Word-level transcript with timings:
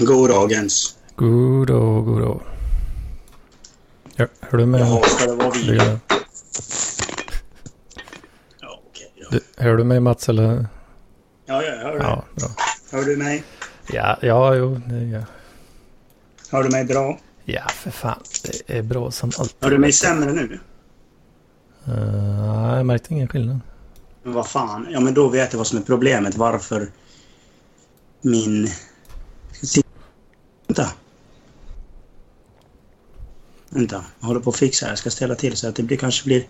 Goddagens. 0.00 0.96
God 1.16 1.70
och 1.70 2.04
god 2.04 2.22
och. 2.22 2.42
Ja, 4.16 4.26
hör 4.40 4.58
du 4.58 4.66
med? 4.66 4.80
Jaha, 4.80 5.02
ska 5.02 5.26
det 5.26 5.34
vara 5.34 5.50
vi? 5.50 5.76
Ja, 8.60 8.80
okej. 8.88 9.12
Du, 9.30 9.40
hör 9.56 9.76
du 9.76 9.84
mig 9.84 10.00
Mats 10.00 10.28
eller? 10.28 10.66
ja, 11.46 11.62
jag 11.62 11.76
hör 11.76 11.92
dig. 11.92 12.00
Ja, 12.00 12.24
bra. 12.34 12.48
Hör 12.92 13.04
du 13.04 13.16
mig? 13.16 13.44
Ja, 13.92 14.18
ja, 14.22 14.54
jo, 14.54 14.80
det 14.86 15.04
ja. 15.04 15.22
Hör 16.50 16.62
du 16.62 16.70
mig 16.70 16.84
bra? 16.84 17.18
Ja, 17.44 17.68
för 17.68 17.90
fan. 17.90 18.22
Det 18.42 18.78
är 18.78 18.82
bra 18.82 19.10
som 19.10 19.30
alltid. 19.38 19.56
Hör 19.60 19.70
du 19.70 19.78
mig 19.78 19.92
sämre 19.92 20.32
nu? 20.32 20.58
Uh, 21.88 21.94
nej, 22.62 22.76
jag 22.76 22.86
märkte 22.86 23.14
ingen 23.14 23.28
skillnad. 23.28 23.60
Men 24.22 24.32
vad 24.32 24.48
fan. 24.48 24.86
Ja, 24.90 25.00
men 25.00 25.14
då 25.14 25.28
vet 25.28 25.52
jag 25.52 25.58
vad 25.58 25.66
som 25.66 25.78
är 25.78 25.82
problemet. 25.82 26.36
Varför 26.36 26.88
min... 28.22 28.68
Vänta. 30.76 30.92
Vänta. 33.70 34.04
Jag 34.20 34.26
håller 34.26 34.40
på 34.40 34.50
att 34.50 34.56
fixa. 34.56 34.88
Jag 34.88 34.98
ska 34.98 35.10
ställa 35.10 35.34
till 35.34 35.56
så 35.56 35.68
att 35.68 35.76
det 35.76 35.82
blir, 35.82 35.96
kanske 35.96 36.24
blir 36.24 36.46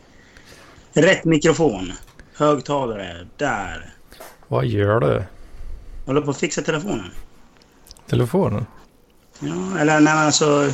rätt 0.93 1.25
mikrofon. 1.25 1.93
Högtalare. 2.35 3.27
Där. 3.37 3.95
Vad 4.49 4.67
gör 4.67 5.01
du? 5.01 5.07
Jag 5.07 6.07
håller 6.07 6.21
på 6.21 6.31
att 6.31 6.37
fixa 6.37 6.63
telefonen. 6.63 7.11
Telefonen? 8.07 8.67
Ja, 9.41 9.79
eller 9.79 10.01
nej 10.01 10.15
men 10.15 10.19
alltså... 10.19 10.73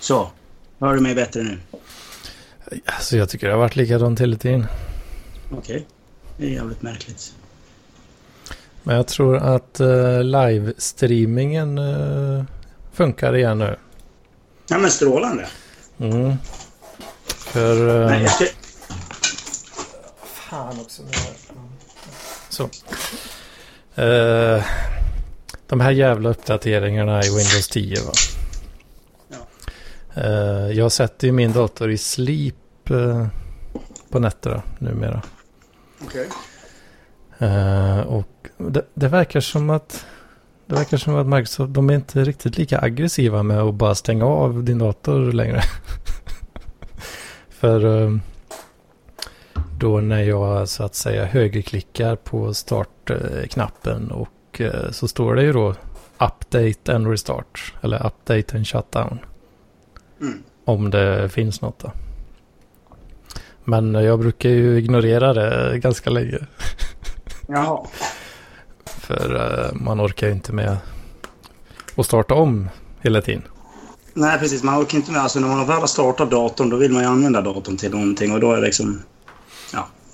Så. 0.00 0.30
Hör 0.78 0.94
du 0.94 1.00
mig 1.00 1.14
bättre 1.14 1.42
nu? 1.42 1.58
Alltså 2.84 3.16
jag 3.16 3.28
tycker 3.28 3.46
det 3.46 3.52
har 3.52 3.60
varit 3.60 3.76
likadant 3.76 4.20
hela 4.20 4.36
tiden. 4.36 4.66
Okej. 5.52 5.86
Det 6.36 6.46
är 6.46 6.50
jävligt 6.50 6.82
märkligt. 6.82 7.34
Men 8.88 8.96
jag 8.96 9.06
tror 9.06 9.36
att 9.36 9.80
uh, 9.80 10.22
livestreamingen 10.22 11.78
uh, 11.78 12.44
funkar 12.92 13.36
igen 13.36 13.58
nu. 13.58 13.76
Ja 14.68 14.78
men 14.78 14.90
strålande. 14.90 15.46
Mm. 15.98 16.36
För... 17.26 17.88
Uh, 17.88 18.06
Nej, 18.06 18.22
jag 18.22 18.30
ska... 18.30 18.44
Fan 20.24 20.80
också. 20.80 21.02
Så. 22.48 22.62
Eh, 24.02 24.64
de 25.66 25.80
här 25.80 25.90
jävla 25.90 26.28
uppdateringarna 26.28 27.22
i 27.22 27.28
Windows 27.28 27.68
10 27.68 28.00
va. 28.00 28.12
Ja. 29.28 29.36
Eh, 30.22 30.72
jag 30.72 30.92
sätter 30.92 31.26
ju 31.26 31.32
min 31.32 31.52
dator 31.52 31.90
i 31.90 31.98
sleep 31.98 32.90
eh, 32.90 33.26
på 34.10 34.18
nätterna 34.18 34.62
numera. 34.78 35.22
Okej. 36.04 36.28
Eh, 37.38 38.00
och 38.00 38.37
det, 38.58 38.84
det 38.94 39.08
verkar 39.08 39.40
som 39.40 39.70
att 39.70 40.06
det 40.66 40.74
verkar 40.74 40.96
som 40.96 41.16
att 41.16 41.26
Microsoft 41.26 41.74
de 41.74 41.90
är 41.90 41.94
inte 41.94 42.24
riktigt 42.24 42.58
lika 42.58 42.80
aggressiva 42.80 43.42
med 43.42 43.60
att 43.60 43.74
bara 43.74 43.94
stänga 43.94 44.24
av 44.24 44.64
din 44.64 44.78
dator 44.78 45.32
längre. 45.32 45.62
För 47.48 48.02
eh, 48.02 48.16
då 49.78 50.00
när 50.00 50.22
jag 50.22 50.68
så 50.68 50.84
att 50.84 50.94
säga 50.94 51.24
högerklickar 51.24 52.16
på 52.16 52.54
startknappen 52.54 54.10
och 54.10 54.60
eh, 54.60 54.90
så 54.90 55.08
står 55.08 55.34
det 55.34 55.42
ju 55.42 55.52
då 55.52 55.74
update 56.18 56.94
and 56.94 57.06
restart 57.06 57.74
eller 57.82 58.06
update 58.06 58.56
and 58.56 58.66
shutdown. 58.66 59.18
Mm. 60.20 60.42
Om 60.64 60.90
det 60.90 61.28
finns 61.28 61.60
något 61.60 61.78
då. 61.78 61.92
Men 63.64 63.94
jag 63.94 64.18
brukar 64.18 64.48
ju 64.48 64.78
ignorera 64.78 65.32
det 65.32 65.78
ganska 65.78 66.10
länge. 66.10 66.38
Jaha. 67.48 67.86
För 69.08 69.34
eh, 69.34 69.74
man 69.74 70.00
orkar 70.00 70.26
ju 70.26 70.32
inte 70.32 70.52
med 70.52 70.76
att 71.96 72.06
starta 72.06 72.34
om 72.34 72.68
hela 73.00 73.22
tiden. 73.22 73.42
Nej 74.14 74.38
precis, 74.38 74.62
man 74.62 74.82
orkar 74.82 74.98
inte 74.98 75.12
med. 75.12 75.20
Alltså 75.20 75.40
när 75.40 75.48
man 75.48 75.66
väl 75.66 75.80
har 75.80 75.86
startat 75.86 76.30
datorn 76.30 76.70
då 76.70 76.76
vill 76.76 76.92
man 76.92 77.02
ju 77.02 77.08
använda 77.08 77.40
datorn 77.40 77.76
till 77.76 77.90
någonting 77.90 78.32
och 78.32 78.40
då 78.40 78.52
är 78.52 78.56
det 78.56 78.62
liksom... 78.66 79.02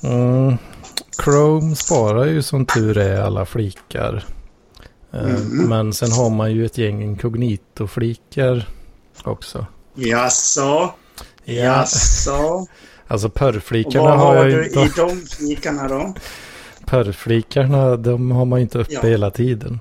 Mm. 0.02 0.56
Chrome 1.24 1.76
sparar 1.76 2.24
ju 2.24 2.42
som 2.42 2.66
tur 2.66 2.98
är 2.98 3.20
alla 3.20 3.46
flikar. 3.46 4.24
Eh, 5.12 5.20
Mhm. 5.22 5.68
Men 5.68 5.92
sen 5.92 6.12
har 6.12 6.30
man 6.30 6.52
ju 6.52 6.66
ett 6.66 6.78
gäng 6.78 7.02
inkognito-flikar 7.02 8.68
också. 9.24 9.66
Jaså? 9.94 10.94
Jaså? 11.44 12.66
Alltså 13.06 13.28
pörrflikarna 13.30 14.04
vad 14.04 14.18
har 14.18 14.26
har 14.26 14.34
jag 14.34 14.50
ju 14.50 14.56
du 14.56 14.64
inte... 14.64 14.80
i 14.80 14.90
de 14.96 15.26
flikarna 15.26 15.88
då? 15.88 16.14
Pörrflikarna, 16.94 17.96
de 17.96 18.30
har 18.30 18.44
man 18.44 18.58
ju 18.58 18.62
inte 18.62 18.78
uppe 18.78 18.92
Ja. 18.92 19.00
hela 19.02 19.30
tiden. 19.30 19.80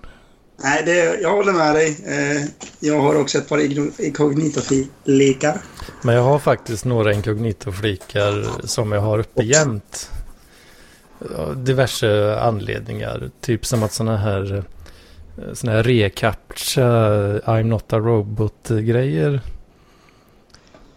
Nej, 0.63 0.83
det, 0.85 1.21
jag 1.21 1.31
håller 1.35 1.53
med 1.53 1.75
dig. 1.75 1.87
Eh, 2.07 2.45
jag 2.79 3.01
har 3.01 3.15
också 3.21 3.37
ett 3.37 3.49
par 3.49 3.59
inkognito-flikar. 4.05 5.61
Men 6.01 6.15
jag 6.15 6.23
har 6.23 6.39
faktiskt 6.39 6.85
några 6.85 7.13
inkognito-flikar 7.13 8.45
som 8.67 8.91
jag 8.91 9.01
har 9.01 9.19
uppe 9.19 9.43
jämt. 9.43 10.11
Diverse 11.55 12.39
anledningar. 12.39 13.29
Typ 13.41 13.65
som 13.65 13.83
att 13.83 13.91
sådana 13.93 14.17
här 14.17 14.63
eh, 15.37 15.53
såna 15.53 15.71
här 15.73 15.83
recaptcha 15.83 16.81
I'm 17.39 17.63
not 17.63 17.93
a 17.93 17.99
robot-grejer. 17.99 19.41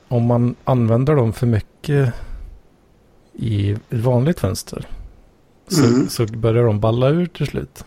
Om 0.09 0.23
man 0.27 0.55
använder 0.65 1.15
dem 1.15 1.33
för 1.33 1.47
mycket 1.47 2.13
i 3.33 3.77
vanligt 3.91 4.41
fönster 4.41 4.87
så, 5.69 5.85
Mm. 5.85 6.09
så 6.09 6.27
börjar 6.27 6.65
de 6.65 6.81
balla 6.81 7.09
ur 7.09 7.27
till 7.27 7.47
slut. 7.47 7.85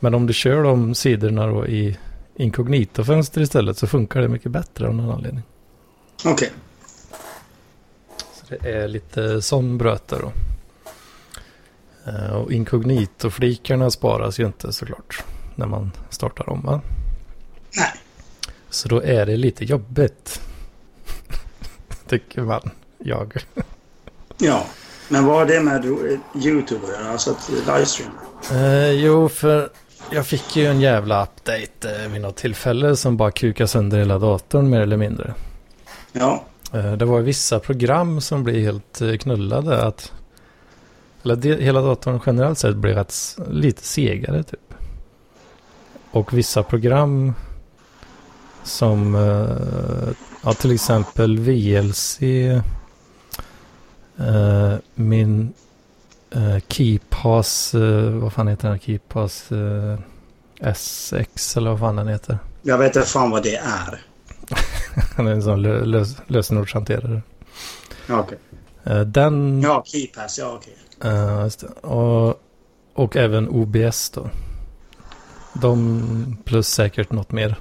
Men 0.00 0.14
om 0.14 0.26
du 0.26 0.32
kör 0.32 0.62
de 0.62 0.94
sidorna 0.94 1.46
då 1.46 1.66
i 1.66 1.96
inkognito-fönster 2.36 3.40
istället 3.40 3.78
så 3.78 3.86
funkar 3.86 4.20
det 4.20 4.28
mycket 4.28 4.50
bättre 4.52 4.88
av 4.88 4.94
någon 4.94 5.10
anledning. 5.14 5.42
Okej. 6.24 6.50
Så 8.34 8.44
det 8.48 8.70
är 8.70 8.88
lite 8.88 9.42
sån 9.42 9.78
bröte 9.78 10.16
då. 10.18 10.32
Eh, 12.10 12.32
Och 12.32 12.52
inkognito-flikarna 12.52 13.90
sparas 13.90 14.40
ju 14.40 14.46
inte 14.46 14.72
såklart 14.72 15.24
när 15.54 15.66
man 15.66 15.92
startar 16.10 16.48
om 16.50 16.62
va? 16.62 16.80
Nej. 17.76 17.92
Så 18.70 18.88
då 18.88 19.02
är 19.02 19.26
det 19.26 19.36
lite 19.36 19.64
jobbigt. 19.64 20.40
Tycker 22.08 22.42
man. 22.42 22.70
Jag. 22.98 23.44
Ja. 24.38 24.66
Men 25.08 25.24
vad 25.26 25.36
har 25.36 25.46
det 25.46 25.60
med 25.60 25.84
ro- 25.84 26.18
YouTube 26.34 26.80
att 26.86 27.00
göra? 27.00 27.12
Alltså 27.12 27.30
att 27.30 27.50
livestream? 27.50 28.10
Eh, 28.52 28.90
jo, 28.90 29.28
för 29.28 29.70
jag 30.10 30.26
fick 30.26 30.56
ju 30.56 30.66
en 30.66 30.80
jävla 30.80 31.22
update 31.22 32.02
eh, 32.04 32.08
vid 32.12 32.20
något 32.20 32.36
tillfälle 32.36 32.96
som 32.96 33.16
bara 33.16 33.30
kukade 33.30 33.68
sönder 33.68 33.98
hela 33.98 34.18
datorn 34.18 34.70
mer 34.70 34.80
eller 34.80 34.96
mindre. 34.96 35.34
Ja. 36.12 36.44
Eh, 36.72 36.92
Det 36.92 37.04
var 37.04 37.20
vissa 37.20 37.58
program 37.58 38.20
som 38.20 38.44
blev 38.44 38.56
helt 38.56 39.00
eh, 39.00 39.16
knullade. 39.16 39.82
Att, 39.86 40.12
eller 41.22 41.36
det, 41.36 41.60
hela 41.62 41.80
datorn 41.80 42.20
generellt 42.26 42.58
sett 42.58 42.76
blev 42.76 42.94
rätt, 42.96 43.14
lite 43.50 43.82
segare 43.82 44.42
typ. 44.42 44.60
Och 46.10 46.32
vissa 46.38 46.62
program 46.62 47.34
som 48.64 49.14
eh, 49.14 50.08
ja, 50.44 50.52
till 50.52 50.72
exempel 50.74 51.38
VLC, 51.38 52.22
eh, 52.22 52.60
min 54.98 55.52
eh, 56.30 56.58
KeyPass, 56.68 57.74
eh, 57.74 58.10
vad 58.10 58.32
fan 58.32 58.48
heter 58.48 58.68
den? 58.68 58.78
KeyPass 58.78 59.52
eh, 59.52 59.98
SX 60.74 61.56
eller 61.56 61.70
vad 61.70 61.80
fan 61.80 61.96
den 61.96 62.08
heter. 62.08 62.38
Jag 62.62 62.78
vet 62.78 62.96
inte 62.96 63.08
fan 63.08 63.30
vad 63.30 63.42
det 63.42 63.56
är. 63.56 64.00
Han 65.16 65.26
är 65.26 65.32
en 65.32 65.42
sån 65.42 65.62
lö, 65.62 65.84
lös, 65.84 66.16
lösenordshanterare. 66.26 67.22
Ja, 68.06 68.20
okej. 68.20 68.38
Eh, 68.84 69.00
Den... 69.00 69.60
Ja, 69.62 69.82
Keypass. 69.86 70.38
Ja, 70.38 70.58
okej. 70.60 70.76
det. 71.60 71.86
och, 71.86 72.42
och 72.94 73.16
även 73.16 73.48
OBS 73.48 74.10
då. 74.10 74.30
De 75.52 76.36
plus 76.44 76.68
säkert 76.68 77.12
något 77.12 77.32
mer. 77.32 77.56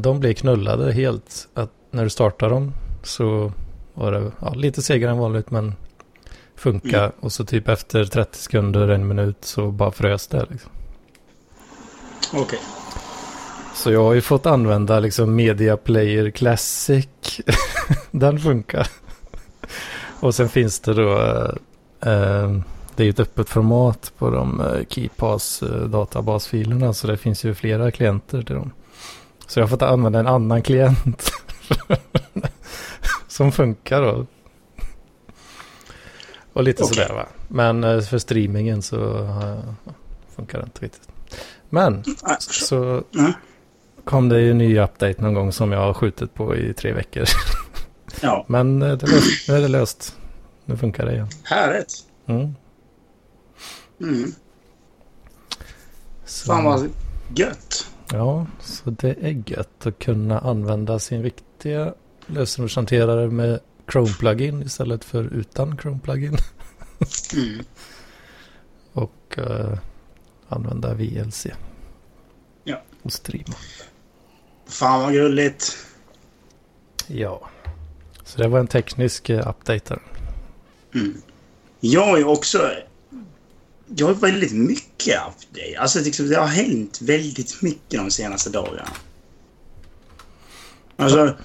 De 0.00 0.20
blir 0.20 0.34
knullade 0.34 0.92
helt. 0.92 1.48
Att 1.54 1.70
när 1.90 2.04
du 2.04 2.10
startar 2.10 2.50
dem 2.50 2.72
så 3.02 3.52
var 3.94 4.12
det 4.12 4.32
ja, 4.40 4.54
lite 4.54 4.82
segare 4.82 5.10
än 5.10 5.18
vanligt 5.18 5.50
men 5.50 5.74
funkar. 6.64 7.04
Mm. 7.04 7.12
Och 7.20 7.32
så 7.32 7.44
typ 7.44 7.68
efter 7.68 8.04
30 8.04 8.38
sekunder, 8.38 8.88
en 8.88 9.08
minut 9.08 9.36
så 9.40 9.70
bara 9.70 9.90
frös 9.90 10.26
det. 10.26 10.46
Liksom. 10.50 10.70
Okej. 12.32 12.58
Så 13.74 13.92
jag 13.92 14.04
har 14.04 14.14
ju 14.14 14.20
fått 14.20 14.46
använda 14.46 15.00
liksom 15.00 15.34
Media 15.34 15.76
Player 15.76 16.30
Classic. 16.30 17.06
Den 18.10 18.38
funkar. 18.38 18.88
Och 20.20 20.34
sen 20.34 20.48
finns 20.48 20.80
det 20.80 20.94
då, 20.94 21.12
eh, 21.12 22.12
eh, 22.12 22.50
det 22.96 23.02
är 23.02 23.04
ju 23.04 23.10
ett 23.10 23.20
öppet 23.20 23.48
format 23.48 24.12
på 24.18 24.30
de 24.30 24.60
eh, 24.60 24.86
KeyPass 24.88 25.62
eh, 25.62 25.88
databasfilerna. 25.88 26.92
Så 26.92 27.06
det 27.06 27.16
finns 27.16 27.44
ju 27.44 27.54
flera 27.54 27.90
klienter 27.90 28.42
till 28.42 28.54
dem. 28.54 28.70
Så 29.46 29.60
jag 29.60 29.64
har 29.64 29.70
fått 29.70 29.82
använda 29.82 30.18
en 30.18 30.26
annan 30.26 30.62
klient. 30.62 31.32
som 33.28 33.52
funkar 33.52 34.02
då. 34.02 34.26
Och 36.54 36.62
lite 36.62 36.82
Okej. 36.82 36.94
sådär 36.94 37.14
va. 37.14 37.26
Men 37.48 37.84
eh, 37.84 38.00
för 38.00 38.18
streamingen 38.18 38.82
så 38.82 39.28
funkar 40.36 40.62
inte 40.62 40.80
riktigt. 40.84 41.08
Men 41.70 42.04
så 42.38 43.02
kom 44.04 44.28
det 44.28 44.40
ju 44.40 44.50
en 44.50 44.58
ny 44.58 44.78
update 44.78 45.22
någon 45.22 45.34
gång 45.34 45.52
som 45.52 45.72
jag 45.72 45.80
har 45.80 45.94
skjutit 45.94 46.34
på 46.34 46.56
i 46.56 46.74
tre 46.74 46.92
veckor. 46.92 47.24
Ja, 48.20 48.44
Men 48.48 48.82
eh, 48.82 48.92
det 48.96 49.06
löst, 49.06 49.48
nu 49.48 49.54
är 49.54 49.60
det 49.60 49.68
löst. 49.68 50.16
Nu 50.64 50.76
funkar 50.76 51.06
det 51.06 51.12
igen. 51.12 51.28
härligt. 51.44 51.94
Mm. 52.26 52.54
Mm. 54.00 54.32
Så, 56.24 56.46
Fan 56.46 56.64
vad 56.64 56.88
gött. 57.34 57.86
Ja, 58.12 58.46
så 58.60 58.90
det 58.90 59.16
är 59.20 59.42
gött 59.46 59.86
att 59.86 59.98
kunna 59.98 60.38
använda 60.38 60.98
sin 60.98 61.22
riktiga 61.22 61.94
lösenordshanterare 62.26 63.30
med 63.30 63.60
Chrome-plugin 63.86 64.62
istället 64.62 65.04
för 65.04 65.24
utan 65.24 65.78
Chrome-plugin. 65.78 66.38
Mm. 67.34 67.64
Och 68.92 69.38
eh, 69.38 69.78
använda 70.48 70.94
VLC. 70.94 71.46
Ja. 72.64 72.82
Och 73.02 73.12
streama. 73.12 73.54
Fan 74.66 75.00
vad 75.00 75.12
gulligt. 75.12 75.76
Ja. 77.06 77.50
Så 78.24 78.38
det 78.38 78.48
var 78.48 78.60
en 78.60 78.66
teknisk 78.66 79.30
eh, 79.30 79.48
update. 79.48 79.98
Mm. 80.94 81.22
Jag 81.80 82.20
är 82.20 82.26
också... 82.26 82.70
Jag 83.96 84.06
har 84.06 84.14
väldigt 84.14 84.52
mycket 84.52 85.20
update. 85.28 85.78
Alltså 85.78 86.00
liksom, 86.00 86.28
det 86.28 86.36
har 86.36 86.46
hänt 86.46 87.00
väldigt 87.02 87.62
mycket 87.62 88.00
de 88.00 88.10
senaste 88.10 88.50
dagarna. 88.50 88.88
Alltså, 90.96 91.36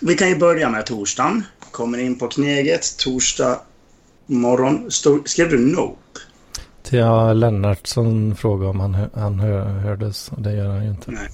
vi 0.00 0.14
kan 0.14 0.28
ju 0.28 0.36
börja 0.38 0.70
med 0.70 0.86
torsdagen. 0.86 1.44
Kommer 1.72 1.98
in 1.98 2.18
på 2.18 2.28
Kneget. 2.28 2.96
Torsdag 2.98 3.60
morgon. 4.26 4.90
Stod, 4.90 5.28
skrev 5.28 5.50
du 5.50 5.58
Nope? 5.58 5.98
Till 6.82 7.04
Lennart 7.34 7.86
som 7.86 8.36
frågade 8.36 8.70
om 8.70 8.80
han, 8.80 8.94
hö- 8.94 9.08
han 9.14 9.40
hö, 9.40 9.64
hördes. 9.64 10.28
Och 10.28 10.42
det 10.42 10.52
gör 10.52 10.68
han 10.68 10.84
ju 10.84 10.90
inte. 10.90 11.10
Nej. 11.10 11.28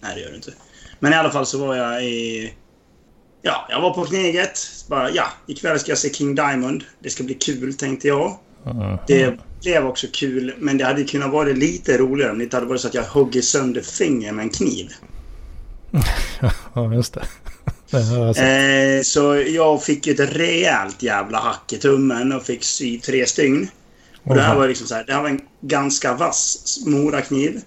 Nej, 0.00 0.14
det 0.14 0.20
gör 0.20 0.28
du 0.30 0.36
inte. 0.36 0.52
Men 0.98 1.12
i 1.12 1.16
alla 1.16 1.30
fall 1.30 1.46
så 1.46 1.66
var 1.66 1.76
jag 1.76 2.04
i... 2.04 2.52
Ja, 3.42 3.66
jag 3.70 3.80
var 3.80 3.94
på 3.94 4.04
Kneget. 4.04 4.58
Bara, 4.88 5.10
ja, 5.10 5.24
ikväll 5.46 5.78
ska 5.78 5.90
jag 5.90 5.98
se 5.98 6.12
King 6.12 6.34
Diamond. 6.34 6.84
Det 7.00 7.10
ska 7.10 7.24
bli 7.24 7.34
kul, 7.34 7.74
tänkte 7.74 8.08
jag. 8.08 8.36
Mhm. 8.64 8.98
Det 9.06 9.38
blev 9.62 9.86
också 9.86 10.06
kul, 10.12 10.54
men 10.58 10.78
det 10.78 10.84
hade 10.84 11.04
kunnat 11.04 11.30
vara 11.30 11.48
lite 11.48 11.98
roligare 11.98 12.32
om 12.32 12.38
det 12.38 12.44
inte 12.44 12.56
hade 12.56 12.66
varit 12.66 12.80
så 12.80 12.88
att 12.88 12.94
jag 12.94 13.02
hugger 13.02 13.42
sönder 13.42 13.80
finger 13.80 14.32
med 14.32 14.42
en 14.42 14.50
kniv. 14.50 14.88
Ja, 16.74 16.94
just 16.94 17.14
det. 17.14 17.22
Jag. 17.90 18.96
Eh, 18.96 19.02
så 19.02 19.44
jag 19.46 19.82
fick 19.82 20.06
ett 20.06 20.20
rejält 20.20 21.02
jävla 21.02 21.38
hack 21.38 21.72
i 21.72 21.78
tummen 21.78 22.32
och 22.32 22.42
fick 22.42 22.64
sy 22.64 23.00
tre 23.00 23.26
stygn. 23.26 23.68
Och 24.24 24.34
det 24.34 24.42
här 24.42 24.56
var 24.56 24.68
liksom 24.68 24.86
så 24.86 24.94
här, 24.94 25.04
det 25.04 25.12
här 25.12 25.22
var 25.22 25.28
en 25.28 25.40
ganska 25.60 26.14
vass 26.14 26.78
morakniv. 26.86 27.60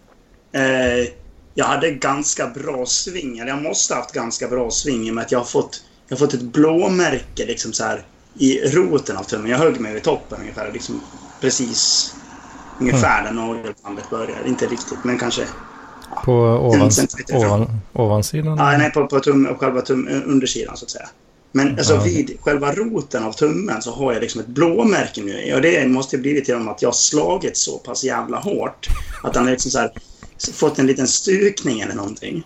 Eh, 0.51 1.07
jag 1.53 1.65
hade 1.65 1.91
ganska 1.91 2.47
bra 2.47 2.85
sving, 2.85 3.39
eller 3.39 3.49
jag 3.49 3.61
måste 3.61 3.93
ha 3.93 4.01
haft 4.01 4.13
ganska 4.13 4.47
bra 4.47 4.71
sving 4.71 5.07
i 5.07 5.11
och 5.11 5.15
med 5.15 5.23
att 5.23 5.31
jag 5.31 5.39
har 5.39 5.45
fått, 5.45 5.83
jag 6.07 6.17
har 6.17 6.19
fått 6.25 6.33
ett 6.33 6.41
blåmärke 6.41 7.45
liksom 7.45 7.73
så 7.73 7.83
här 7.83 8.05
i 8.39 8.59
roten 8.59 9.17
av 9.17 9.23
tummen. 9.23 9.51
Jag 9.51 9.57
högg 9.57 9.79
mig 9.79 9.93
vid 9.93 10.03
toppen 10.03 10.41
ungefär, 10.41 10.71
liksom 10.71 11.01
precis 11.41 12.13
ungefär 12.79 13.23
där 13.23 13.31
nagelbandet 13.31 14.09
börjar. 14.09 14.47
Inte 14.47 14.65
riktigt, 14.65 15.03
men 15.03 15.19
kanske 15.19 15.47
På 16.25 16.33
ovan, 16.33 16.91
centimeter 16.91 17.33
fram. 17.39 17.43
ovan, 17.51 17.79
ovansidan? 17.93 18.57
Ja, 18.57 18.77
nej, 18.77 18.91
på, 18.91 19.07
på 19.07 19.19
tum, 19.19 19.47
själva 19.59 19.81
tum, 19.81 20.07
undersidan 20.25 20.77
så 20.77 20.85
att 20.85 20.91
säga. 20.91 21.07
Men 21.51 21.77
alltså, 21.77 21.93
Ja. 21.93 22.01
vid 22.03 22.37
själva 22.41 22.71
roten 22.73 23.23
av 23.23 23.31
tummen 23.31 23.81
så 23.81 23.91
har 23.91 24.13
jag 24.13 24.21
liksom 24.21 24.41
ett 24.41 24.47
blåmärke 24.47 25.21
nu. 25.21 25.53
Och 25.55 25.61
det 25.61 25.87
måste 25.87 26.17
ha 26.17 26.21
blivit 26.21 26.47
genom 26.47 26.69
att 26.69 26.81
jag 26.81 26.89
har 26.89 26.93
slagit 26.93 27.57
så 27.57 27.77
pass 27.77 28.03
jävla 28.03 28.37
hårt. 28.37 28.87
Att 29.23 29.35
han 29.35 29.45
liksom 29.45 29.71
så 29.71 29.79
här, 29.79 29.91
fått 30.53 30.79
en 30.79 30.87
liten 30.87 31.07
stukning 31.07 31.81
eller 31.81 31.95
någonting. 31.95 32.43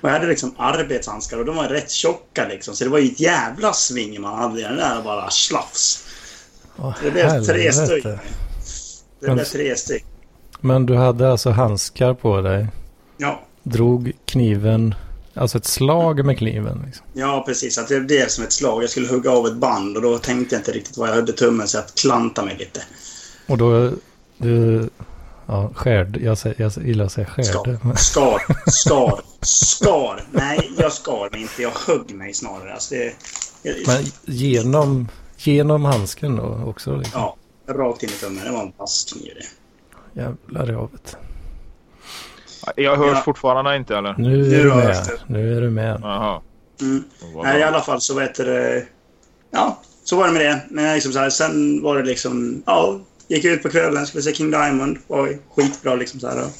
Och 0.00 0.08
jag 0.08 0.12
hade 0.12 0.26
liksom 0.26 0.54
arbetshandskar 0.58 1.38
och 1.38 1.44
de 1.44 1.56
var 1.56 1.64
rätt 1.68 1.90
tjocka 1.90 2.48
liksom. 2.48 2.74
Så 2.76 2.84
det 2.84 2.90
var 2.90 2.98
ju 2.98 3.06
ett 3.12 3.20
jävla 3.20 3.72
sving 3.72 4.20
man 4.20 4.38
hade 4.38 4.60
i 4.60 4.62
den 4.62 4.76
där 4.76 5.02
bara 5.02 5.30
slafs. 5.30 6.04
Åh, 6.78 6.94
Det 7.02 7.10
blev 7.10 7.44
tre 7.44 7.72
stycken. 7.72 8.18
Det 9.20 9.30
blev 9.30 9.44
tre 9.44 9.76
stycken. 9.76 10.06
Men 10.60 10.86
du 10.86 10.94
hade 10.96 11.30
alltså 11.32 11.50
handskar 11.50 12.14
på 12.14 12.40
dig. 12.40 12.66
Ja. 13.20 13.40
Drog 13.62 14.12
kniven, 14.24 14.94
alltså 15.34 15.58
ett 15.58 15.64
slag 15.64 16.24
med 16.24 16.38
kniven. 16.38 16.82
Liksom. 16.86 17.06
Ja, 17.12 17.42
precis. 17.46 17.78
Att 17.78 17.88
det 17.88 18.00
blev 18.00 18.26
som 18.26 18.44
ett 18.44 18.52
slag. 18.52 18.82
Jag 18.82 18.90
skulle 18.90 19.08
hugga 19.08 19.30
av 19.30 19.46
ett 19.46 19.56
band 19.56 19.96
och 19.96 20.02
då 20.02 20.18
tänkte 20.18 20.54
jag 20.54 20.60
inte 20.60 20.72
riktigt 20.72 20.96
var 20.96 21.06
jag 21.08 21.14
hade 21.14 21.32
tummen 21.32 21.68
så 21.68 21.76
jag 21.76 21.86
klantade 21.86 22.46
mig 22.46 22.56
lite. 22.58 22.80
Och 23.46 23.58
då, 23.58 23.90
du, 24.38 24.88
ja, 25.46 25.70
skärde, 25.74 26.20
jag, 26.20 26.38
jag 26.56 26.72
gillar 26.84 27.04
att 27.04 27.12
säga 27.12 27.26
skärde. 27.26 27.48
Skar, 27.48 27.94
skar, 27.96 28.70
skar, 28.70 29.20
skar. 29.40 30.24
Nej, 30.32 30.70
jag 30.78 30.92
skar 30.92 31.28
mig 31.32 31.42
inte. 31.42 31.62
Jag 31.62 31.72
högg 31.86 32.14
mig 32.14 32.34
snarare. 32.34 32.72
Alltså 32.72 32.94
det, 32.94 33.14
Men 33.86 34.04
genom, 34.24 35.08
genom 35.36 35.84
handsken 35.84 36.36
då 36.36 36.62
också? 36.66 36.96
Liksom. 36.96 37.20
ja, 37.20 37.36
rakt 37.74 38.02
in 38.02 38.08
i 38.08 38.12
tummen. 38.12 38.44
Det 38.44 38.50
var 38.50 38.62
en 38.62 38.72
vass 38.76 39.12
kniv 39.12 39.32
det. 39.34 40.20
Jävlar 40.20 40.70
i 40.70 40.74
havet. 40.74 41.16
Jag 42.76 42.96
hörs 42.96 43.12
Ja. 43.14 43.22
fortfarande 43.24 43.76
inte 43.76 43.96
eller? 43.96 44.14
Nu 44.18 44.36
Nu 44.36 44.60
är 44.60 44.64
du 44.64 44.74
med. 44.74 44.86
det. 44.86 45.18
Nu 45.26 45.56
är 45.56 45.60
du 45.60 45.70
med. 45.70 46.00
Jaha. 46.02 46.40
Mm. 46.80 47.04
Nej, 47.42 47.60
i 47.60 47.62
alla 47.62 47.80
fall 47.80 48.00
så 48.00 48.14
vet 48.14 48.34
det... 48.34 48.82
Ja, 49.50 49.80
så 50.04 50.16
var 50.16 50.26
det 50.26 50.32
med 50.32 50.42
det. 50.46 50.60
Men 50.70 50.94
liksom 50.94 51.12
så 51.12 51.18
här, 51.18 51.30
sen 51.30 51.82
var 51.82 51.96
det 51.98 52.02
liksom... 52.04 52.62
Ja, 52.66 53.00
gick 53.28 53.44
ut 53.44 53.62
på 53.62 53.68
kvällen, 53.68 54.06
skulle 54.06 54.22
se 54.22 54.32
King 54.34 54.50
Diamond. 54.50 54.98
Var 55.06 55.38
skitbra 55.56 55.94
liksom 55.94 56.20
så 56.20 56.28
här. 56.28 56.42
Och 56.44 56.50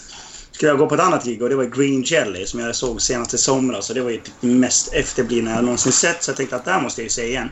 skulle 0.53 0.71
jag 0.71 0.79
gå 0.79 0.87
på 0.87 0.95
ett 0.95 1.01
annat 1.01 1.25
gig 1.25 1.43
och 1.43 1.49
det 1.49 1.57
var 1.57 1.65
Green 1.65 2.03
Jelly 2.03 2.47
som 2.47 2.61
jag 2.61 2.77
såg 2.77 3.03
senast 3.03 3.35
i 3.35 3.39
somras. 3.39 3.89
Och 3.89 3.95
det 3.95 4.03
var 4.03 4.11
ju 4.11 4.17
typ 4.17 4.35
det 4.41 4.47
mest 4.47 4.93
efterblivna 4.95 5.51
jag 5.51 5.65
någonsin 5.65 5.93
sett. 5.93 6.23
Så 6.23 6.31
jag 6.31 6.37
tänkte 6.37 6.57
att 6.57 6.65
det 6.65 6.71
här 6.71 6.81
måste 6.83 7.01
jag 7.01 7.05
ju 7.05 7.11
se 7.11 7.27
igen. 7.27 7.49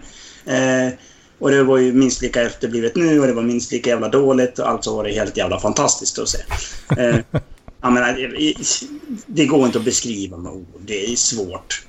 Eh, 0.46 0.92
och 1.40 1.50
det 1.50 1.62
var 1.62 1.78
ju 1.78 1.92
minst 1.92 2.22
lika 2.22 2.42
efterblivet 2.42 2.96
nu 2.96 3.20
och 3.20 3.26
det 3.26 3.32
var 3.32 3.42
minst 3.42 3.72
lika 3.72 3.90
jävla 3.90 4.08
dåligt. 4.08 4.58
Och 4.58 4.68
alltså 4.68 4.96
var 4.96 5.04
det 5.04 5.12
helt 5.12 5.36
jävla 5.36 5.60
fantastiskt 5.60 6.18
att 6.18 6.28
se. 6.28 6.38
Eh, 6.96 7.16
jag 7.80 7.92
menar, 7.92 8.12
det- 9.26 9.46
går 9.46 9.66
inte 9.66 9.78
att 9.78 9.84
beskriva 9.84 10.36
med 10.36 10.52
ord. 10.52 10.66
Det 10.80 11.12
är 11.12 11.16
svårt. 11.16 11.86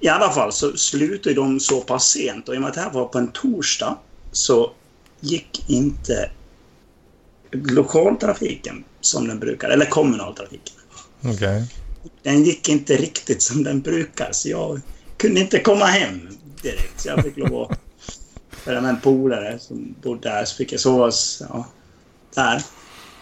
I 0.00 0.08
alla 0.08 0.32
fall 0.32 0.52
så 0.52 0.76
slutade 0.76 1.34
de 1.34 1.60
så 1.60 1.80
pass 1.80 2.08
sent 2.08 2.48
och 2.48 2.54
i 2.54 2.58
och 2.58 2.60
med 2.60 2.68
att 2.68 2.74
det 2.74 2.80
här 2.80 2.90
var 2.90 3.04
på 3.04 3.18
en 3.18 3.32
torsdag 3.32 3.98
så 4.32 4.72
gick 5.20 5.64
inte 5.70 6.30
lokaltrafiken 7.52 8.84
som 9.00 9.28
den 9.28 9.38
brukar, 9.38 9.68
eller 9.68 9.86
kommunaltrafiken. 9.86 10.74
Okej. 11.24 11.64
Den 12.22 12.44
gick 12.44 12.68
inte 12.68 12.96
riktigt 12.96 13.42
som 13.42 13.64
den 13.64 13.80
brukar 13.80 14.28
så 14.32 14.48
jag 14.48 14.80
kunde 15.16 15.40
inte 15.40 15.60
komma 15.60 15.84
hem 15.84 16.28
direkt. 16.62 17.00
Så 17.00 17.08
jag 17.08 17.24
fick 17.24 17.36
lov 17.36 17.62
att 17.62 17.78
med 18.66 18.84
en 18.84 19.00
polare 19.00 19.58
som 19.58 19.94
bodde 20.02 20.28
där 20.28 20.44
så 20.44 20.56
fick 20.56 20.72
jag 20.72 20.80
sova 20.80 21.10
ja, 21.40 21.66
där. 22.34 22.62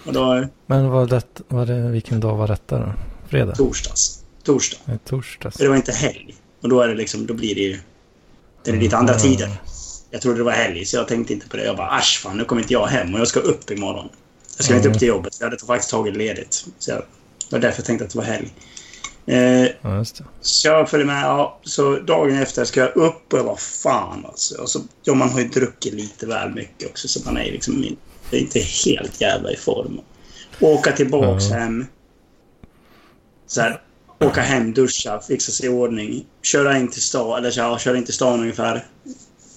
Och 0.06 0.12
då 0.12 0.46
Men 0.66 0.88
var 0.90 1.06
det, 1.06 1.22
var 1.48 1.66
det, 1.66 1.88
vilken 1.90 2.20
dag 2.20 2.36
var 2.36 2.48
detta 2.48 2.78
då? 2.78 2.92
Fredag? 3.28 3.54
torsdags. 3.54 4.24
Torsdag. 4.44 4.78
Nej, 4.84 4.98
torsdags. 5.04 5.56
För 5.56 5.64
det 5.64 5.68
var 5.68 5.76
inte 5.76 5.92
helg. 5.92 6.34
Och 6.62 6.68
då 6.68 6.80
är 6.80 6.88
det 6.88 6.94
liksom, 6.94 7.26
då 7.26 7.34
blir 7.34 7.54
det 7.54 7.60
ju... 7.60 7.78
Det 8.64 8.70
är 8.70 8.76
lite 8.76 8.96
andra 8.96 9.14
Mm. 9.14 9.22
tider. 9.22 9.50
Jag 10.10 10.22
trodde 10.22 10.38
det 10.38 10.44
var 10.44 10.52
helg, 10.52 10.84
så 10.84 10.96
jag 10.96 11.08
tänkte 11.08 11.32
inte 11.32 11.48
på 11.48 11.56
det. 11.56 11.64
Jag 11.64 11.76
bara, 11.76 11.88
asch 11.90 12.20
fan, 12.22 12.36
nu 12.36 12.44
kommer 12.44 12.62
inte 12.62 12.72
jag 12.72 12.86
hem 12.86 13.14
och 13.14 13.20
jag 13.20 13.28
ska 13.28 13.40
upp 13.40 13.70
imorgon. 13.70 14.08
Jag 14.56 14.64
ska 14.64 14.74
inte 14.74 14.86
Mm. 14.88 14.94
upp 14.94 14.98
till 14.98 15.08
jobbet, 15.08 15.36
jag 15.40 15.46
hade 15.46 15.58
faktiskt 15.58 15.90
tagit 15.90 16.16
ledigt. 16.16 16.66
Så 16.78 16.90
jag, 16.90 16.98
det 16.98 17.56
var 17.56 17.58
därför 17.58 17.78
jag 17.80 17.86
tänkte 17.86 18.04
att 18.04 18.10
det 18.10 18.18
var 18.18 18.24
helg. 18.24 18.48
Eh, 19.26 19.70
Ja, 19.82 20.04
så 20.40 20.68
jag 20.68 20.88
följde 20.90 21.06
med. 21.06 21.22
Ja, 21.24 21.60
så 21.62 21.96
dagen 21.98 22.36
efter 22.42 22.64
ska 22.64 22.80
jag 22.80 22.96
upp 22.96 23.32
och 23.32 23.38
jag 23.38 23.44
var 23.44 23.56
fan 23.56 24.24
alltså. 24.26 24.62
Och 24.62 24.70
så, 24.70 24.80
ja, 25.02 25.14
man 25.14 25.28
har 25.30 25.40
ju 25.40 25.48
druckit 25.48 25.94
lite 25.94 26.26
väl 26.26 26.50
mycket 26.54 26.90
också, 26.90 27.08
så 27.08 27.20
man 27.24 27.36
är 27.36 27.52
liksom 27.52 27.74
det 28.30 28.36
är 28.36 28.40
inte 28.40 28.60
helt 28.60 29.20
jävla 29.20 29.50
i 29.52 29.56
form. 29.56 30.00
Åka 30.60 30.92
tillbaks 30.92 31.44
Ja. 31.50 31.56
hem. 31.56 31.86
Så 33.46 33.60
här, 33.60 33.80
åka 34.20 34.40
hem, 34.40 34.72
duscha, 34.72 35.20
fixa 35.20 35.52
sig 35.52 35.66
i 35.66 35.68
ordning. 35.68 36.24
Köra 36.42 36.78
in 36.78 36.88
till 36.90 37.02
stan, 37.02 37.38
eller 37.38 37.52
ja, 37.56 37.78
köra 37.78 37.96
in 37.96 38.04
till 38.04 38.14
stan 38.14 38.40
ungefär. 38.40 38.86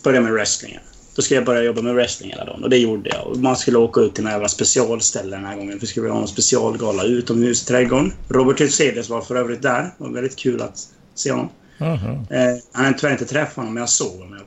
Börja 0.03 0.22
med 0.22 0.32
wrestlingen. 0.34 0.82
Då 1.15 1.22
ska 1.22 1.36
jag 1.36 1.46
börja 1.46 1.63
jobba 1.63 1.82
med 1.82 1.94
wrestling 1.96 2.30
hela 2.32 2.46
dagen. 2.46 2.63
Och 2.63 2.70
det 2.70 2.77
gjorde 2.77 3.10
jag. 3.10 3.27
Och 3.27 3.38
man 3.38 3.58
skulle 3.58 3.77
åka 3.77 4.01
ut 4.01 4.15
till 4.15 4.24
några 4.24 4.36
jävla 4.36 4.50
specialställe 4.50 5.36
den 5.36 5.46
här 5.46 5.56
gången. 5.56 5.72
För 5.74 5.80
det 5.80 5.88
skulle 5.88 6.10
vara 6.10 6.22
en 6.22 6.27
specialgala 6.27 7.03
utomhus 7.03 7.63
i 7.63 7.65
trädgården. 7.65 8.13
Robert 8.30 8.62
Hyselius 8.62 9.10
var 9.10 9.22
för 9.22 9.36
övrigt 9.36 9.62
där. 9.62 9.82
Det 9.82 9.92
var 9.98 10.10
väldigt 10.10 10.36
kul 10.36 10.62
att 10.62 10.77
se 11.15 11.32
honom. 11.32 11.50
Mhm. 11.77 12.27
Eh, 12.30 12.56
han 12.72 12.86
hade 12.86 12.98
tyvärr 13.00 13.12
inte 13.12 13.25
träffat 13.25 13.56
honom, 13.56 13.74
men 13.74 13.82
jag 13.82 13.89
såg 13.89 14.12
honom. 14.20 14.39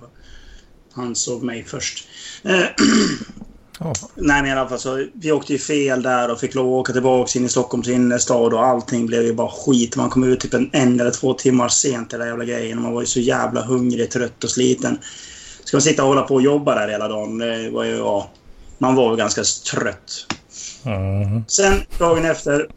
Han 0.92 1.14
såg 1.14 1.42
mig 1.42 1.64
först. 1.64 2.08
Eh, 2.44 2.52
Ja. 3.80 3.92
nej, 4.14 4.42
men 4.42 4.50
i 4.50 4.52
alla 4.52 4.68
fall 4.68 4.78
så... 4.78 5.06
Vi 5.12 5.32
åkte 5.32 5.52
ju 5.52 5.58
fel 5.58 6.02
där 6.02 6.30
och 6.30 6.40
fick 6.40 6.54
lov 6.54 6.66
att 6.66 6.80
åka 6.80 6.92
tillbaka 6.92 7.38
in 7.38 7.44
i 7.44 7.48
Stockholms 7.48 7.88
innerstad 7.88 8.54
och 8.54 8.64
allting 8.64 9.06
blev 9.06 9.22
ju 9.22 9.32
bara 9.32 9.50
skit. 9.50 9.96
Man 9.96 10.10
kom 10.10 10.24
ut 10.24 10.40
typ 10.40 10.54
en, 10.54 10.70
en 10.72 11.00
eller 11.00 11.10
två 11.10 11.34
timmar 11.34 11.68
sent 11.68 12.10
till 12.10 12.18
den 12.18 12.28
jävla 12.28 12.44
grejen 12.44 12.78
och 12.78 12.84
man 12.84 12.92
var 12.92 13.00
ju 13.00 13.06
så 13.06 13.20
jävla 13.20 13.62
hungrig, 13.62 14.10
trött 14.10 14.44
och 14.44 14.50
sliten. 14.50 14.98
Ska 15.64 15.76
man 15.76 15.82
sitta 15.82 16.02
och 16.02 16.08
hålla 16.08 16.22
på 16.22 16.34
och 16.34 16.42
jobba 16.42 16.74
där 16.74 16.88
hela 16.88 17.08
dagen, 17.08 17.38
det 17.38 17.70
var 17.70 17.84
ju... 17.84 17.96
Ja, 17.96 18.30
man 18.78 18.94
var 18.94 19.10
ju 19.10 19.16
ganska 19.16 19.42
trött. 19.70 20.26
Mm. 20.84 21.44
Sen 21.48 21.80
dagen 21.98 22.24
efter, 22.24 22.68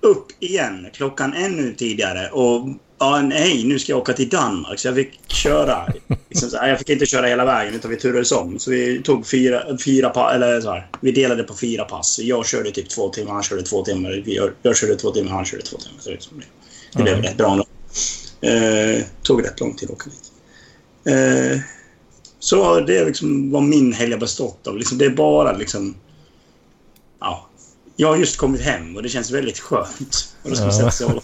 upp 0.00 0.26
igen 0.40 0.86
klockan 0.92 1.34
ännu 1.34 1.74
tidigare. 1.74 2.30
Och 2.30 2.68
ja, 2.98 3.22
nej, 3.22 3.64
nu 3.64 3.78
ska 3.78 3.92
jag 3.92 3.98
åka 3.98 4.12
till 4.12 4.28
Danmark. 4.28 4.78
Så 4.78 4.88
jag 4.88 4.94
fick 4.94 5.20
köra. 5.26 5.92
Liksom 6.28 6.50
så 6.50 6.56
jag 6.56 6.78
fick 6.78 6.88
inte 6.88 7.06
köra 7.06 7.26
hela 7.26 7.44
vägen 7.44 7.74
utan 7.74 7.90
vi 7.90 7.96
turades 7.96 8.32
om. 8.32 8.58
Så 8.58 8.70
vi 8.70 9.02
tog 9.02 9.26
fyra, 9.26 9.78
fyra 9.84 10.10
pass, 10.10 10.34
eller 10.34 10.60
så 10.60 10.70
här. 10.70 10.90
Vi 11.00 11.12
delade 11.12 11.42
på 11.42 11.54
fyra 11.54 11.84
pass. 11.84 12.18
Jag 12.18 12.46
körde 12.46 12.70
typ 12.70 12.88
två 12.88 13.08
timmar, 13.08 13.32
han 13.32 13.42
körde 13.42 13.62
två 13.62 13.84
timmar. 13.84 14.22
Jag, 14.26 14.50
jag 14.62 14.76
körde 14.76 14.96
två 14.96 15.10
timmar, 15.10 15.32
han 15.32 15.44
körde 15.44 15.62
två 15.62 15.76
timmar. 15.76 16.00
Så 16.00 16.10
liksom, 16.10 16.38
det, 16.38 16.46
det 16.98 17.02
blev 17.02 17.22
rätt 17.22 17.36
bra 17.36 17.52
ändå. 17.52 17.64
Eh, 18.40 19.02
tog 19.22 19.44
rätt 19.44 19.60
lång 19.60 19.76
tid 19.76 19.90
att 19.90 19.96
åka 19.96 20.10
dit. 20.10 20.32
Eh, 21.04 21.60
så 22.38 22.80
det 22.80 22.98
är 22.98 23.06
liksom 23.06 23.50
vad 23.50 23.62
min 23.62 23.92
helg 23.92 24.12
har 24.12 24.20
bestått 24.20 24.66
av. 24.66 24.76
Liksom, 24.76 24.98
det 24.98 25.04
är 25.04 25.10
bara 25.10 25.52
liksom... 25.52 25.94
Ja. 27.20 27.48
Jag 27.96 28.08
har 28.08 28.16
just 28.16 28.36
kommit 28.36 28.60
hem 28.60 28.96
och 28.96 29.02
det 29.02 29.08
känns 29.08 29.30
väldigt 29.30 29.58
skönt. 29.58 30.34
Och 30.42 30.50
då 30.50 30.56
ska 30.56 30.64
man 30.64 30.74
sätta 30.74 30.90
sig 30.90 31.06
och 31.06 31.22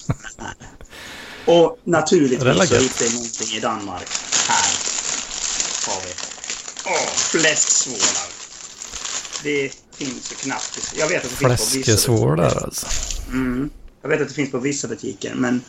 Och 1.44 1.78
naturligtvis 1.84 2.38
Det 2.38 2.66
så 2.66 2.74
hittade 2.74 3.04
jag 3.04 3.14
någonting 3.14 3.56
i 3.56 3.60
Danmark. 3.60 4.08
Här 4.48 4.72
har 5.86 6.00
vi. 6.04 6.12
Åh, 6.86 7.12
fläsksvålar. 7.14 8.28
Det 9.42 9.72
finns 9.96 10.32
ju 10.32 10.36
knappt. 10.36 10.94
Jag 10.96 11.08
vet 11.08 11.24
att 11.24 11.30
det 11.30 11.36
finns 11.36 11.40
på 11.40 11.48
vissa 11.48 11.70
Fläskesvålar 11.70 12.62
alltså. 12.64 12.86
Mm. 13.28 13.70
Jag 14.02 14.08
vet 14.08 14.20
att 14.20 14.28
det 14.28 14.34
finns 14.34 14.50
på 14.50 14.58
vissa 14.58 14.88
butiker, 14.88 15.34
men 15.34 15.62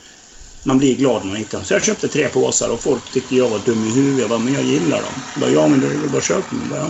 man 0.63 0.77
blir 0.77 0.95
glad 0.95 1.21
när 1.21 1.27
man 1.27 1.37
hittar 1.37 1.57
dem. 1.57 1.65
Så 1.65 1.73
jag 1.73 1.83
köpte 1.83 2.07
tre 2.07 2.27
påsar 2.27 2.69
och 2.69 2.79
folk 2.79 3.11
tyckte 3.13 3.35
jag 3.35 3.49
var 3.49 3.59
dum 3.59 3.87
i 3.87 3.91
huvudet. 3.91 4.19
Jag 4.19 4.29
bara, 4.29 4.39
men 4.39 4.53
jag 4.53 4.63
gillar 4.63 5.01
dem. 5.01 5.13
Jag 5.33 5.41
bara, 5.41 5.51
ja, 5.51 5.67
men 5.67 5.79
det 5.79 5.87
är 5.87 5.97
väl 5.97 6.09
bara 6.09 6.21
köpa 6.21 6.49
dem. 6.49 6.59
Jag 6.61 6.69
bara, 6.69 6.79
ja, 6.79 6.87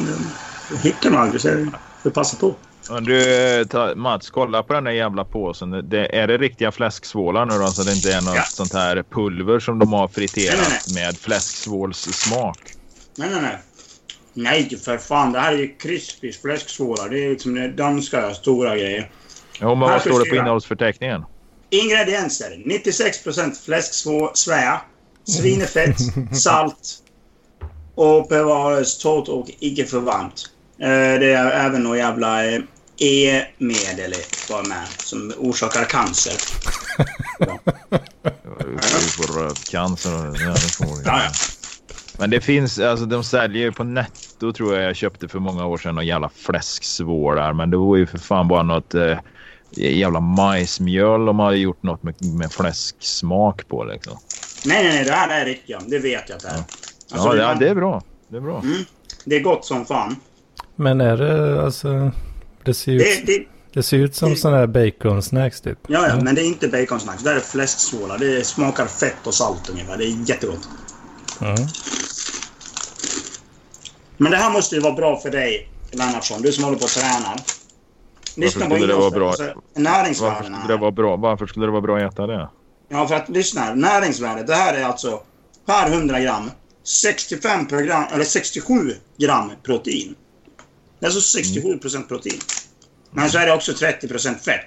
men 0.69 0.77
hittar 0.77 1.09
dem 1.09 1.19
aldrig, 1.19 1.41
så 1.41 1.47
jag 1.47 1.67
får 2.03 2.09
passa 2.09 2.37
på. 2.37 2.55
Men 2.89 3.03
Du, 3.03 3.65
ta, 3.69 3.95
Mats, 3.95 4.29
kolla 4.29 4.63
på 4.63 4.73
den 4.73 4.83
där 4.83 4.91
jävla 4.91 5.25
påsen. 5.25 5.89
Det, 5.89 6.15
är 6.17 6.27
det 6.27 6.37
riktiga 6.37 6.71
fläsksvålar 6.71 7.45
nu 7.45 7.57
då? 7.57 7.67
Så 7.67 7.83
det 7.83 7.91
inte 7.93 8.13
är 8.13 8.21
något 8.21 8.35
Ja. 8.35 8.43
sånt 8.43 8.73
här 8.73 9.03
pulver 9.09 9.59
som 9.59 9.79
de 9.79 9.93
har 9.93 10.07
friterat 10.07 10.57
Nej, 10.69 10.79
nej, 10.87 11.05
med 11.05 11.17
fläsksvålssmak? 11.17 12.59
Nej, 13.17 13.29
nej, 13.31 13.41
nej. 13.41 13.57
Nej, 14.33 14.77
för 14.85 14.97
fan. 14.97 15.31
Det 15.31 15.39
här 15.39 15.53
är 15.53 15.57
ju 15.57 15.75
Crispys 15.75 16.41
fläsksvålar. 16.41 17.09
Det 17.09 17.25
är 17.25 17.29
liksom 17.29 17.53
det 17.55 17.67
danska 17.67 18.33
stora 18.33 18.77
grejer. 18.77 19.11
Jo, 19.61 19.75
men 19.75 19.87
Här 19.89 19.93
vad 19.95 20.01
står 20.01 20.19
det 20.23 20.29
på 20.29 20.35
innehållsförteckningen? 20.35 21.23
Ingredienser. 21.69 22.49
96% 22.65 23.65
fläsksvä, 23.65 24.79
svinefett, 25.23 25.95
salt 26.37 26.89
och 27.95 28.27
bevaras 28.27 28.97
torrt 28.97 29.27
och 29.27 29.47
icke 29.59 29.85
förvarmt. 29.85 30.49
Eh, 30.79 31.19
Det 31.19 31.33
är 31.33 31.51
även 31.65 31.83
några 31.83 31.97
jävla 31.97 32.43
eh, 33.03 33.41
E-medel 33.41 34.13
var 34.49 34.69
med 34.69 34.87
som 34.97 35.33
orsakar 35.37 35.85
cancer. 35.85 36.33
Du 38.59 39.07
får 39.09 39.39
rövcancer 39.43 40.29
och 40.29 40.35
ja, 40.35 40.53
det. 40.53 41.03
Ja, 41.05 41.21
ja. 41.23 41.31
Men 42.17 42.29
det 42.29 42.41
finns, 42.41 42.79
alltså 42.79 43.05
de 43.05 43.23
säljer 43.23 43.63
ju 43.63 43.71
på 43.71 43.83
netto 43.83 44.53
tror 44.53 44.75
jag 44.75 44.83
jag 44.83 44.95
köpte 44.95 45.27
för 45.27 45.39
många 45.39 45.65
år 45.65 45.77
sedan 45.77 45.95
några 45.95 46.05
jävla 46.05 46.29
fläsksvålar. 46.29 47.53
Men 47.53 47.69
det 47.71 47.77
var 47.77 47.95
ju 47.97 48.05
för 48.07 48.17
fan 48.17 48.47
bara 48.47 48.63
något 48.63 48.93
eh, 48.93 49.17
jävla 49.71 50.19
majsmjöl 50.19 51.25
de 51.25 51.39
hade 51.39 51.57
gjort 51.57 51.83
något 51.83 52.03
med, 52.03 52.15
med 52.25 52.51
fläsksmak 52.51 53.67
på 53.67 53.83
liksom. 53.83 54.17
Nej, 54.65 54.83
nej, 54.83 54.93
nej. 54.95 55.05
Det 55.05 55.11
här 55.11 55.41
är 55.41 55.45
riktiga. 55.45 55.79
Det 55.87 55.99
vet 55.99 56.29
jag 56.29 56.35
att 56.35 56.41
det 56.43 56.49
är. 56.49 56.53
Alltså, 57.11 57.27
ja, 57.27 57.33
det, 57.33 57.41
ja, 57.41 57.47
man- 57.47 57.59
det 57.59 57.69
är 57.69 57.75
bra. 57.75 58.01
Det 58.27 58.37
är 58.37 58.41
bra. 58.41 58.59
Mm. 58.59 58.77
det 59.25 59.35
är 59.35 59.39
gott 59.39 59.65
som 59.65 59.85
fan. 59.85 60.15
Men 60.75 61.01
är 61.01 61.17
det 61.17 61.63
alltså... 61.63 62.11
Det 62.65 62.73
ser 62.73 62.91
ju 62.91 63.01
ut, 63.01 63.25
Det, 63.25 63.33
det, 63.37 63.45
det 63.73 63.83
ser 63.83 63.97
ut 63.97 64.15
som 64.15 64.29
det- 64.29 64.35
sådana 64.35 64.57
här 64.57 64.67
baconsnacks 64.67 65.61
typ. 65.61 65.77
ja, 65.87 66.07
ja, 66.07 66.15
men 66.23 66.35
det 66.35 66.41
är 66.41 66.45
inte 66.45 66.67
baconsnacks. 66.67 67.23
Det 67.23 67.29
här 67.29 67.35
är 67.37 67.41
fläsksvålar. 67.41 68.17
Det 68.17 68.45
smakar 68.47 68.85
fett 68.87 69.27
och 69.27 69.33
salt 69.33 69.69
ungefär. 69.69 69.97
Det 69.97 70.03
är 70.05 70.29
jättegott. 70.29 70.69
Mm. 71.41 71.55
Men 74.17 74.31
det 74.31 74.37
här 74.37 74.51
måste 74.51 74.75
ju 74.75 74.81
vara 74.81 74.93
bra 74.93 75.19
för 75.19 75.31
dig, 75.31 75.69
Lennartsson. 75.91 76.41
Du 76.41 76.51
som 76.51 76.63
håller 76.63 76.77
på 76.77 76.83
och 76.83 76.89
tränar. 76.89 77.35
Lyssna 78.35 78.65
på 78.65 78.75
skulle 78.75 78.93
det 78.93 78.99
vara 78.99 79.09
bra? 79.11 79.25
Varför 79.27 79.55
Näringsvärdena. 79.75 80.57
skulle 80.59 80.73
det 80.73 80.81
vara 80.81 80.91
bra, 80.91 81.15
Varför 81.15 81.47
skulle 81.47 81.65
det 81.65 81.71
vara 81.71 81.81
bra 81.81 81.97
att 81.97 82.13
äta 82.13 82.27
det? 82.27 82.49
Ja, 82.89 83.07
för 83.07 83.15
att 83.15 83.29
lyssna. 83.29 83.61
här. 83.61 83.75
Näringsvärdet. 83.75 84.47
Det 84.47 84.55
här 84.55 84.73
är 84.73 84.83
alltså 84.83 85.19
per 85.65 85.91
100 85.93 86.19
gram 86.19 86.51
65 86.83 87.67
per 87.67 87.81
gram, 87.81 88.03
eller 88.13 88.23
67 88.25 88.95
gram 89.17 89.51
protein. 89.63 90.15
Det 91.03 91.07
är 91.07 91.09
alltså 91.09 91.21
67 91.21 91.77
procent 91.77 92.07
protein. 92.07 92.39
Men 93.11 93.29
så 93.29 93.37
är 93.37 93.45
det 93.45 93.53
också 93.53 93.73
30 93.73 94.07
procent 94.07 94.41
fett. 94.41 94.65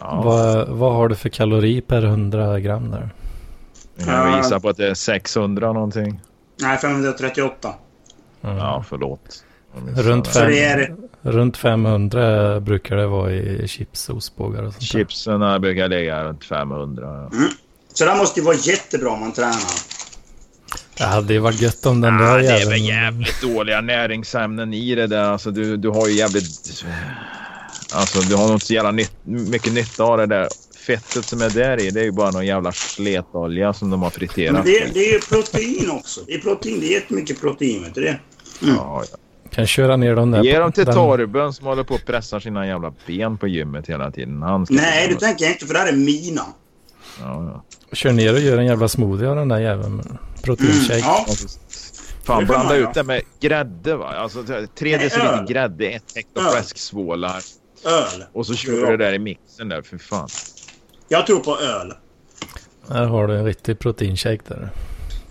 Ja, 0.00 0.22
Vad, 0.24 0.68
vad 0.68 0.92
har 0.94 1.08
du 1.08 1.14
för 1.14 1.28
kalori 1.28 1.80
per 1.80 2.04
100 2.04 2.60
gram 2.60 2.90
där? 2.90 3.10
jag 3.96 4.36
gissar 4.36 4.60
på 4.60 4.68
att 4.68 4.76
det 4.76 4.88
är 4.88 4.94
600 4.94 5.72
någonting. 5.72 6.20
Nej, 6.60 6.78
538. 6.78 7.74
Mm. 8.42 8.56
Ja, 8.56 8.84
förlåt. 8.88 9.44
Runt, 9.96 10.28
fem, 10.28 10.50
det 10.50 10.64
är... 10.64 10.96
runt 11.22 11.56
500 11.56 12.60
brukar 12.60 12.96
det 12.96 13.06
vara 13.06 13.32
i 13.32 13.68
chips 13.68 14.08
och 14.08 14.16
ostbågar 14.16 14.62
och 14.62 14.72
sånt 14.72 14.80
där. 14.92 14.98
Chipsen 14.98 15.42
här 15.42 15.58
brukar 15.58 15.88
ligga 15.88 16.24
runt 16.24 16.44
500. 16.44 17.28
ja. 17.32 17.38
Så 17.94 18.04
det 18.04 18.14
måste 18.14 18.40
ju 18.40 18.46
vara 18.46 18.56
jättebra 18.56 19.10
om 19.10 19.20
man 19.20 19.32
tränar. 19.32 19.93
Det 20.98 21.04
hade 21.04 21.32
ju 21.32 21.38
varit 21.38 21.60
gött 21.60 21.86
om 21.86 22.00
den 22.00 22.14
Ah, 22.14 22.18
där 22.32 22.38
det 22.42 22.48
är 22.62 22.68
väl 22.70 22.84
jävligt 22.88 23.40
dåliga 23.42 23.80
näringsämnen 23.80 24.74
i 24.74 24.94
det 24.94 25.06
där. 25.06 25.22
Alltså, 25.24 25.50
du, 25.50 25.76
du 25.76 25.88
har 25.88 26.08
ju 26.08 26.14
jävligt... 26.14 26.84
Alltså, 27.94 28.20
du 28.20 28.34
har 28.36 28.52
inte 28.52 28.66
så 28.66 28.74
jävla 28.74 28.90
nytt, 28.90 29.12
mycket 29.24 29.72
nytta 29.72 30.04
av 30.04 30.18
det 30.18 30.26
där. 30.26 30.48
Fettet 30.86 31.24
som 31.24 31.42
är 31.42 31.50
där 31.50 31.80
i, 31.80 31.90
det 31.90 32.00
är 32.00 32.04
ju 32.04 32.12
bara 32.12 32.30
någon 32.30 32.46
jävla 32.46 32.72
sletolja 32.72 33.72
som 33.72 33.90
de 33.90 34.02
har 34.02 34.10
friterat. 34.10 34.52
Men 34.52 34.64
det, 34.64 34.90
det 34.94 35.00
är 35.08 35.12
ju 35.12 35.20
protein 35.20 35.90
också. 35.90 36.20
Det 36.26 36.34
är 36.34 36.38
protein. 36.38 36.80
Det 36.80 36.86
är 36.86 36.92
jättemycket 37.00 37.40
protein, 37.40 37.82
vet 37.82 37.94
du 37.94 38.00
det? 38.00 38.18
Ja, 38.60 39.02
ja. 39.12 39.18
Kan 39.50 39.66
köra 39.66 39.96
ner 39.96 40.16
dem 40.16 40.30
där. 40.30 40.42
Ge 40.42 40.58
dem 40.58 40.72
till 40.72 40.84
den- 40.84 40.94
Torben 40.94 41.52
som 41.52 41.66
håller 41.66 41.84
på 41.84 41.94
att 41.94 42.06
pressa 42.06 42.40
sina 42.40 42.66
jävla 42.66 42.92
ben 43.06 43.38
på 43.38 43.48
gymmet 43.48 43.86
hela 43.86 44.10
tiden. 44.10 44.42
Han 44.42 44.66
ska 44.66 44.74
Nej, 44.74 45.08
det 45.08 45.14
tänker 45.26 45.44
jag 45.44 45.52
inte, 45.54 45.66
för 45.66 45.74
det 45.74 45.80
här 45.80 45.88
är 45.88 45.96
mina. 45.96 46.42
Ja, 47.20 47.44
ja. 47.52 47.64
Kör 47.92 48.12
ner 48.12 48.32
och 48.32 48.40
gör 48.40 48.58
en 48.58 48.66
jävla 48.66 48.88
smoothie 48.88 49.28
av 49.28 49.36
den 49.36 49.48
där 49.48 49.60
jäveln. 49.60 50.18
Proteinshake. 50.42 50.94
Mm, 50.94 51.04
ja. 51.04 51.26
Fan, 52.24 52.46
blanda 52.46 52.76
ut 52.76 52.94
det 52.94 53.02
med 53.02 53.22
grädde 53.40 53.96
va. 53.96 54.08
Alltså 54.08 54.44
tre 54.78 54.96
deciliter 54.96 55.46
grädde, 55.48 55.86
ett 55.86 56.12
hektar 56.14 56.42
Öl. 56.42 56.50
fläsksvålar. 56.50 57.40
Öl. 57.84 58.24
Och 58.32 58.46
så 58.46 58.54
kör 58.54 58.72
du 58.72 58.96
det 58.96 59.04
där 59.04 59.12
i 59.12 59.18
mixen 59.18 59.68
där, 59.68 59.82
för 59.82 59.98
fan. 59.98 60.28
Jag 61.08 61.26
tror 61.26 61.40
på 61.40 61.58
öl. 61.58 61.92
Här 62.88 63.06
har 63.06 63.26
du 63.26 63.38
en 63.38 63.44
riktig 63.44 63.78
proteinshake 63.78 64.42
där. 64.48 64.70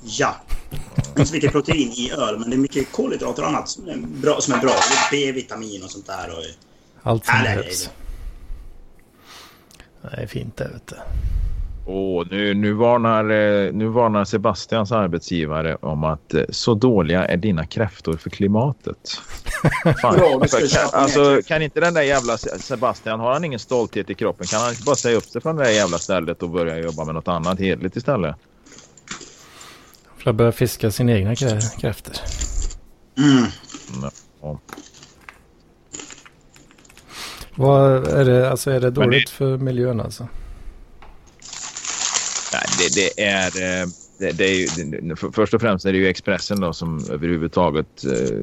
Ja. 0.04 0.36
Det 0.70 1.02
är 1.02 1.10
inte 1.10 1.26
så 1.26 1.34
mycket 1.34 1.52
protein 1.52 1.92
i 1.92 2.12
öl, 2.12 2.40
men 2.40 2.50
det 2.50 2.56
är 2.56 2.58
mycket 2.60 2.92
kolhydrater 2.92 3.42
och 3.42 3.50
annat 3.50 3.70
som 3.70 3.90
är 3.90 3.98
bra. 3.98 4.42
Som 4.42 4.54
är 4.54 4.60
bra. 4.60 4.74
Det 5.12 5.18
är 5.18 5.26
B-vitamin 5.26 5.84
och 5.84 5.92
sånt 5.92 6.08
där. 6.08 6.30
Och... 6.30 6.44
Allt 7.04 7.26
som 7.26 7.44
behövs. 7.44 7.90
Det 10.02 10.22
är 10.22 10.28
fint 10.28 10.58
det 10.58 10.68
vet 10.74 10.88
du. 10.88 10.96
Åh, 11.86 12.26
nu, 12.32 12.54
nu, 12.54 12.74
varnar, 12.74 13.30
eh, 13.30 13.74
nu 13.74 13.88
varnar 13.88 14.26
Sebastians 14.26 14.92
arbetsgivare 14.92 15.76
om 15.76 16.04
att 16.04 16.34
eh, 16.34 16.44
så 16.50 16.74
dåliga 16.74 17.26
är 17.26 17.38
dina 17.38 17.66
kräftor 17.66 18.18
för 18.18 18.30
klimatet. 18.30 19.22
Fan. 20.02 20.20
Alltså, 20.94 21.42
kan 21.48 21.62
inte 21.62 21.80
den 21.80 21.94
där 21.94 22.02
jävla 22.02 22.38
Se- 22.38 22.60
Sebastian, 22.60 23.20
har 23.20 23.34
han 23.34 23.44
ingen 23.44 23.60
stolthet 23.60 24.10
i 24.10 24.14
kroppen? 24.14 24.48
Kan 24.48 24.60
han 24.62 24.70
inte 24.70 24.84
bara 24.84 24.96
säga 24.96 25.18
upp 25.18 25.24
sig 25.24 25.42
från 25.42 25.56
det 25.56 25.64
där 25.64 25.72
jävla 25.72 25.98
stället 25.98 26.44
och 26.44 26.50
börja 26.50 26.78
jobba 26.80 27.06
med 27.06 27.16
något 27.16 27.28
annat 27.28 27.60
hedligt 27.60 27.96
istället? 27.96 28.36
Att 30.26 30.36
börja 30.36 30.52
fiska 30.52 30.92
sina 30.92 31.12
egna 31.12 31.34
krä- 31.34 31.80
kräftor. 31.82 32.14
Mm. 33.18 33.46
Ja. 34.42 34.60
Vad 37.56 38.08
är 38.08 38.26
det, 38.26 38.52
alltså 38.52 38.72
är 38.72 38.80
det 38.80 38.82
Men 38.82 38.94
det- 38.94 39.02
dåligt 39.06 39.30
för 39.30 39.58
miljön 39.58 40.00
alltså? 40.02 40.28
Nej, 42.54 42.64
det, 42.80 42.90
det 42.96 43.24
är... 43.24 43.82
Eh, 43.82 43.88
det, 44.18 44.32
det 44.32 44.46
är 44.46 44.56
ju, 44.56 44.68
det, 44.68 45.16
för, 45.16 45.32
först 45.32 45.54
och 45.54 45.62
främst 45.62 45.86
är 45.86 45.92
det 45.92 45.98
ju 45.98 46.08
Expressen 46.08 46.62
då 46.62 46.74
som 46.74 47.10
överhuvudtaget 47.10 48.04
eh, 48.06 48.40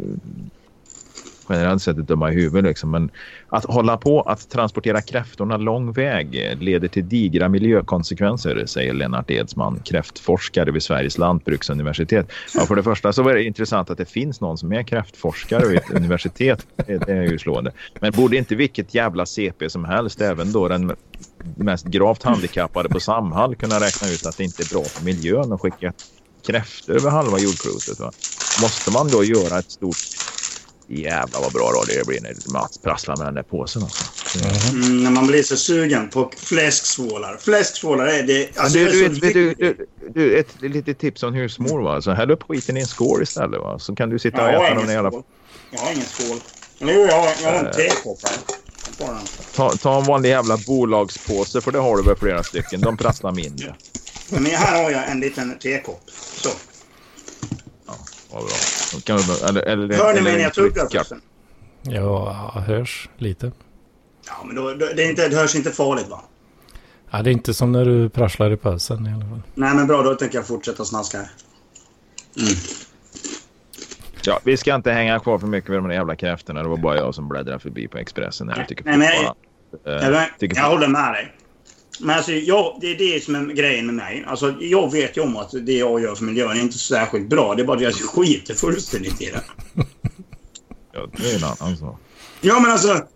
generellt 1.50 1.82
sett 1.82 1.98
är 1.98 2.02
dumma 2.02 2.32
i 2.32 2.34
huvudet. 2.34 2.68
Liksom. 2.68 2.90
Men 2.90 3.10
att 3.48 3.64
hålla 3.64 3.96
på 3.96 4.22
att 4.22 4.50
transportera 4.50 5.00
kräftorna 5.00 5.56
lång 5.56 5.92
väg 5.92 6.56
leder 6.60 6.88
till 6.88 7.08
digra 7.08 7.48
miljökonsekvenser, 7.48 8.66
säger 8.66 8.94
Lennart 8.94 9.30
Edsman, 9.30 9.82
kräftforskare 9.84 10.70
vid 10.70 10.82
Sveriges 10.82 11.18
lantbruksuniversitet. 11.18 12.32
Ja, 12.54 12.66
för 12.66 12.76
det 12.76 12.82
första 12.82 13.12
så 13.12 13.28
är 13.28 13.34
det 13.34 13.42
intressant 13.42 13.90
att 13.90 13.98
det 13.98 14.10
finns 14.10 14.40
någon 14.40 14.58
som 14.58 14.72
är 14.72 14.82
kräftforskare 14.82 15.66
vid 15.66 15.78
ett 15.78 15.90
universitet. 15.94 16.66
Det, 16.86 16.98
det 16.98 17.12
är 17.12 17.22
ju 17.22 17.38
slående. 17.38 17.72
Men 18.00 18.12
borde 18.12 18.36
inte 18.36 18.54
vilket 18.54 18.94
jävla 18.94 19.26
CP 19.26 19.70
som 19.70 19.84
helst, 19.84 20.20
även 20.20 20.52
då 20.52 20.68
den 20.68 20.96
mest 21.56 21.86
gravt 21.86 22.22
handikappade 22.22 22.88
på 22.88 23.00
Samhall 23.00 23.56
kunna 23.56 23.80
räkna 23.80 24.08
ut 24.08 24.26
att 24.26 24.36
det 24.36 24.44
inte 24.44 24.62
är 24.62 24.66
bra 24.66 24.90
för 24.90 25.00
miljön 25.00 25.52
att 25.52 25.60
skicka 25.60 25.92
kräftor 26.46 26.96
över 26.96 27.10
halva 27.10 27.38
jordklotet. 27.38 27.98
Va? 28.00 28.12
Måste 28.54 28.90
man 28.90 29.10
då 29.10 29.24
göra 29.24 29.58
ett 29.58 29.70
stort 29.70 29.98
Jävlar 30.92 31.40
vad 31.40 31.52
bra 31.52 31.64
radio 31.64 31.94
det 31.98 32.06
blir 32.06 32.20
när 32.20 32.52
Mats 32.52 32.78
prasslar 32.78 33.16
med 33.16 33.26
den 33.26 33.34
där 33.34 33.42
påsen. 33.42 33.82
Alltså. 33.82 34.04
Mm, 34.74 35.02
när 35.02 35.10
man 35.10 35.26
blir 35.26 35.42
så 35.42 35.56
sugen 35.56 36.08
på 36.08 36.32
fläsksvålar. 36.36 37.36
Fläsksvålar 37.40 38.06
är 38.06 38.22
det... 38.22 38.58
Alltså, 38.58 38.78
du, 38.78 39.08
det 39.08 39.26
är 39.26 39.34
du, 39.34 39.54
du, 39.54 39.86
du, 40.14 40.38
ett 40.38 40.60
litet 40.60 40.98
tips 40.98 41.22
om 41.22 41.34
husmor. 41.34 41.82
Va? 41.82 42.02
Så 42.02 42.10
häll 42.10 42.30
upp 42.30 42.42
skiten 42.42 42.76
i 42.76 42.80
en 42.80 42.86
skål 42.86 43.22
istället. 43.22 43.60
Va? 43.60 43.78
Så 43.78 43.94
kan 43.94 44.10
du 44.10 44.18
sitta 44.18 44.44
och 44.44 44.52
jag, 44.52 44.72
äta 44.72 44.92
jävla... 44.92 45.10
skål. 45.10 45.22
jag 45.70 45.80
har 45.80 45.92
ingen 45.92 46.06
skål. 46.06 46.38
Eller 46.80 46.92
jo, 46.92 47.00
jag 47.00 47.20
har, 47.20 47.32
jag 47.42 47.52
har 47.52 47.64
en 47.64 47.72
tekopp. 47.72 48.18
Jag 48.86 49.06
tar 49.06 49.14
den. 49.14 49.22
Ta, 49.54 49.70
ta 49.70 49.98
en 49.98 50.06
vanlig 50.06 50.28
jävla 50.28 50.56
bolagspåse 50.56 51.60
för 51.60 51.72
det 51.72 51.78
har 51.78 51.96
du 51.96 52.02
väl 52.02 52.16
flera 52.16 52.42
stycken. 52.42 52.80
De 52.80 52.96
prasslar 52.96 53.32
mindre. 53.32 53.74
Men 54.28 54.46
här 54.46 54.82
har 54.82 54.90
jag 54.90 55.10
en 55.10 55.20
liten 55.20 55.58
tekopp. 55.58 56.02
Så. 56.36 56.50
Vad 58.32 58.42
bra. 58.42 58.52
Då 58.94 59.00
Kan 59.00 59.16
du, 59.16 59.46
eller, 59.48 59.62
eller, 59.62 59.94
Hör 59.96 60.14
ni 60.14 60.20
mig 60.20 60.32
när 60.32 60.40
jag 60.42 60.54
tuggar 60.54 60.86
förresten? 60.90 61.20
Ja, 61.82 62.52
hörs 62.66 63.08
lite. 63.18 63.52
Ja, 64.26 64.44
men 64.46 64.56
då, 64.56 64.74
det, 64.74 65.02
är 65.04 65.10
inte, 65.10 65.28
det 65.28 65.36
hörs 65.36 65.54
inte 65.54 65.70
farligt 65.70 66.08
va? 66.08 66.20
Ja, 67.10 67.22
det 67.22 67.30
är 67.30 67.32
inte 67.32 67.54
som 67.54 67.72
när 67.72 67.84
du 67.84 68.08
prasslar 68.08 68.50
i 68.50 68.56
pösen 68.56 69.06
i 69.06 69.12
alla 69.14 69.24
fall. 69.26 69.42
Nej, 69.54 69.74
men 69.74 69.86
bra. 69.86 70.02
Då 70.02 70.14
tänker 70.14 70.38
jag 70.38 70.46
fortsätta 70.46 70.84
snaska 70.84 71.18
här. 71.18 71.30
Ja, 74.24 74.40
vi 74.44 74.56
ska 74.56 74.74
inte 74.74 74.92
hänga 74.92 75.18
kvar 75.20 75.38
för 75.38 75.46
mycket 75.46 75.70
vid 75.70 75.78
de 75.78 75.88
där 75.88 75.94
jävla 75.94 76.16
kräftorna. 76.16 76.62
Det 76.62 76.68
var 76.68 76.76
bara 76.76 76.96
jag 76.96 77.14
som 77.14 77.28
bläddrade 77.28 77.58
förbi 77.58 77.88
på 77.88 77.98
Expressen. 77.98 78.48
här. 78.48 78.58
Jag 78.58 78.68
tycker 78.68 78.84
Nej, 78.84 78.96
men 78.98 79.06
jag- 79.06 79.14
fortfarande- 79.70 80.30
Jag, 80.40 80.52
eh, 80.52 80.58
jag 80.62 80.68
håller 80.70 80.88
med 80.88 81.12
dig. 81.12 81.32
Men 82.00 82.16
alltså, 82.16 82.32
jag, 82.32 82.78
det 82.80 82.86
är 82.86 82.98
det 82.98 83.24
som 83.24 83.34
är 83.34 83.54
grejen 83.54 83.86
med 83.86 83.94
mig. 83.94 84.24
Alltså, 84.26 84.54
jag 84.60 84.92
vet 84.92 85.16
ju 85.16 85.20
om 85.20 85.36
att 85.36 85.50
det 85.52 85.72
jag 85.72 86.02
gör 86.02 86.14
för 86.14 86.24
miljön 86.24 86.50
är 86.50 86.60
inte 86.60 86.78
särskilt 86.78 87.28
bra. 87.28 87.54
Det 87.54 87.62
är 87.62 87.66
bara 87.66 87.76
att 87.76 87.82
jag 87.82 87.94
skiter 87.94 88.54
fullständigt 88.54 89.22
i 89.22 89.26
det. 89.26 89.42
Ja, 90.92 91.06
det 91.16 91.30
är 91.30 91.36
en 91.36 91.44
annan 91.44 91.76
sak. 91.76 91.98
Ja, 92.40 92.60
men 92.60 92.70
alltså. 92.70 93.06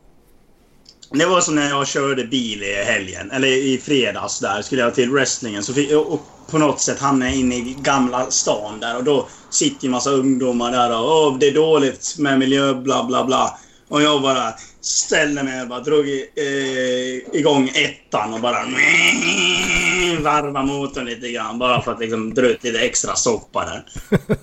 Det 1.10 1.26
var 1.26 1.40
som 1.40 1.54
när 1.54 1.68
jag 1.68 1.86
körde 1.86 2.24
bil 2.24 2.62
i 2.62 2.84
helgen, 2.84 3.30
eller 3.30 3.48
i 3.48 3.78
fredags 3.78 4.40
där, 4.40 4.62
skulle 4.62 4.82
jag 4.82 4.94
till 4.94 5.10
wrestlingen. 5.10 5.62
Så 5.62 5.74
fick, 5.74 5.92
och 5.92 6.20
på 6.50 6.58
något 6.58 6.80
sätt 6.80 7.00
hamnade 7.00 7.30
jag 7.30 7.40
inne 7.40 7.56
i 7.56 7.76
gamla 7.82 8.30
stan 8.30 8.80
där 8.80 8.96
och 8.96 9.04
då 9.04 9.28
sitter 9.50 9.84
ju 9.84 9.90
massa 9.90 10.10
ungdomar 10.10 10.72
där 10.72 10.98
och 10.98 11.26
Åh, 11.26 11.38
det 11.38 11.46
är 11.46 11.54
dåligt 11.54 12.14
med 12.18 12.38
miljö, 12.38 12.74
bla 12.74 13.04
bla 13.04 13.24
bla. 13.24 13.58
Och 13.88 14.02
jag 14.02 14.22
bara 14.22 14.54
ställde 14.80 15.42
mig 15.42 15.62
och 15.62 15.68
bara 15.68 15.80
drog 15.80 16.08
i, 16.08 16.30
eh, 16.36 17.38
igång 17.38 17.68
ettan 17.74 18.34
och 18.34 18.40
bara 18.40 18.58
varva 20.20 20.62
motorn 20.62 21.04
lite 21.04 21.30
grann. 21.30 21.58
Bara 21.58 21.82
för 21.82 21.92
att 21.92 22.00
liksom 22.00 22.34
dra 22.34 22.46
ut 22.46 22.64
lite 22.64 22.80
extra 22.80 23.14
soppa 23.16 23.64
där. 23.64 23.84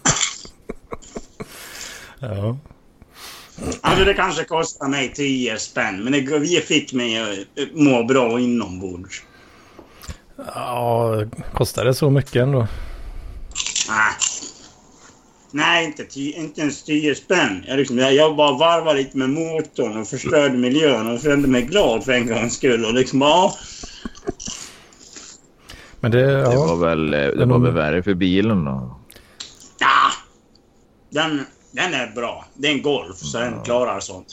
Ja. 2.24 2.58
Alltså 3.82 4.06
det 4.06 4.14
kanske 4.14 4.44
kostar 4.44 4.88
mig 4.88 5.14
10 5.14 5.58
spänn, 5.60 6.04
men 6.04 6.14
det, 6.14 6.40
vi 6.40 6.62
fick 6.62 6.94
mig 6.94 7.18
att 7.18 7.38
må 7.74 8.04
bra 8.04 8.40
inombords. 8.40 9.24
ja, 10.56 11.16
kostar 11.54 11.86
det 11.86 11.94
så 11.94 12.10
mycket 12.10 12.36
ändå? 12.36 12.68
Nej. 13.90 14.14
Nej, 15.52 15.86
inte, 15.86 16.04
ti- 16.04 16.36
inte 16.36 16.62
ens 16.62 16.84
10 16.84 17.16
spänn. 17.16 17.64
Jag, 17.68 17.78
liksom, 17.78 17.98
jag, 17.98 18.14
jag 18.14 18.36
bara 18.36 18.58
varvade 18.58 18.98
lite 19.00 19.18
med 19.18 19.30
motorn 19.30 19.98
och 20.02 20.08
förstörde 20.08 20.58
miljön 20.58 21.08
och 21.08 21.20
kände 21.22 21.48
mig 21.48 21.62
glad 21.62 22.04
för 22.04 22.12
en 22.12 22.28
gångs 22.28 22.56
skull. 22.56 22.86
Och 22.86 22.94
liksom, 22.94 23.22
ja. 23.22 23.56
Men 26.00 26.12
det, 26.12 26.26
Det 26.26 26.44
var 26.44 26.54
ja. 26.68 26.76
väl, 26.76 27.14
eh, 27.14 27.20
det 27.20 27.46
var 27.46 27.60
väl 27.60 27.74
värre 27.74 28.04
för 28.04 28.14
bilen 28.14 28.66
då. 28.66 29.00
ja 29.80 30.12
den, 31.10 31.46
den 31.72 31.94
är 31.94 32.08
bra. 32.16 32.46
Det 32.54 32.68
är 32.68 32.72
en 32.72 32.82
Golf, 32.82 33.18
så 33.18 33.38
den 33.40 33.64
klarar 33.64 34.00
sånt. 34.00 34.28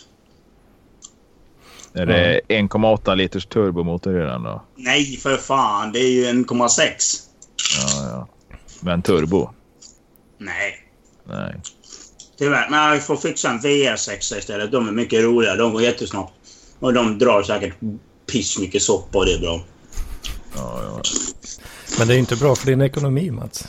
Är 1.92 2.06
det 2.06 2.40
1,8 2.48 3.14
liters 3.16 3.46
turbomotor 3.46 4.22
i 4.22 4.24
den 4.26 4.42
då? 4.42 4.62
Nej, 4.76 5.16
för 5.16 5.36
fan. 5.36 5.92
Det 5.92 5.98
är 5.98 6.10
ju 6.10 6.24
1,6. 6.24 6.80
Ja, 7.78 8.08
ja. 8.10 8.28
Men 8.80 9.02
turbo? 9.02 9.50
Nej. 10.38 10.74
Nej. 11.28 11.60
Tyvärr. 12.38 12.70
Men 12.70 12.92
jag 12.92 13.06
får 13.06 13.16
fixa 13.16 13.50
en 13.50 13.60
VR6 13.60 14.38
istället. 14.38 14.72
De 14.72 14.88
är 14.88 14.92
mycket 14.92 15.24
roliga. 15.24 15.56
De 15.56 15.72
går 15.72 15.82
jättesnabbt. 15.82 16.32
Och 16.78 16.94
de 16.94 17.18
drar 17.18 17.42
säkert 17.42 17.74
piss 18.32 18.58
mycket 18.58 18.82
soppa 18.82 19.18
och 19.18 19.26
det 19.26 19.32
är 19.32 19.38
bra. 19.38 19.60
Ja, 20.56 20.82
ja. 20.82 21.02
Men 21.98 22.08
det 22.08 22.14
är 22.14 22.18
inte 22.18 22.36
bra 22.36 22.56
för 22.56 22.66
din 22.66 22.80
ekonomi 22.80 23.30
Mats. 23.30 23.68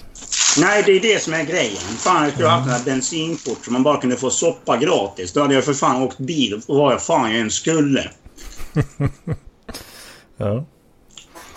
Nej, 0.57 0.83
det 0.85 0.91
är 0.91 0.99
det 0.99 1.23
som 1.23 1.33
är 1.33 1.43
grejen. 1.43 1.75
Fan, 1.75 2.23
jag 2.23 2.31
skulle 2.31 2.47
ha 2.47 2.55
haft 2.55 2.67
den 2.67 2.77
här 2.77 2.85
bensinkort 2.85 3.65
så 3.65 3.71
man 3.71 3.83
bara 3.83 4.01
kunde 4.01 4.15
få 4.15 4.29
soppa 4.29 4.77
gratis. 4.77 5.33
Då 5.33 5.41
hade 5.41 5.53
jag 5.53 5.65
för 5.65 5.73
fan 5.73 6.01
åkt 6.01 6.17
bil 6.17 6.61
och 6.67 6.75
vad 6.77 6.93
jag 6.93 7.01
fan 7.01 7.31
jag 7.31 7.39
än 7.39 7.51
skulle. 7.51 8.09
Ja. 10.41 10.65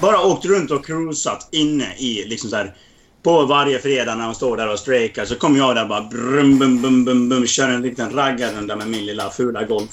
Bara 0.00 0.20
åkt 0.20 0.44
runt 0.44 0.70
och 0.70 0.86
cruisat 0.86 1.48
inne 1.50 1.94
i 1.98 2.24
liksom 2.24 2.50
så 2.50 2.56
här. 2.56 2.74
På 3.22 3.44
varje 3.46 3.78
fredag 3.78 4.14
när 4.14 4.24
de 4.24 4.35
står 4.35 4.56
där 4.56 4.72
och 4.72 4.78
strejkar 4.78 5.24
så 5.24 5.35
kommer 5.35 5.58
jag 5.58 5.76
där 5.76 5.85
bara 5.87 6.00
brum, 6.02 6.58
bum, 6.58 6.82
bum, 6.82 7.04
bum, 7.04 7.28
bum, 7.28 7.46
kör 7.46 7.68
en 7.68 7.82
liten 7.82 8.11
raggarrunda 8.11 8.76
med 8.76 8.87
min 8.88 9.06
lilla 9.06 9.30
fula 9.30 9.64
Golf. 9.64 9.90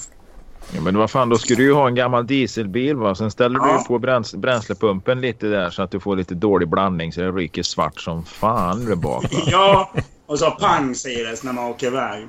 ja 0.74 0.80
men 0.80 0.96
vad 0.98 1.10
fan, 1.10 1.28
då 1.28 1.38
skulle 1.38 1.56
du 1.56 1.62
ju 1.64 1.72
ha 1.72 1.86
en 1.88 1.94
gammal 1.94 2.26
dieselbil 2.26 2.96
va. 2.96 3.14
Sen 3.14 3.30
ställer 3.30 3.58
du 3.58 3.66
Ja. 3.68 3.78
ju 3.78 3.84
på 3.84 3.98
bräns 3.98 4.34
bränslepumpen 4.34 5.20
lite 5.20 5.46
där 5.46 5.70
så 5.70 5.82
att 5.82 5.90
du 5.90 6.00
får 6.00 6.16
lite 6.16 6.34
dålig 6.34 6.68
blandning 6.68 7.12
så 7.12 7.20
det 7.20 7.30
ryker 7.30 7.62
svart 7.62 8.00
som 8.00 8.24
fan 8.24 8.84
där 8.84 8.94
bak. 8.96 9.22
Va? 9.24 9.28
Ja, 9.46 9.90
och 10.26 10.38
så 10.38 10.50
pang 10.50 10.94
säger 10.94 11.26
det 11.30 11.42
när 11.44 11.52
man 11.52 11.64
åker 11.64 11.86
iväg. 11.86 12.26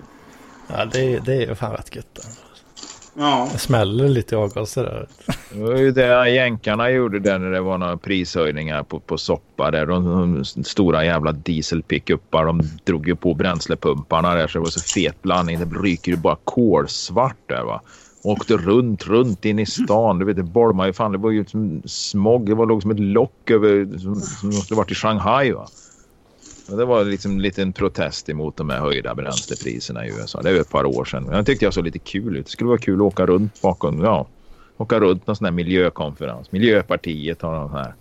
Ja, 0.68 0.86
det, 0.86 1.20
det 1.20 1.44
är 1.44 1.56
fan 1.56 1.72
rätt 1.72 1.96
gött. 1.96 2.20
Ja. 3.14 3.50
Det 3.54 3.60
smäller 3.60 4.08
lite 4.08 4.36
i 4.36 4.38
avgaser 4.38 4.84
där. 4.84 5.08
Det 5.54 5.64
var 5.64 5.76
ju 5.78 5.92
det 5.92 6.30
jänkarna 6.30 6.90
gjorde 6.90 7.20
där 7.20 7.40
när 7.40 7.52
det 7.52 7.62
var 7.62 7.78
några 7.78 7.98
prishöjningar 7.98 8.84
på, 8.84 9.00
på 9.00 9.18
soppa. 9.18 9.72
Där. 9.72 9.86
De, 9.86 10.36
de 10.56 10.64
stora 10.64 11.06
jävla 11.06 11.32
dieselpickuppar 11.32 12.46
de 12.46 12.62
drog 12.84 13.08
ju 13.08 13.16
på 13.16 13.34
bränslepumparna 13.34 14.36
där 14.36 14.48
så 14.48 14.58
det 14.58 14.64
var 14.64 14.70
så 14.70 14.80
fet 14.80 15.22
blandning. 15.22 15.60
Det 15.60 15.78
ryker 15.80 16.12
ju 16.12 16.18
bara 16.18 16.38
kolsvart 16.44 17.38
där 17.46 17.64
va. 17.64 17.82
Åkte 18.24 18.58
runt, 18.58 19.08
runt 19.08 19.46
in 19.46 19.60
i 19.60 19.66
stan. 19.66 20.20
Du 20.20 20.26
vet, 20.26 20.36
det 20.36 20.44
bolmade 20.44 20.90
ju 20.90 20.94
fan. 20.94 21.12
Det 21.12 21.18
var 21.18 21.32
ju 21.32 21.46
som 21.46 21.82
smog. 21.86 22.46
Det 22.46 22.56
var 22.56 22.66
låg 22.66 22.82
som 22.82 22.92
ett 22.92 23.00
lock 23.00 23.52
över... 23.52 23.98
Som, 23.98 24.16
som 24.16 24.50
måste 24.50 24.76
varit 24.76 24.92
i 24.92 24.96
Shanghai 24.96 25.52
va. 25.52 25.68
Det 26.78 26.86
var 26.86 27.06
liksom 27.06 27.32
en 27.32 27.42
liten 27.42 27.74
protest 27.74 28.30
emot 28.30 28.58
de 28.58 28.70
här 28.70 28.80
höjda 28.80 29.16
bränslepriserna 29.16 30.06
i 30.06 30.10
USA. 30.10 30.42
Det 30.42 30.50
är 30.50 30.54
ju 30.54 30.60
ett 30.60 30.70
par 30.70 30.86
år 30.86 31.06
sedan. 31.06 31.28
Jag 31.32 31.46
tyckte 31.46 31.66
jag 31.66 31.74
såg 31.74 31.84
lite 31.84 32.00
kul 32.00 32.38
ut. 32.38 32.46
Det 32.46 32.52
skulle 32.52 32.68
vara 32.68 32.78
kul 32.78 32.96
att 32.96 33.02
åka 33.02 33.26
runt 33.26 33.62
bakom. 33.62 34.04
Ja, 34.04 34.28
åka 34.78 35.00
runt 35.00 35.28
någon 35.28 35.36
sån 35.36 35.46
här 35.46 35.52
miljökonferens. 35.52 36.52
Miljöpartiet 36.52 37.42
har 37.42 37.56
någon 37.56 37.70
sån 37.70 37.80
här 37.80 37.96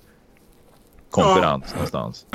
konferens 1.11 1.65
någonstans. 1.73 2.27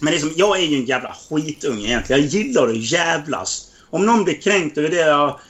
Men 0.00 0.12
liksom, 0.12 0.30
jag 0.36 0.58
är 0.58 0.66
ju 0.66 0.76
en 0.76 0.84
jävla 0.84 1.16
skitunge 1.30 1.86
egentligen. 1.86 2.22
Jag 2.22 2.30
gillar 2.30 2.68
att 2.68 2.92
jävlas. 2.92 3.72
Om 3.90 4.06
någon 4.06 4.24
blir 4.24 4.40
kränkt 4.40 4.78
över 4.78 4.88
det 4.88 4.96
jag, 4.96 5.40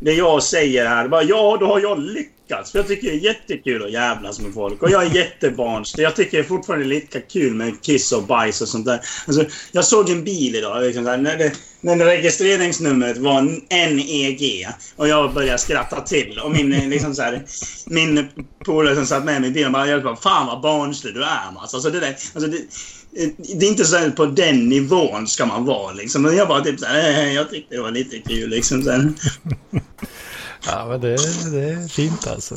det 0.00 0.12
jag 0.12 0.42
säger 0.42 0.86
här, 0.86 1.08
bara 1.08 1.22
ja, 1.22 1.56
då 1.60 1.66
har 1.66 1.80
jag 1.80 2.00
lyckats. 2.00 2.72
För 2.72 2.78
jag 2.78 2.88
tycker 2.88 3.10
det 3.10 3.14
är 3.14 3.20
jättekul 3.20 3.84
att 3.84 3.92
jävlas 3.92 4.40
med 4.40 4.54
folk. 4.54 4.82
Och 4.82 4.90
jag 4.90 5.06
är 5.06 5.10
jättebarnslig. 5.14 6.04
Jag 6.04 6.16
tycker 6.16 6.38
det 6.38 6.44
är 6.44 6.48
fortfarande 6.48 6.86
lika 6.86 7.20
kul 7.20 7.54
med 7.54 7.82
kiss 7.82 8.12
och 8.12 8.22
bajs 8.22 8.60
och 8.60 8.68
sånt 8.68 8.86
där. 8.86 9.00
Alltså, 9.26 9.44
jag 9.72 9.84
såg 9.84 10.10
en 10.10 10.24
bil 10.24 10.56
idag, 10.56 10.82
liksom 10.82 11.04
där, 11.04 11.16
när, 11.16 11.36
det, 11.36 11.52
när 11.80 11.96
registreringsnumret 11.96 13.18
var 13.18 13.42
NEG. 13.70 14.68
Och 14.96 15.08
jag 15.08 15.34
började 15.34 15.58
skratta 15.58 16.00
till. 16.00 16.40
Och 16.44 16.50
min, 16.50 16.72
eh, 16.72 16.88
liksom 16.88 17.14
så 17.14 17.22
här, 17.22 17.42
min 17.86 18.28
polare 18.64 18.94
som 18.94 19.06
satt 19.06 19.24
med 19.24 19.40
mig 19.40 19.50
i 19.50 19.52
bilen 19.52 19.72
bara, 19.72 19.86
jag 19.86 20.02
bara 20.02 20.16
Fan 20.16 20.46
vad 20.46 20.60
barnslig 20.60 21.14
du 21.14 21.22
är 21.22 21.52
Mats. 21.54 21.74
Alltså, 21.74 21.90
det 21.90 22.00
där, 22.00 22.16
alltså, 22.34 22.50
det, 22.50 22.58
det 23.38 23.66
är 23.66 23.70
inte 23.70 23.84
så 23.84 23.96
här 23.96 24.10
på 24.10 24.26
den 24.26 24.68
nivån 24.68 25.26
ska 25.26 25.46
man 25.46 25.64
vara 25.64 25.92
liksom. 25.92 26.22
Men 26.22 26.36
jag 26.36 26.48
bara 26.48 26.60
typ 26.60 26.80
såhär, 26.80 27.10
eh, 27.10 27.34
jag 27.34 27.50
tyckte 27.50 27.74
det 27.74 27.82
var 27.82 27.90
lite 27.90 28.18
kul 28.18 28.50
liksom. 28.50 28.82
Så 28.82 28.90
här. 28.90 29.12
Ja, 30.66 30.86
men 30.88 31.00
det, 31.00 31.16
det 31.50 31.64
är 31.68 31.88
fint 31.88 32.26
alltså. 32.26 32.56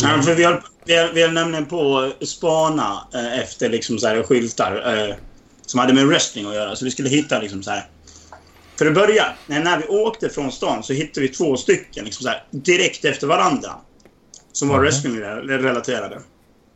Ja, 0.00 0.22
för 0.22 0.34
vi 0.34 0.44
höll, 0.44 0.60
vi, 0.84 0.96
höll, 0.96 1.14
vi 1.14 1.22
höll 1.22 1.32
nämligen 1.32 1.66
på 1.66 1.98
att 2.20 2.28
spana 2.28 3.08
eh, 3.14 3.38
efter 3.38 3.68
liksom 3.68 3.98
så 3.98 4.06
här 4.08 4.22
skyltar 4.22 4.98
eh, 5.08 5.14
som 5.66 5.80
hade 5.80 5.92
med 5.92 6.06
wrestling 6.06 6.46
att 6.46 6.54
göra. 6.54 6.76
Så 6.76 6.84
vi 6.84 6.90
skulle 6.90 7.08
hitta 7.08 7.38
liksom 7.40 7.62
så 7.62 7.70
här. 7.70 7.86
För 8.78 8.86
att 8.86 8.94
börja, 8.94 9.26
när, 9.46 9.60
när 9.64 9.78
vi 9.78 9.86
åkte 9.86 10.28
från 10.28 10.52
stan 10.52 10.82
så 10.82 10.92
hittade 10.92 11.26
vi 11.26 11.28
två 11.32 11.56
stycken 11.56 12.04
liksom 12.04 12.22
så 12.22 12.28
här, 12.28 12.44
direkt 12.50 13.04
efter 13.04 13.26
varandra. 13.26 13.70
Som 14.52 14.68
var 14.68 14.76
Mhm. 14.76 14.84
wrestling-relaterade. 14.84 16.20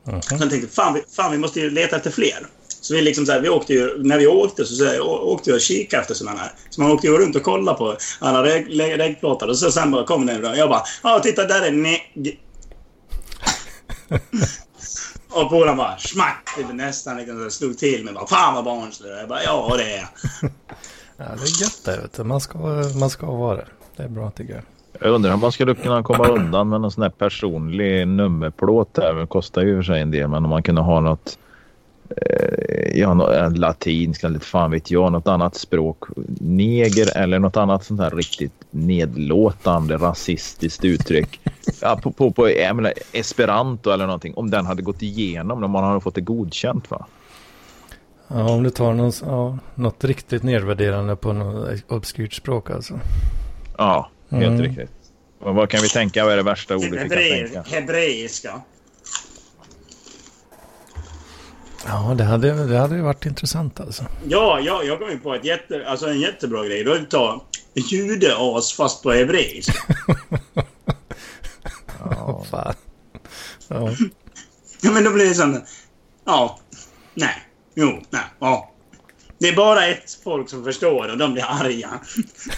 Mhm. 0.06 0.22
Så 0.22 0.34
jag 0.40 0.50
tänkte, 0.50 0.74
fan 0.74 0.94
vi, 0.94 1.02
fan 1.16 1.32
vi 1.32 1.38
måste 1.38 1.60
ju 1.60 1.70
leta 1.70 1.96
efter 1.96 2.10
fler. 2.10 2.46
Så 2.82 2.94
vi 2.94 3.02
liksom 3.02 3.26
så 3.26 3.32
här, 3.32 3.40
vi 3.40 3.48
åkte 3.48 3.72
ju, 3.72 4.02
när 4.02 4.18
vi 4.18 4.26
åkte 4.26 4.64
så, 4.64 4.74
så 4.74 4.84
här, 4.84 5.00
åkte 5.06 5.50
vi 5.50 5.56
och 5.56 5.60
kikade 5.60 6.00
efter 6.00 6.14
sådana 6.14 6.38
här. 6.38 6.52
Så 6.70 6.80
man 6.80 6.90
åkte 6.92 7.06
ju 7.06 7.18
runt 7.18 7.36
och 7.36 7.42
kollade 7.42 7.78
på 7.78 7.96
alla 8.20 8.42
reg- 8.44 8.68
reg- 8.68 8.96
regplåtar. 8.96 9.48
Och 9.48 9.58
så 9.58 9.70
sen 9.70 9.90
bara 9.90 10.04
kom 10.04 10.26
den 10.26 10.44
och 10.44 10.56
jag 10.56 10.68
bara, 10.68 10.82
ja 11.02 11.20
titta 11.20 11.44
där 11.44 11.62
är 11.66 11.70
neg... 11.70 12.40
och 15.30 15.50
polaren 15.50 15.76
bara, 15.76 15.98
smack! 15.98 16.48
Det 16.68 16.74
nästan 16.74 17.16
liksom 17.16 17.36
så 17.36 17.42
här 17.42 17.50
slog 17.50 17.78
till 17.78 18.04
mig. 18.04 18.14
Bara, 18.14 18.26
fan 18.26 18.54
vad 18.54 18.64
barnslig. 18.64 19.10
Jag 19.10 19.28
bara, 19.28 19.42
ja 19.42 19.74
det 19.76 19.84
är 19.92 19.96
jag. 19.96 20.50
Ja, 21.16 21.24
det 21.24 21.42
är 21.42 21.62
gött 21.62 21.82
det. 21.84 21.96
Vet 22.02 22.12
du. 22.12 22.24
Man, 22.24 22.40
ska, 22.40 22.58
man 23.00 23.10
ska 23.10 23.26
vara 23.26 23.56
det. 23.56 23.66
Det 23.96 24.02
är 24.02 24.08
bra 24.08 24.30
tycker 24.30 24.54
jag. 24.54 24.62
Jag 25.00 25.14
undrar 25.14 25.34
om 25.34 25.40
man 25.40 25.52
skulle 25.52 25.74
kunna 25.74 26.02
komma 26.02 26.28
undan 26.28 26.68
med 26.68 26.80
någon 26.80 26.90
sån 26.92 27.02
här 27.02 27.10
personlig 27.10 28.08
nummerplåt 28.08 28.94
där. 28.94 29.14
Det 29.14 29.26
kostar 29.26 29.62
ju 29.62 29.76
för 29.76 29.82
sig 29.82 30.00
en 30.00 30.10
del, 30.10 30.28
men 30.28 30.44
om 30.44 30.50
man 30.50 30.62
kunde 30.62 30.80
ha 30.80 31.00
något 31.00 31.38
ja, 32.94 33.14
nå- 33.14 33.30
en 33.30 33.54
latinsk 33.54 34.24
eller 34.24 34.38
fan 34.38 34.70
vet 34.70 34.90
jag, 34.90 35.12
något 35.12 35.28
annat 35.28 35.54
språk. 35.54 35.98
Neger 36.40 37.16
eller 37.16 37.38
något 37.38 37.56
annat 37.56 37.84
sånt 37.84 38.00
här 38.00 38.10
riktigt 38.10 38.52
nedlåtande 38.70 39.96
rasistiskt 39.96 40.84
uttryck. 40.84 41.40
Ja, 41.80 42.00
på, 42.02 42.12
på, 42.12 42.30
på 42.30 42.50
jag 42.50 42.76
menar, 42.76 42.92
esperanto 43.12 43.90
eller 43.90 44.06
någonting. 44.06 44.34
Om 44.34 44.50
den 44.50 44.66
hade 44.66 44.82
gått 44.82 45.02
igenom, 45.02 45.64
om 45.64 45.70
man 45.70 45.84
hade 45.84 46.00
fått 46.00 46.14
det 46.14 46.20
godkänt 46.20 46.90
va? 46.90 47.06
Ja, 48.28 48.50
om 48.50 48.62
du 48.62 48.70
tar 48.70 48.92
någon, 48.94 49.12
ja, 49.22 49.58
något 49.74 50.04
riktigt 50.04 50.42
nedvärderande 50.42 51.16
på 51.16 51.32
något 51.32 51.70
obskyrt 51.88 52.32
språk 52.34 52.70
alltså. 52.70 53.00
Ja, 53.78 54.10
helt 54.30 54.44
Mm. 54.46 54.62
riktigt. 54.62 54.90
Och 55.40 55.54
vad 55.54 55.68
kan 55.68 55.80
vi 55.82 55.88
tänka? 55.88 56.24
Vad 56.24 56.32
är 56.32 56.36
det 56.36 56.42
värsta 56.42 56.76
ordet 56.76 56.92
vi 56.92 56.96
kan 56.96 57.08
tänka? 57.08 57.62
hebreiska. 57.76 58.60
Ja, 61.86 62.14
det 62.18 62.24
hade, 62.24 62.66
det 62.66 62.78
hade 62.78 62.96
ju 62.96 63.02
varit 63.02 63.26
intressant 63.26 63.80
alltså. 63.80 64.04
Ja, 64.28 64.60
ja, 64.60 64.82
jag 64.82 64.98
kom 64.98 65.10
ju 65.10 65.18
på 65.18 65.34
ett 65.34 65.44
jätte, 65.44 65.88
alltså 65.88 66.06
en 66.06 66.20
jättebra 66.20 66.64
grej. 66.64 66.84
Då 66.84 66.98
ta 67.10 67.44
judeas 67.74 68.72
fast 68.72 69.02
på 69.02 69.12
hebreiska. 69.12 69.72
Ja, 72.04 72.44
fan. 72.50 72.74
Ja, 73.68 73.90
Ja, 74.84 74.90
men 74.90 75.04
då 75.04 75.10
blir 75.10 75.28
det 75.28 75.34
sån... 75.34 75.62
Ja. 76.24 76.58
Nej. 77.14 77.42
Jo. 77.74 78.02
Nej. 78.10 78.22
Ja. 78.38 78.72
Det 79.38 79.48
är 79.48 79.56
bara 79.56 79.86
ett 79.86 80.18
folk 80.24 80.50
som 80.50 80.64
förstår 80.64 81.08
och 81.08 81.18
de 81.18 81.32
blir 81.32 81.44
arga. 81.48 81.90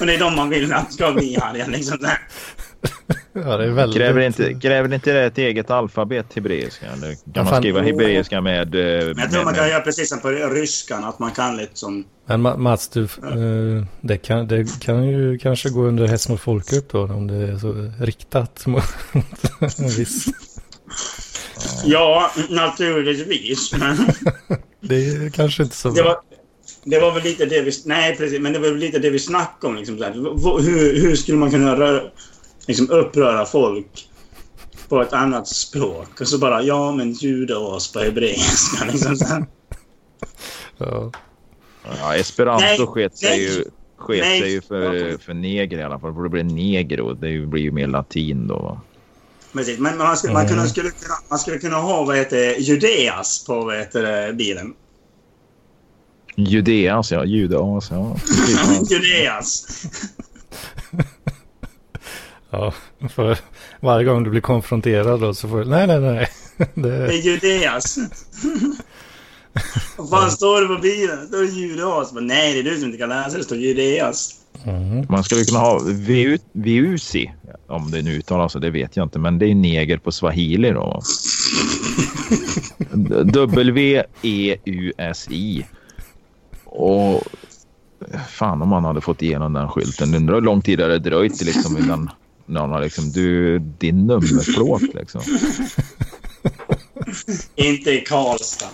Och 0.01 0.07
det 0.07 0.15
är 0.15 0.19
de 0.19 0.37
man 0.37 0.49
vill 0.51 0.73
att 0.73 0.93
ska 0.93 1.13
bli 1.13 1.37
arga. 1.37 1.67
Liksom. 1.67 1.99
ja 3.35 3.57
det 3.57 3.65
är 3.65 3.69
väldigt... 3.71 3.97
Kräver 3.97 4.21
inte, 4.21 4.55
kräver 4.55 4.95
inte 4.95 5.13
det 5.13 5.25
ett 5.25 5.39
eget 5.39 5.71
alfabet 5.71 6.27
hebreiska? 6.35 6.87
Eller 6.87 7.09
kan 7.15 7.19
Ja, 7.35 7.43
man 7.43 7.47
fan. 7.47 7.63
skriva 7.63 7.81
hebreiska 7.83 8.41
med... 8.41 8.75
eh, 8.75 9.07
Men 9.07 9.19
jag 9.19 9.31
tror 9.33 9.45
man 9.45 9.55
kan 9.55 9.63
med 9.63 9.71
göra 9.71 9.81
precis 9.81 10.09
som 10.09 10.21
på 10.21 10.29
ryskan. 10.31 11.05
Att 11.05 11.19
man 11.19 11.31
kan 11.31 11.57
liksom... 11.57 12.05
Men 12.27 12.47
Ma- 12.47 12.57
Mats, 12.57 12.89
du, 12.89 13.03
eh, 13.03 13.85
det, 14.01 14.17
kan, 14.17 14.49
det 14.49 14.81
kan 14.81 15.05
ju 15.09 15.39
kanske 15.39 15.69
gå 15.71 15.83
under 15.83 16.07
hets 16.07 16.29
mot 16.29 16.41
folkgrupp 16.41 16.89
då 16.93 17.03
om 17.03 17.27
det 17.27 17.35
är 17.35 17.59
så 17.59 17.93
riktat 18.05 18.67
mot 18.67 18.85
en 19.79 19.89
viss. 19.89 20.27
Ja, 21.85 22.31
naturligtvis. 22.51 23.73
Men 23.73 23.97
Det 24.81 24.95
är 24.95 25.31
kanske 25.31 25.63
inte 25.63 25.77
så 25.77 25.89
det 25.89 25.95
bra. 26.03 26.05
var... 26.05 26.17
Det 26.87 27.01
var 27.01 27.13
väl 27.13 27.23
lite 27.23 27.47
det 27.47 27.63
vi... 27.63 27.71
Nej, 27.85 28.17
precis. 28.17 28.41
Men 28.41 28.53
det 28.53 28.59
var 28.59 28.69
väl 28.69 28.79
lite 28.79 28.99
det 28.99 29.11
vi 29.11 29.19
snackade 29.19 29.67
om. 29.73 29.77
Liksom, 29.77 29.99
så 29.99 30.05
här. 30.05 30.13
Hur, 30.63 31.01
hur 31.01 31.17
skulle 31.17 31.39
man 31.39 31.51
kunna 31.51 31.77
röra, 31.79 32.03
liksom, 32.67 32.91
uppröra 32.91 33.47
folk 33.47 34.09
på 34.89 35.03
ett 35.03 35.13
annat 35.13 35.49
språk? 35.49 36.21
Och 36.21 36.29
så 36.29 36.39
bara, 36.39 36.63
ja 36.63 36.93
men 36.93 37.13
judeas 37.13 37.93
på 37.93 38.01
hebreiska. 38.01 38.85
Liksom, 38.93 39.17
så. 39.17 39.45
Ja. 40.79 41.13
ja, 42.01 42.15
esperanto 42.17 42.87
sket 42.87 43.19
sig 43.19 43.43
ju, 43.43 43.65
sket 43.97 44.25
sig 44.25 44.53
ju 44.53 44.61
för, 44.61 45.19
för 45.19 45.35
neger 45.35 45.79
i 45.79 45.83
alla 45.83 45.99
fall. 45.99 46.15
För 46.15 46.23
det 46.23 46.29
blir 46.29 46.45
negro. 46.45 47.15
Det 47.15 47.47
blir 47.47 47.63
ju 47.63 47.71
mer 47.71 47.87
latin 47.87 48.47
då. 48.47 48.81
Precis. 49.53 49.79
Men 49.79 49.99
man 49.99 50.17
skulle, 50.17 50.33
man, 50.33 50.43
Mm. 50.43 50.55
kunna, 50.55 50.67
skulle 50.69 50.91
kunna, 50.91 51.15
man 51.31 51.39
skulle 51.39 51.59
kunna 51.59 51.77
ha 51.77 52.05
vad 52.05 52.17
heter, 52.17 52.61
Judeas 52.61 53.45
på 53.47 53.65
vad 53.65 53.77
heter, 53.77 54.33
bilen. 54.33 54.75
Judeas, 56.37 57.13
ja. 57.13 57.25
Judeas, 57.25 57.91
ja. 57.91 58.17
Judeas. 58.91 59.67
ja, 62.55 62.73
för 63.09 63.39
varje 63.81 64.05
gång 64.05 64.25
du 64.25 64.31
blir 64.31 64.41
konfronterad 64.41 65.21
då 65.21 65.35
så 65.35 65.49
får 65.49 65.59
du, 65.59 65.65
nej, 65.65 65.87
nej, 65.87 66.01
nej. 66.01 66.29
Det 66.75 66.91
Det, 66.91 67.07
är 67.07 67.23
Judeas. 67.23 67.99
Vad 69.97 70.11
fan 70.11 70.31
står 70.31 70.61
det 70.61 70.67
på 70.77 70.83
bilen? 70.83 71.21
Det 71.21 71.27
står 71.27 71.45
Judeas. 71.45 72.13
Men 72.13 72.27
nej, 72.27 72.53
det 72.53 72.59
är 72.59 72.63
du 72.73 72.77
som 72.77 72.87
inte 72.87 72.99
kan 72.99 73.09
läsa. 73.09 73.39
Det 73.39 73.45
står 73.45 73.59
Judeas. 73.59 74.35
mm. 74.65 75.07
Man 75.09 75.25
skulle 75.25 75.45
kunna 75.45 75.59
ha 75.61 75.81
VU, 75.85 76.39
VUSI. 76.53 77.33
Om 77.67 77.91
det 77.91 78.03
nu 78.03 78.11
uttalas 78.11 78.53
så, 78.53 78.59
det 78.59 78.71
vet 78.71 78.97
jag 78.97 79.07
inte. 79.07 79.19
Men 79.19 79.39
det 79.39 79.47
är 79.47 79.55
neger 79.55 79.99
på 79.99 80.13
swahili 80.13 80.71
då. 80.71 81.01
W-E-U-S-I. 84.37 85.67
Och 86.65 87.23
fan 88.29 88.63
om 88.63 88.69
man 88.69 88.85
hade 88.85 89.01
fått 89.01 89.23
igenom 89.23 89.53
den 89.53 89.69
skylten. 89.69 90.15
Undrar 90.15 90.35
hur 90.35 90.41
lång 90.43 90.63
tid 90.63 90.79
det 90.79 90.85
hade 90.85 90.99
dröjt 90.99 91.43
liksom 91.43 91.79
innan 91.79 92.11
någon 92.47 92.71
har 92.71 92.81
liksom, 92.81 93.13
du, 93.13 93.59
din 93.59 94.07
nummerplåt 94.07 94.95
liksom. 94.95 95.21
Inte 97.55 97.91
i 97.91 98.01
Karlstad. 98.01 98.67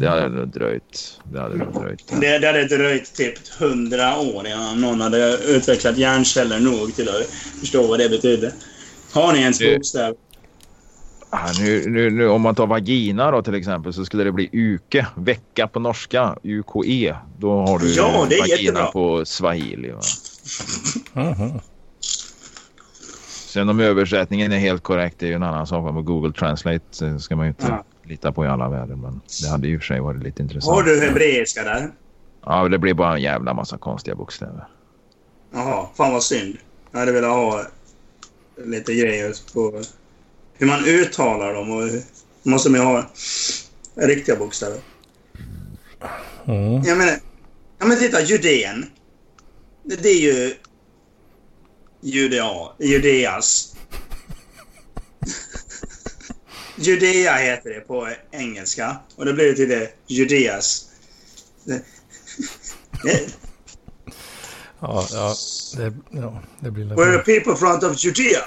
Det 0.00 0.08
hade 0.08 0.28
nog 0.28 0.48
dröjt. 0.48 1.20
Det 1.32 1.40
hade 1.40 1.56
nog 1.56 1.72
dröjt. 1.82 2.20
Det, 2.20 2.38
det 2.38 2.46
hade 2.46 2.64
dröjt 2.76 3.14
typ 3.14 3.48
hundra 3.58 4.18
år 4.18 4.46
innan 4.46 4.80
någon 4.80 5.00
hade 5.00 5.38
utvecklat 5.46 5.98
hjärnceller 5.98 6.60
nog 6.60 6.94
till 6.94 7.08
att 7.08 7.26
förstå 7.60 7.86
vad 7.86 7.98
det 7.98 8.08
betyder. 8.08 8.52
Har 9.12 9.32
ni 9.32 9.38
ens 9.38 9.58
bokstäver? 9.58 10.14
Nu, 11.60 11.84
nu, 11.86 12.10
nu, 12.10 12.28
om 12.28 12.42
man 12.42 12.54
tar 12.54 12.66
vagina 12.66 13.30
då 13.30 13.42
till 13.42 13.54
exempel 13.54 13.92
så 13.92 14.04
skulle 14.04 14.24
det 14.24 14.32
bli 14.32 14.50
uke, 14.52 15.06
vecka 15.16 15.68
på 15.68 15.80
norska, 15.80 16.36
UKE. 16.42 17.16
Då 17.38 17.50
har 17.66 17.78
du 17.78 17.94
Ja, 17.94 18.26
det 18.28 18.34
är 18.34 18.40
vagina 18.40 18.60
jättebra. 18.60 18.86
på 18.86 19.24
swahili. 19.24 19.90
Va? 19.90 20.00
Sen 23.54 23.68
om 23.68 23.80
översättningen 23.80 24.52
är 24.52 24.58
helt 24.58 24.82
korrekt 24.82 25.16
det 25.18 25.26
är 25.26 25.28
ju 25.28 25.34
en 25.34 25.42
annan 25.42 25.66
sak. 25.66 25.94
Med 25.94 26.04
Google 26.04 26.32
Translate 26.32 27.06
eh, 27.06 27.16
ska 27.16 27.36
man 27.36 27.46
ju 27.46 27.48
inte 27.50 27.66
Ja. 27.68 27.84
lita 28.04 28.32
på 28.32 28.44
i 28.44 28.48
alla 28.48 28.68
världar. 28.68 28.96
Men 28.96 29.20
det 29.42 29.48
hade 29.48 29.68
ju 29.68 29.74
i 29.74 29.76
och 29.76 29.80
för 29.80 29.86
sig 29.86 30.00
varit 30.00 30.22
lite 30.22 30.42
intressant. 30.42 30.76
Har 30.76 30.82
du 30.82 31.00
hebreiska 31.00 31.62
där? 31.62 31.90
Ja, 32.46 32.68
det 32.68 32.78
blir 32.78 32.94
bara 32.94 33.14
en 33.16 33.22
jävla 33.22 33.54
massa 33.54 33.78
konstiga 33.78 34.14
bokstäver. 34.16 34.66
Jaha, 35.52 35.86
fan 35.96 36.12
vad 36.12 36.22
synd. 36.22 36.56
Jag 36.92 36.98
hade 36.98 37.12
velat 37.12 37.30
ha 37.30 37.62
lite 38.64 38.94
grejer 38.94 39.32
på 39.54 39.82
hur 40.58 40.66
man 40.66 40.84
uttalar 40.84 41.54
dem 41.54 41.70
och 41.70 41.82
hur- 41.82 42.02
måste 42.42 42.70
man 42.70 42.80
ju 42.80 42.86
ha 42.86 43.10
riktiga 43.94 44.36
bokstäver. 44.36 44.78
Mm. 46.46 46.82
Jag 46.82 46.98
menar, 46.98 47.14
ja 47.78 47.86
men 47.86 47.98
titta, 47.98 48.20
Judén. 48.22 48.86
Det, 49.82 49.96
det 50.02 50.08
är 50.08 50.20
ju 50.20 50.54
Judea, 52.04 52.68
Judeas. 52.78 53.74
Judea 56.76 57.34
heter 57.36 57.70
det 57.70 57.80
på 57.80 58.08
engelska 58.30 58.96
och 59.16 59.24
det 59.24 59.32
blir 59.32 59.52
till 59.54 59.68
det 59.68 59.88
Judeas. 60.06 60.88
Det, 61.64 61.82
det, 63.02 63.20
Ja, 64.80 65.06
ja, 65.12 65.34
det, 65.76 65.92
ja, 66.10 66.40
det 66.60 66.70
blir 66.70 66.84
we're 66.84 67.10
väl... 67.10 67.18
the 67.24 67.40
people 67.40 67.56
front 67.56 67.82
of 67.82 68.04
Judea. 68.04 68.40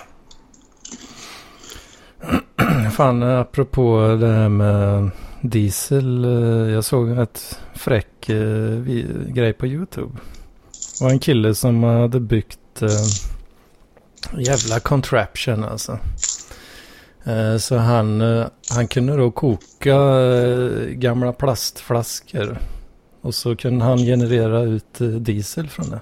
Fan, 2.95 3.23
apropå 3.23 4.17
det 4.19 4.27
här 4.33 4.49
med 4.49 5.09
diesel. 5.41 6.25
eh, 6.25 6.73
Jag 6.73 6.83
såg 6.85 7.17
ett 7.19 7.59
fräck 7.75 8.29
eh, 8.29 8.79
grej 9.27 9.53
på 9.53 9.67
YouTube. 9.67 10.17
Det 10.99 11.03
var 11.03 11.11
en 11.11 11.19
kille 11.19 11.55
som 11.55 11.83
hade 11.83 12.19
byggt 12.19 12.81
eh, 12.81 12.89
jävla 14.37 14.79
contraption 14.79 15.63
alltså. 15.63 15.99
Eh, 17.25 17.57
Så 17.57 17.77
han, 17.77 18.21
eh, 18.21 18.47
han 18.69 18.87
kunde 18.87 19.17
då 19.17 19.31
koka 19.31 19.95
eh, 19.95 20.85
gamla 20.89 21.33
plastflaskor. 21.33 22.59
Och 23.21 23.35
så 23.35 23.55
kunde 23.55 23.85
han 23.85 23.97
generera 23.97 24.61
ut 24.61 24.97
diesel 25.19 25.69
från 25.69 25.89
det. 25.89 26.01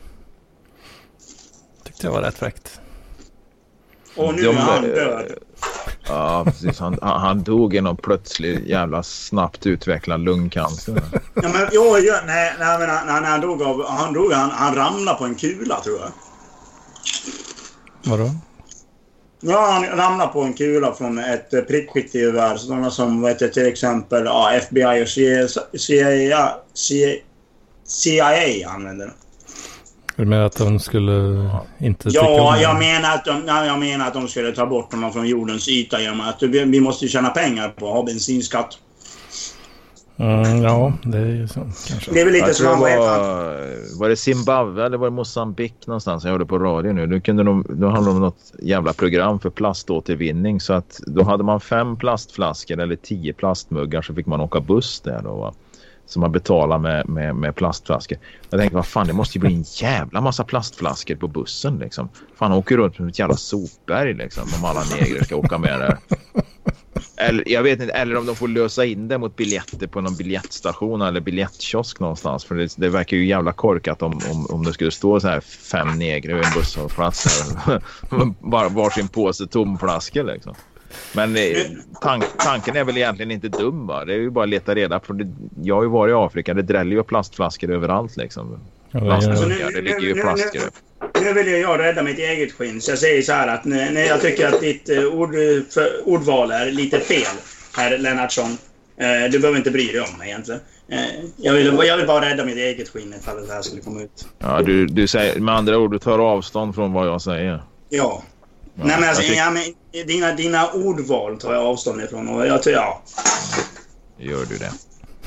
Tyckte 1.83 2.07
jag 2.07 2.11
var 2.13 2.21
rätt 2.21 2.38
fräckt. 2.38 2.79
Och 4.17 4.35
nu 4.35 4.41
De, 4.41 4.57
är 4.57 4.61
han 4.61 4.81
död. 4.83 5.25
Ja, 6.07 6.43
precis. 6.45 6.79
Han, 6.79 6.97
han 7.01 7.43
dog 7.43 7.75
i 7.75 7.81
någon 7.81 7.97
plötslig 7.97 8.69
jävla 8.69 9.03
snabbt 9.03 9.65
utvecklad 9.65 10.21
lungcancer. 10.21 11.01
Ja, 11.33 11.49
men, 11.53 11.67
jo, 11.71 11.97
ja, 11.97 12.19
nej, 12.25 12.53
nej, 12.59 12.79
men 12.79 12.88
när, 12.88 13.21
när 13.21 13.29
han 13.29 13.41
dog 13.41 13.61
av... 13.61 13.85
Han, 13.88 14.13
dog, 14.13 14.31
han, 14.31 14.51
han 14.51 14.75
ramlade 14.75 15.17
på 15.17 15.25
en 15.25 15.35
kula, 15.35 15.81
tror 15.81 15.99
jag. 15.99 16.11
Vadå? 18.05 18.31
Ja, 19.41 19.71
han 19.71 19.97
ramlade 19.97 20.33
på 20.33 20.41
en 20.41 20.53
kula 20.53 20.93
från 20.93 21.19
ett 21.19 21.53
eh, 21.53 21.61
prickskyttegevär. 21.61 22.57
Sådana 22.57 22.91
som 22.91 23.21
vet 23.21 23.41
jag, 23.41 23.53
till 23.53 23.67
exempel 23.67 24.25
ja, 24.25 24.51
FBI 24.51 25.03
och 25.03 25.09
CIA, 25.09 25.47
CIA, 25.77 26.53
CIA, 26.73 27.15
CIA 27.85 28.69
använder. 28.69 29.13
Du 30.15 30.25
menar 30.25 30.45
att 30.45 30.57
de 30.57 30.79
skulle 30.79 31.49
inte 31.79 32.03
tycka 32.03 32.25
Ja, 32.25 32.55
om 32.55 32.61
jag 32.61 32.79
menar, 32.79 33.15
att 33.15 33.25
de, 33.25 33.43
ja, 33.47 33.65
jag 33.65 33.79
menar 33.79 34.07
att 34.07 34.13
de 34.13 34.27
skulle 34.27 34.51
ta 34.51 34.65
bort 34.65 34.93
honom 34.93 35.13
från 35.13 35.27
jordens 35.27 35.69
yta 35.69 36.01
genom 36.01 36.21
att 36.21 36.43
vi, 36.43 36.81
måste 36.81 37.07
tjäna 37.07 37.29
pengar 37.29 37.69
på 37.69 37.87
att 37.87 37.93
ha 37.93 38.03
bensinskatt. 38.03 38.77
Mm, 40.17 40.62
ja, 40.62 40.93
det 41.04 41.17
är 41.17 41.25
ju 41.25 41.47
så 41.47 41.60
kanske. 41.60 42.12
Det 42.12 42.21
är 42.21 42.25
väl 42.25 42.34
lite 42.34 42.47
Jag 42.47 42.56
som 42.56 42.65
tror 42.65 42.73
han 42.73 42.82
var... 42.82 42.97
var, 42.97 43.99
var 43.99 44.10
det 44.10 44.15
Zimbabwe 44.15 44.86
eller 44.86 44.97
var 44.97 45.08
det 45.08 45.15
Mosambik 45.15 45.88
någonstans 45.88 46.23
jag 46.23 46.32
hörde 46.32 46.45
på 46.45 46.60
radio 46.60 46.93
nu. 46.93 47.08
Då, 47.08 47.19
kunde 47.19 47.43
de, 47.43 47.65
då 47.69 47.88
handlade 47.88 48.08
det 48.08 48.15
om 48.15 48.21
något 48.21 48.54
jävla 48.60 48.93
program 48.93 49.39
för 49.39 49.49
plaståtervinning. 49.49 50.62
Så 50.62 50.73
att 50.73 50.99
då 51.08 51.23
hade 51.23 51.43
man 51.43 51.60
fem 51.60 51.97
plastflaskor 51.97 52.80
eller 52.80 52.95
tio 52.95 53.34
plastmuggar 53.34 54.01
så 54.01 54.13
fick 54.13 54.25
man 54.25 54.41
åka 54.41 54.60
buss 54.60 55.01
där 55.01 55.21
då 55.23 55.36
va. 55.36 55.54
Så 56.08 56.19
man 56.19 56.32
betalar 56.32 56.78
med, 56.80 57.10
med, 57.10 57.36
med 57.36 57.56
plastflaskor. 57.56 58.17
Jag 58.49 58.60
tänkte 58.60 58.75
vad 58.75 58.86
fan 58.86 59.08
det 59.08 59.13
måste 59.13 59.38
ju 59.38 59.41
bli 59.41 59.54
en 59.54 59.65
jävla 59.82 60.21
massa 60.21 60.43
plastflaskor 60.43 61.15
på 61.15 61.28
bussen 61.28 61.78
liksom. 61.78 62.10
Fan 62.36 62.51
åker 62.51 62.78
runt 62.78 62.99
med 62.99 63.10
ett 63.10 63.19
jävla 63.19 63.36
sopberg 63.36 64.13
liksom 64.13 64.43
om 64.60 64.65
alla 64.65 64.82
negrer 64.99 65.23
ska 65.23 65.36
åka 65.36 65.58
med 65.58 65.80
där. 65.80 65.97
Eller, 67.17 67.49
jag 67.49 67.63
vet 67.63 67.82
inte, 67.82 67.93
eller 67.93 68.17
om 68.17 68.25
de 68.25 68.36
får 68.36 68.47
lösa 68.47 68.86
in 68.86 69.08
det 69.08 69.17
mot 69.17 69.36
biljetter 69.36 69.88
på 69.88 70.01
någon 70.01 70.15
biljettstation 70.15 71.01
eller 71.01 71.21
biljettkiosk 71.21 71.99
någonstans. 71.99 72.45
För 72.45 72.56
det, 72.56 72.73
det 72.78 72.89
verkar 72.89 73.17
ju 73.17 73.25
jävla 73.25 73.54
korkat 73.54 74.01
om, 74.01 74.21
om, 74.32 74.45
om 74.49 74.63
det 74.63 74.73
skulle 74.73 74.91
stå 74.91 75.19
så 75.19 75.28
här 75.28 75.41
fem 75.41 75.88
negrer 75.99 76.36
vid 76.36 76.45
en 76.45 76.54
busshållplats. 76.56 77.54
Bara 78.39 78.69
varsin 78.69 79.08
påse 79.08 79.47
tomflaskor 79.47 80.23
liksom. 80.23 80.56
Men 81.13 81.36
eh, 81.36 81.41
tank, 82.01 82.23
tanken 82.38 82.75
är 82.75 82.84
väl 82.84 82.97
egentligen 82.97 83.32
inte 83.32 83.49
dum 83.49 83.88
va? 83.88 84.06
Det 84.06 84.13
är 84.13 84.17
ju 84.17 84.30
bara 84.30 84.43
att 84.43 84.49
leta 84.49 84.75
reda 84.75 84.99
på. 84.99 85.13
Det, 85.13 85.34
jag 85.63 85.75
har 85.75 85.84
ju 85.84 85.89
varit 85.89 86.12
i 86.12 86.15
Afrika. 86.15 86.54
Det 86.54 86.62
dräller 86.62 86.95
ju 86.95 87.04
plastflaskor 87.04 87.71
överallt 87.71 88.17
liksom. 88.17 88.60
Ja, 88.95 88.99
Plastmuggar, 89.01 89.58
ja. 89.60 89.69
det 89.69 89.81
ligger 89.81 89.99
ju 89.99 90.15
flaskor. 90.21 90.62
Nu 91.21 91.34
vill 91.34 91.47
jag 91.47 91.79
rädda 91.79 92.03
mitt 92.03 92.17
eget 92.19 92.51
skinn. 92.51 92.81
Så 92.81 92.91
jag 92.91 92.99
säger 92.99 93.21
så 93.21 93.34
här 93.34 93.47
att 93.47 93.65
när 93.65 93.91
när 93.91 94.01
jag 94.05 94.21
tycker 94.21 94.47
att 94.47 94.62
ditt 94.62 94.89
eh, 94.89 95.03
ord, 95.05 95.36
för, 95.69 96.08
ordval 96.08 96.51
är 96.51 96.71
lite 96.71 96.99
fel, 96.99 97.36
herr 97.77 97.97
Lennartsson. 97.97 98.58
Eh, 98.97 99.31
du 99.31 99.39
behöver 99.39 99.58
inte 99.58 99.71
bry 99.71 99.91
dig 99.91 100.01
om 100.01 100.17
mig 100.17 100.27
egentligen. 100.29 100.62
Eh, 100.91 100.99
jag, 101.38 101.53
vill, 101.53 101.65
jag 101.88 101.97
vill 101.97 102.08
bara 102.08 102.29
rädda 102.29 102.45
mitt 102.45 102.58
eget 102.58 102.89
skinn 102.89 103.13
ifall 103.19 103.47
det 103.47 103.53
här 103.53 103.62
skulle 103.62 103.81
komma 103.81 104.01
ut. 104.01 104.27
Ja, 104.39 104.62
du, 104.62 104.86
du 104.86 105.08
säger, 105.08 105.39
med 105.39 105.55
andra 105.55 105.77
ord, 105.77 105.91
du 105.91 105.99
tar 105.99 106.19
avstånd 106.19 106.75
från 106.75 106.93
vad 106.93 107.08
jag 107.08 107.21
säger. 107.21 107.63
Ja. 107.89 108.23
Nej 108.75 108.97
men 108.99 109.10
alltså, 109.10 109.23
jag 109.23 109.29
tycker- 109.31 109.41
ja, 109.43 109.51
men, 109.51 110.08
dina, 110.08 110.31
dina 110.36 110.71
ordval 110.71 111.39
tar 111.39 111.53
jag 111.53 111.63
avstånd 111.63 112.01
ifrån. 112.01 112.27
Och 112.29 112.47
jag 112.47 112.63
tror, 112.63 112.75
ja. 112.75 113.01
Gör 114.19 114.45
du 114.49 114.58
det? 114.58 114.71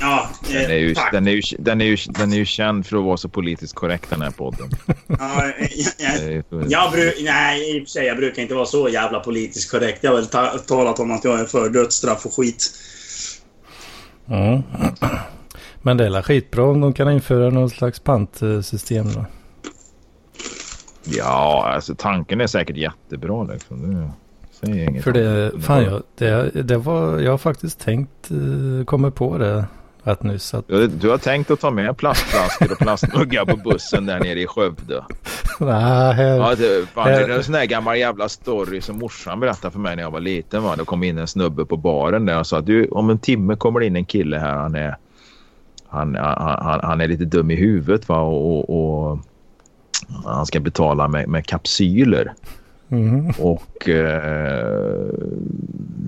Ja, 0.01 0.29
Den 0.53 0.71
är, 0.71 0.75
ju, 0.75 0.89
eh, 0.91 0.95
tack. 0.95 1.13
den, 1.13 1.29
är 1.29 1.33
ju, 1.33 1.43
den, 1.59 1.81
är 1.81 1.85
ju, 1.85 1.97
den 2.09 2.33
är 2.33 2.37
ju 2.37 2.45
känd 2.45 2.87
för 2.87 2.97
att 2.97 3.05
vara 3.05 3.17
så 3.17 3.29
politiskt 3.29 3.75
korrekt 3.75 4.11
den 4.11 4.23
här 4.23 4.31
podden. 4.31 4.69
Ja, 5.07 5.45
eh, 5.59 5.69
ja, 5.99 6.23
ju- 6.23 6.43
Jag 6.69 6.93
bru- 6.93 7.25
nej, 7.25 7.77
i 7.77 7.79
och 7.81 7.83
för 7.83 7.91
sig, 7.91 8.07
jag 8.07 8.17
brukar 8.17 8.43
inte 8.43 8.55
vara 8.55 8.67
så 8.67 8.89
jävla 8.89 9.21
politiskt 9.21 9.71
korrekt. 9.71 9.99
Jag 10.05 10.11
har 10.11 10.17
väl 10.17 10.27
ta- 10.27 10.59
talat 10.59 11.01
om 11.01 11.11
att 11.11 11.25
jag 11.25 11.41
är 11.41 11.45
för 11.45 11.71
dödsstraff 11.71 12.27
och 12.27 12.35
skit. 12.35 12.71
Mm. 14.31 14.63
Men 15.83 15.97
det 15.97 16.07
är 16.07 16.11
väl 16.11 16.23
skitbra 16.23 16.65
om 16.65 16.81
de 16.81 16.93
kan 16.93 17.13
införa 17.13 17.51
någon 17.51 17.71
slags 17.71 18.01
pantsystem 18.01 19.13
då. 19.13 19.25
Ja, 21.05 21.71
alltså 21.75 21.95
tanken 21.95 22.41
är 22.41 22.47
säkert 22.47 22.77
jättebra 22.77 23.45
liksom. 23.45 23.95
Det 23.95 24.11
säger 24.67 24.79
jag 24.83 24.91
inget 24.91 25.05
För 25.05 25.13
det, 25.13 25.53
fan 25.63 25.85
jag, 25.85 26.03
det, 26.19 26.51
det 26.63 26.77
var, 26.77 27.19
jag 27.19 27.31
har 27.31 27.39
faktiskt 27.39 27.81
tänkt, 27.81 28.31
uh, 28.31 28.85
kommer 28.85 29.11
på 29.11 29.39
det 29.39 29.65
rätt 30.09 30.23
nyss. 30.23 30.55
Att, 30.55 30.69
Du, 30.69 30.87
du 30.87 31.09
har 31.09 31.19
tänkt 31.19 31.51
att 31.51 31.61
ta 31.61 31.71
med 31.71 31.97
plastflaskor 31.97 32.73
och 32.73 32.79
plastmuggar 32.79 33.45
på 33.45 33.57
bussen 33.57 34.07
där 34.07 34.21
nere 34.21 34.41
i 34.41 34.47
Skövde. 34.47 35.05
nej, 35.61 36.15
här, 36.15 36.37
Ja, 36.37 36.55
det, 36.55 36.87
fan, 36.87 37.09
det 37.09 37.15
är 37.15 37.29
en 37.29 37.45
sån 37.45 37.53
där 37.53 37.65
gammal 37.65 37.99
jävla 37.99 38.29
story 38.29 38.81
som 38.81 38.99
morsan 38.99 39.41
berättade 39.41 39.73
för 39.73 39.79
mig 39.81 39.97
när 39.97 40.03
jag 40.03 40.11
var 40.11 40.21
liten. 40.21 40.63
Va? 40.63 40.77
Det 40.77 40.85
kom 40.85 41.03
in 41.03 41.19
en 41.19 41.27
snubbe 41.27 41.65
på 41.65 41.77
baren 41.77 42.27
där 42.27 42.39
och 42.39 42.47
sa 42.47 42.59
att 42.59 42.67
du, 42.67 42.89
om 42.89 43.11
en 43.11 43.19
timme 43.19 43.57
kommer 43.57 43.81
det 43.81 43.87
in 43.87 43.97
en 43.97 44.05
kille 44.05 44.39
här. 44.39 44.57
Han 44.57 44.75
är, 44.75 44.97
han, 45.89 46.15
han, 46.15 46.65
han, 46.65 46.81
han 46.83 47.01
är 47.01 47.09
lite 47.09 47.25
dum 47.25 47.51
i 47.51 47.57
huvudet 47.57 48.09
va? 48.09 48.21
Och, 48.21 48.71
och, 48.71 49.11
och 49.11 49.19
han 50.25 50.47
ska 50.47 50.61
betala 50.61 51.09
med, 51.09 51.29
med 51.29 51.47
kapsyler. 51.47 52.35
Mhm. 52.89 53.31
Och 53.41 53.89
eh, 53.89 55.09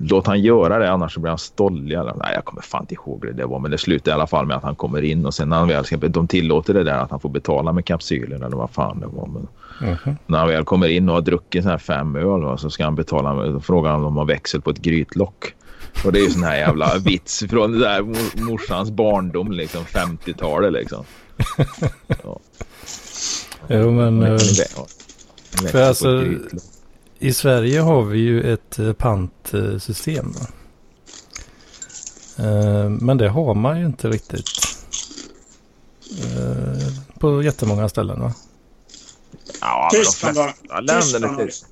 låt 0.03 0.27
han 0.27 0.41
göra 0.41 0.79
det 0.79 0.91
annars 0.91 1.17
blir 1.17 1.29
han 1.29 1.37
stollig. 1.37 1.97
Nej, 1.97 2.31
jag 2.35 2.45
kommer 2.45 2.61
fan 2.61 2.81
inte 2.83 2.93
ihåg 2.93 3.21
det, 3.21 3.31
det 3.33 3.45
var. 3.45 3.59
Men 3.59 3.71
det 3.71 3.77
slutar 3.77 4.11
i 4.11 4.13
alla 4.13 4.27
fall 4.27 4.45
med 4.45 4.57
att 4.57 4.63
han 4.63 4.75
kommer 4.75 5.01
in 5.01 5.25
och 5.25 5.33
sen 5.33 5.49
när 5.49 5.57
han 5.57 5.67
väl 5.67 5.85
ska, 5.85 5.97
de 5.97 6.27
tillåter 6.27 6.73
det 6.73 6.83
där 6.83 6.97
att 6.97 7.11
han 7.11 7.19
får 7.19 7.29
betala 7.29 7.73
med 7.73 7.85
kapsyler 7.85 8.35
eller 8.35 8.57
vad 8.57 8.69
fan 8.69 8.99
det 8.99 9.07
var. 9.07 9.27
Men, 9.27 9.47
Mhm. 9.81 10.15
när 10.25 10.37
han 10.39 10.47
väl 10.47 10.63
kommer 10.63 10.87
in 10.87 11.09
och 11.09 11.15
har 11.15 11.21
druckit 11.21 11.63
så 11.63 11.69
här 11.69 11.77
fem 11.77 12.15
öl 12.15 12.41
va, 12.41 12.57
så 12.57 12.69
ska 12.69 12.83
han 12.83 12.95
betala 12.95 13.33
med, 13.33 13.63
frågar 13.63 13.91
han 13.91 13.99
om 13.99 14.03
de 14.05 14.17
har 14.17 14.25
växel 14.25 14.61
på 14.61 14.69
ett 14.69 14.81
grytlock. 14.81 15.53
Och 16.05 16.11
det 16.11 16.19
är 16.19 16.23
ju 16.23 16.29
sån 16.29 16.43
här 16.43 16.55
jävla 16.57 16.97
vits 17.05 17.43
från 17.49 17.79
där 17.79 18.01
mor- 18.01 18.43
morsans 18.51 18.91
barndom 18.91 19.51
liksom 19.51 19.83
50-talet 19.83 20.73
liksom. 20.73 21.03
Jo 23.67 23.91
men 23.91 24.23
ett 24.23 24.41
För 25.71 25.81
alltså- 25.81 26.25
i 27.19 27.33
Sverige 27.33 27.79
har 27.79 28.03
vi 28.03 28.19
ju 28.19 28.53
ett 28.53 28.79
eh, 28.79 28.93
pantsystem. 28.93 30.33
Eh, 32.39 32.89
Men 32.89 33.17
det 33.17 33.29
har 33.29 33.53
man 33.53 33.79
ju 33.79 33.85
inte 33.85 34.09
riktigt. 34.09 34.47
eh, 36.23 36.93
På 37.19 37.43
jättemånga 37.43 37.89
ställen 37.89 38.21
va? 38.21 38.33
Ja, 39.61 39.89
men 41.13 41.21
de 41.21 41.35
flesta. 41.35 41.67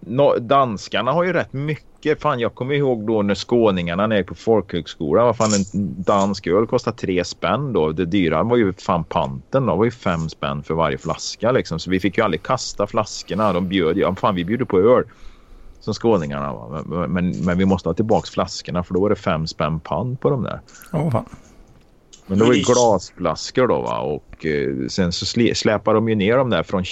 Nå, 0.00 0.36
danskarna 0.38 1.12
har 1.12 1.24
ju 1.24 1.32
rätt 1.32 1.52
mycket. 1.52 1.84
Fan, 2.18 2.40
jag 2.40 2.54
kommer 2.54 2.74
ihåg 2.74 3.06
då 3.06 3.22
när 3.22 3.34
skåningarna 3.34 4.06
när 4.06 4.16
jag 4.16 4.20
gick 4.20 4.28
på 4.28 4.34
folkhögskola. 4.34 5.24
Vad 5.24 5.36
fan 5.36 5.50
en 5.54 6.02
dansk 6.02 6.46
öl 6.46 6.66
kostade 6.66 6.96
tre 6.96 7.24
spänn 7.24 7.72
då. 7.72 7.92
Det 7.92 8.04
dyra 8.04 8.42
var 8.42 8.56
ju 8.56 8.72
fan 8.72 9.04
panten 9.04 9.66
då. 9.66 9.72
Det 9.72 9.78
var 9.78 9.84
ju 9.84 9.90
fem 9.90 10.28
spänn 10.28 10.62
för 10.62 10.74
varje 10.74 10.98
flaska 10.98 11.52
liksom. 11.52 11.78
Så 11.78 11.90
vi 11.90 12.00
fick 12.00 12.18
ju 12.18 12.24
aldrig 12.24 12.42
kasta 12.42 12.86
flaskorna. 12.86 13.52
De 13.52 13.68
bjöd 13.68 13.96
ju. 13.96 14.02
Ja, 14.02 14.14
fan, 14.14 14.34
vi 14.34 14.44
bjuder 14.44 14.64
på 14.64 14.78
öl. 14.78 15.04
Som 15.80 15.94
skåningarna 15.94 16.52
var. 16.52 16.82
Men, 16.84 17.12
men, 17.12 17.44
men 17.44 17.58
vi 17.58 17.64
måste 17.64 17.88
ha 17.88 17.94
tillbaks 17.94 18.30
flaskorna 18.30 18.82
för 18.82 18.94
då 18.94 19.00
var 19.00 19.08
det 19.08 19.16
fem 19.16 19.46
spänn 19.46 19.80
pant 19.80 20.20
på 20.20 20.30
de 20.30 20.42
där. 20.42 20.60
Åh 20.92 21.10
fan. 21.10 21.24
Men 22.30 22.38
det 22.38 22.44
var 22.44 22.52
ju 22.52 22.62
glasflaskor 22.62 23.68
då 23.68 23.80
va 23.80 23.98
och 23.98 24.46
eh, 24.46 24.88
sen 24.88 25.12
så 25.12 25.26
släpar 25.54 25.94
de 25.94 26.08
ju 26.08 26.14
ner 26.14 26.36
dem 26.36 26.50
där 26.50 26.62
från 26.62 26.84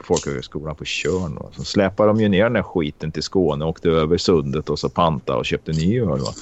folkhögskolan 0.00 0.76
på 0.76 0.84
Tjörn. 0.84 1.34
Va? 1.34 1.48
Så 1.52 1.64
släpar 1.64 2.06
de 2.06 2.20
ju 2.20 2.28
ner 2.28 2.44
den 2.44 2.52
där 2.52 2.62
skiten 2.62 3.12
till 3.12 3.22
Skåne 3.22 3.64
och 3.64 3.70
åkte 3.70 3.90
över 3.90 4.18
sundet 4.18 4.70
och 4.70 4.78
så 4.78 4.88
panta 4.88 5.36
och 5.36 5.46
köpte 5.46 5.72
ny 5.72 6.00
öl. 6.00 6.08
Va? 6.08 6.32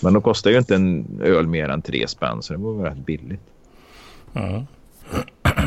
Men 0.00 0.12
då 0.12 0.20
kostar 0.20 0.50
ju 0.50 0.58
inte 0.58 0.74
en 0.74 1.20
öl 1.22 1.46
mer 1.46 1.68
än 1.68 1.82
tre 1.82 2.08
spänn 2.08 2.42
så 2.42 2.52
det 2.52 2.58
var 2.58 2.72
väl 2.72 2.84
rätt 2.84 3.06
billigt. 3.06 3.42
Ja. 4.32 4.64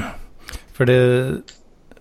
För 0.73 0.85
det, 0.85 1.31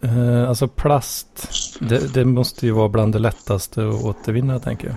eh, 0.01 0.49
alltså 0.49 0.69
plast, 0.69 1.51
det, 1.81 2.15
det 2.15 2.25
måste 2.25 2.67
ju 2.67 2.73
vara 2.73 2.89
bland 2.89 3.13
det 3.13 3.19
lättaste 3.19 3.89
att 3.89 4.05
återvinna 4.05 4.59
tänker 4.59 4.87
jag. 4.87 4.97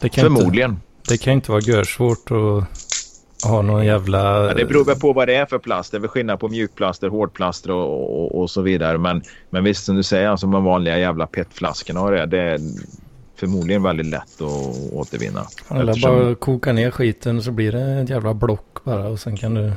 Kan 0.00 0.04
Inte, 0.04 0.20
Förmodligen. 0.20 0.80
Det 1.08 1.18
kan 1.18 1.32
inte 1.32 1.50
vara 1.50 1.60
görsvårt 1.60 2.30
att 2.30 2.64
ha 3.50 3.62
någon 3.62 3.86
jävla... 3.86 4.46
Ja, 4.46 4.54
det 4.54 4.64
beror 4.64 4.84
väl 4.84 4.96
på 4.96 5.12
vad 5.12 5.28
det 5.28 5.34
är 5.34 5.46
för 5.46 5.58
plast. 5.58 5.90
Det 5.90 5.96
är 5.96 6.00
väl 6.00 6.08
skillnad 6.08 6.40
på 6.40 6.48
mjukplaster, 6.48 7.08
hårdplaster 7.08 7.70
och, 7.70 8.22
och, 8.24 8.40
och 8.40 8.50
så 8.50 8.62
vidare. 8.62 8.98
Men, 8.98 9.22
men 9.50 9.64
visst 9.64 9.84
som 9.84 9.96
du 9.96 10.02
säger, 10.02 10.28
alltså 10.28 10.46
de 10.46 10.64
vanliga 10.64 10.98
jävla 10.98 11.26
petflaskorna 11.26 12.00
och 12.00 12.10
det, 12.10 12.26
det 12.26 12.38
är 12.40 12.60
förmodligen 13.36 13.82
väldigt 13.82 14.06
lätt 14.06 14.40
att 14.40 14.92
återvinna. 14.92 15.46
Eller 15.70 15.88
Eftersom- 15.92 16.18
bara 16.18 16.34
koka 16.34 16.72
ner 16.72 16.90
skiten 16.90 17.42
så 17.42 17.50
blir 17.50 17.72
det 17.72 17.80
ett 18.02 18.08
jävla 18.10 18.34
block 18.34 18.84
bara 18.84 19.08
och 19.08 19.20
sen 19.20 19.36
kan 19.36 19.54
du 19.54 19.72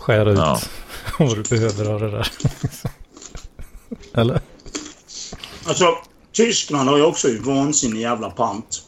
skära 0.00 0.30
ut 0.30 0.38
Ja. 0.38 0.58
vad 1.18 1.36
du 1.36 1.42
behöver 1.42 1.92
av 1.94 2.00
det 2.00 2.10
där. 2.10 2.28
Eller? 4.14 4.40
Alltså, 5.66 5.84
Tyskland 6.32 6.88
har 6.88 6.96
ju 6.96 7.02
också 7.04 7.28
en 7.28 7.42
vansinnig 7.44 8.00
jävla 8.00 8.30
pant. 8.30 8.82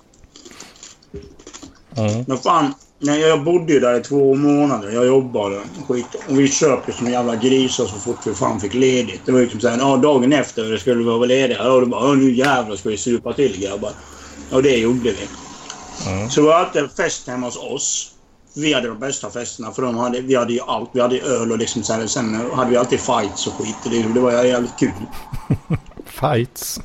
Ja. 1.99 2.25
Men 2.27 2.39
fan, 2.39 2.75
nej, 2.99 3.21
jag 3.21 3.45
bodde 3.45 3.73
ju 3.73 3.81
där 3.81 4.01
i 4.01 4.03
två 4.03 4.35
månader. 4.35 4.91
Jag 4.91 5.07
jobbade 5.07 5.57
och 5.57 5.89
skit. 5.89 6.07
Och 6.29 6.39
vi 6.39 6.49
köpte 6.49 6.93
som 6.93 7.11
jävla 7.11 7.37
grisar 7.37 7.85
så 7.87 7.97
fort 7.97 8.27
vi 8.27 8.35
fan 8.35 8.61
fick 8.61 8.75
ledigt. 8.75 9.21
Det 9.25 9.33
var 9.33 9.39
ju 9.39 9.45
liksom 9.45 9.61
såhär, 9.61 9.79
ja 9.79 9.97
dagen 9.97 10.33
efter 10.33 10.77
skulle 10.77 10.99
vi 10.99 11.05
vara 11.05 11.25
lediga. 11.25 11.59
Ja, 11.59 11.81
då 11.81 11.87
bara, 11.87 12.13
nu 12.13 12.35
jävlar 12.35 12.77
ska 12.77 12.89
vi 12.89 12.97
supa 12.97 13.33
till 13.33 13.61
grabbar. 13.61 13.91
Och 14.51 14.63
det 14.63 14.77
gjorde 14.77 15.11
vi. 15.11 15.29
Ja. 16.07 16.31
Så 16.31 16.43
var 16.43 16.55
alltid 16.55 16.83
en 16.83 16.89
fest 16.89 17.29
hemma 17.29 17.47
hos 17.47 17.57
oss. 17.57 18.13
Vi 18.57 18.75
hade 18.75 18.89
de 18.89 18.99
bästa 18.99 19.31
festerna 19.31 19.73
för 19.73 19.83
de 19.83 19.97
hade, 19.97 20.21
vi 20.21 20.35
hade 20.35 20.53
ju 20.53 20.61
allt. 20.61 20.91
Vi 20.93 21.01
hade 21.01 21.21
öl 21.21 21.53
och 21.53 21.59
liksom 21.59 21.83
så 21.83 21.93
här, 21.93 22.07
sen 22.07 22.51
hade 22.55 22.71
vi 22.71 22.77
alltid 22.77 23.01
fights 23.01 23.47
och 23.47 23.53
skit. 23.53 23.77
Det, 23.85 24.03
det 24.15 24.21
var 24.21 24.45
jävligt 24.45 24.79
kul. 24.79 24.91
Fights. 26.07 26.81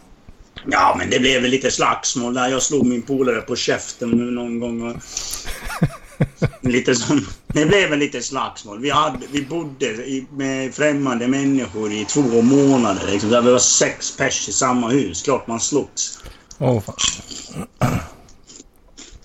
Ja, 0.71 0.95
men 0.97 1.09
det 1.09 1.19
blev 1.19 1.41
väl 1.41 1.51
lite 1.51 1.71
slagsmål 1.71 2.33
där. 2.33 2.47
Jag 2.47 2.61
slog 2.61 2.85
min 2.85 3.01
polare 3.01 3.41
på 3.41 3.55
käften 3.55 4.09
någon 4.09 4.59
gång. 4.59 5.01
Lite 6.61 6.95
sån... 6.95 7.27
Det 7.47 7.65
blev 7.65 7.89
väl 7.89 7.99
lite 7.99 8.21
slagsmål. 8.21 8.81
Vi, 8.81 8.89
hade, 8.89 9.27
vi 9.31 9.41
bodde 9.41 9.85
i, 9.85 10.27
med 10.31 10.75
främmande 10.75 11.27
människor 11.27 11.91
i 11.91 12.05
två 12.05 12.41
månader. 12.41 13.11
Liksom. 13.11 13.29
Där 13.29 13.41
vi 13.41 13.51
var 13.51 13.59
sex 13.59 14.17
pers 14.17 14.49
i 14.49 14.51
samma 14.51 14.89
hus. 14.89 15.21
Klart 15.21 15.47
man 15.47 15.59
slogs. 15.59 16.19
Åh 16.59 16.81
fan. 16.81 16.95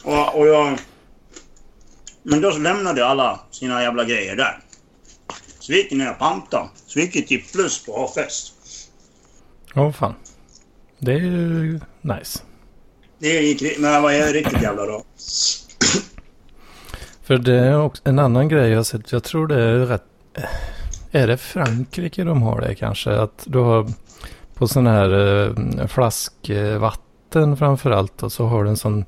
Och, 0.02 0.38
och 0.38 0.46
jag... 0.46 0.78
Men 2.22 2.40
då 2.40 2.52
så 2.52 2.58
lämnade 2.58 3.06
alla 3.06 3.40
sina 3.50 3.82
jävla 3.82 4.04
grejer 4.04 4.36
där. 4.36 4.60
Så 5.58 5.72
vi 5.72 5.82
gick 5.82 5.92
ner 5.92 6.10
och 6.10 6.18
pantade. 6.18 6.68
Så 6.86 6.98
vi 6.98 7.04
gick 7.04 7.28
typ 7.28 7.52
plus 7.52 7.84
på 7.84 7.92
att 7.92 8.00
ha 8.00 8.14
fest. 8.22 8.52
Åh 9.74 9.92
fan. 9.92 10.14
Det 10.98 11.12
är 11.12 11.18
ju 11.18 11.80
nice. 12.00 12.42
Det 13.18 13.40
gick, 13.40 13.78
men 13.78 13.92
det 13.92 14.00
var 14.00 14.32
riktigt 14.32 14.62
jävla 14.62 14.86
bra. 14.86 15.02
För 17.22 17.38
det 17.38 17.54
är 17.54 17.80
också 17.80 18.02
en 18.04 18.18
annan 18.18 18.48
grej 18.48 18.70
jag 18.70 18.76
har 18.76 18.84
sett. 18.84 19.12
Jag 19.12 19.24
tror 19.24 19.46
det 19.46 19.62
är 19.62 19.78
rätt... 19.78 20.04
Är 21.10 21.26
det 21.26 21.36
Frankrike 21.36 22.24
de 22.24 22.42
har 22.42 22.60
det 22.60 22.74
kanske? 22.74 23.10
Att 23.10 23.42
du 23.44 23.58
har 23.58 23.86
på 24.54 24.68
sån 24.68 24.86
här 24.86 25.10
eh, 25.46 25.86
flaskvatten 25.86 27.56
framförallt. 27.56 28.22
Och 28.22 28.32
så 28.32 28.46
har 28.46 28.64
du 28.64 28.70
en 28.70 28.76
sån 28.76 29.04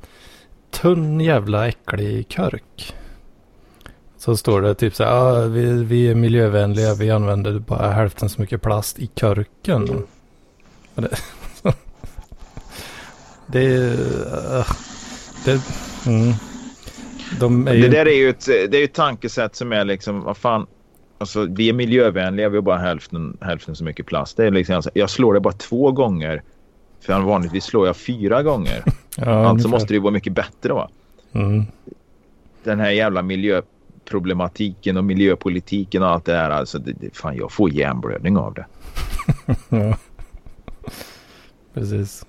tunn 0.70 1.20
jävla 1.20 1.68
äcklig 1.68 2.28
körk. 2.28 2.94
Så 4.18 4.36
står 4.36 4.62
det 4.62 4.74
typ 4.74 4.94
så 4.94 5.04
här. 5.04 5.12
Ah, 5.12 5.46
vi, 5.46 5.84
vi 5.84 6.10
är 6.10 6.14
miljövänliga. 6.14 6.94
Vi 6.94 7.10
använder 7.10 7.58
bara 7.58 7.90
hälften 7.90 8.28
så 8.28 8.40
mycket 8.40 8.62
plast 8.62 8.98
i 8.98 9.06
körken. 9.06 9.90
Och 10.94 11.04
Det, 13.52 13.58
det 13.58 13.74
är... 13.74 14.58
Uh, 14.58 14.66
det, 15.44 15.60
mm. 16.06 16.32
De 17.40 17.68
är 17.68 17.74
ju... 17.74 17.82
Det 17.82 17.88
där 17.88 18.06
är 18.06 18.16
ju 18.16 18.28
ett, 18.28 18.46
det 18.46 18.76
är 18.76 18.84
ett 18.84 18.94
tankesätt 18.94 19.56
som 19.56 19.72
är 19.72 19.84
liksom, 19.84 20.22
vad 20.22 20.36
fan. 20.36 20.66
Alltså, 21.18 21.46
vi 21.50 21.68
är 21.68 21.72
miljövänliga, 21.72 22.48
vi 22.48 22.56
har 22.56 22.62
bara 22.62 22.78
hälften, 22.78 23.36
hälften 23.40 23.76
så 23.76 23.84
mycket 23.84 24.06
plast. 24.06 24.36
Det 24.36 24.46
är 24.46 24.50
liksom, 24.50 24.76
alltså, 24.76 24.90
jag 24.94 25.10
slår 25.10 25.34
det 25.34 25.40
bara 25.40 25.54
två 25.54 25.92
gånger. 25.92 26.42
För 27.00 27.20
vanligtvis 27.20 27.64
slår 27.64 27.86
jag 27.86 27.96
fyra 27.96 28.42
gånger. 28.42 28.84
Ja, 29.16 29.26
alltså 29.26 29.50
ungefär. 29.50 29.68
måste 29.68 29.88
det 29.88 29.94
ju 29.94 30.00
vara 30.00 30.12
mycket 30.12 30.32
bättre 30.32 30.72
va? 30.72 30.90
Mm. 31.32 31.64
Den 32.64 32.80
här 32.80 32.90
jävla 32.90 33.22
miljöproblematiken 33.22 34.96
och 34.96 35.04
miljöpolitiken 35.04 36.02
och 36.02 36.08
allt 36.08 36.24
det 36.24 36.32
där. 36.32 36.50
Alltså, 36.50 36.78
det, 36.78 36.92
det, 36.92 37.16
fan, 37.16 37.36
jag 37.36 37.52
får 37.52 37.70
hjärnblödning 37.70 38.36
av 38.36 38.54
det. 38.54 38.66
Ja. 39.68 39.96
Precis. 41.74 42.24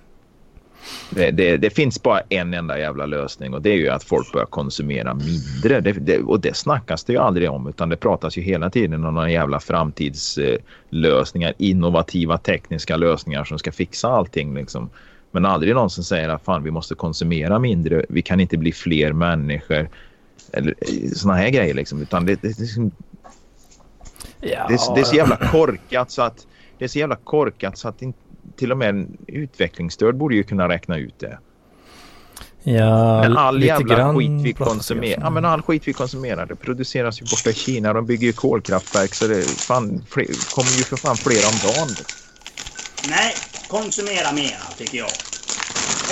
Det, 1.10 1.32
det. 1.32 1.58
det 1.58 1.70
finns 1.70 2.04
bara 2.04 2.22
en 2.30 2.54
enda 2.54 2.80
jävla 2.80 3.06
lösning 3.06 3.54
och 3.54 3.62
det 3.62 3.70
är 3.70 3.76
ju 3.78 3.90
att 3.90 4.04
folk 4.04 4.32
börjar 4.34 4.46
konsumera 4.46 5.14
mindre. 5.14 5.82
Det, 5.82 6.20
och 6.20 6.40
det 6.40 6.56
snackas 6.58 7.04
det 7.04 7.14
ju 7.14 7.20
aldrig 7.20 7.50
om 7.52 7.68
utan 7.68 7.90
det 7.90 7.98
pratas 7.98 8.38
ju 8.38 8.42
hela 8.42 8.70
tiden 8.70 9.06
om 9.06 9.14
några 9.14 9.32
jävla 9.32 9.60
framtidslösningar, 9.60 11.54
innovativa 11.58 12.38
tekniska 12.38 12.98
lösningar 12.98 13.44
som 13.44 13.60
ska 13.60 13.72
fixa 13.72 14.08
allting 14.10 14.56
liksom. 14.56 14.90
Men 15.32 15.46
aldrig 15.46 15.76
någon 15.76 15.90
som 15.90 16.04
säger 16.04 16.30
att 16.30 16.44
fan 16.46 16.64
vi 16.64 16.72
måste 16.72 16.96
konsumera 16.96 17.60
mindre, 17.60 18.06
vi 18.10 18.22
kan 18.22 18.40
inte 18.40 18.58
bli 18.58 18.72
fler 18.72 19.14
människor. 19.14 19.90
Eller 20.54 20.76
såna 21.16 21.34
här 21.34 21.50
grejer 21.50 21.74
liksom. 21.74 22.02
Utan 22.02 22.26
det, 22.26 22.42
det, 22.42 22.48
det, 22.48 22.60
liksom- 22.60 22.92
det, 24.40 24.54
är- 24.54 24.68
det 24.96 25.02
är 25.02 25.04
så 25.04 25.16
jävla 25.16 25.36
korkat 25.36 26.12
så 26.12 26.22
att 26.22 26.48
det 26.78 26.86
är 26.86 26.90
så 26.90 27.00
jävla 27.00 27.16
korkat 27.16 27.78
så 27.78 27.88
att 27.88 28.02
in, 28.02 28.14
till 28.56 28.72
och 28.72 28.78
med 28.78 28.90
en 28.90 29.18
utvecklingsstörd 29.28 30.16
borde 30.16 30.36
ju 30.36 30.44
kunna 30.44 30.70
räkna 30.70 30.98
ut 30.98 31.20
det. 31.20 31.40
ja 32.64 33.22
Men 33.22 33.38
all 33.38 33.56
lite 33.56 33.68
jävla 33.68 33.96
grann 33.96 34.16
skit 34.18 34.42
vi 34.44 34.54
konsumerar, 34.54 35.22
ja, 35.22 35.30
men 35.30 35.46
all 35.46 35.62
skit 35.62 35.88
vi 35.88 35.94
konsumerar 35.94 36.46
det 36.46 36.56
produceras 36.56 37.22
ju 37.22 37.26
borta 37.26 37.50
i 37.50 37.54
Kina. 37.54 37.94
De 37.94 38.06
bygger 38.06 38.28
ju 38.28 38.34
kolkraftverk 38.34 39.14
så 39.14 39.28
det 39.28 39.46
fan, 39.68 40.02
fler, 40.10 40.28
kommer 40.50 40.78
ju 40.78 40.84
för 40.84 40.98
fan 40.98 41.18
flera 41.18 41.48
om 41.48 41.60
dagen. 41.60 41.96
Nej, 43.10 43.36
konsumera 43.68 44.32
mera 44.32 44.60
tycker 44.78 44.98
jag. 44.98 45.08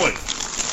Oj. 0.06 0.12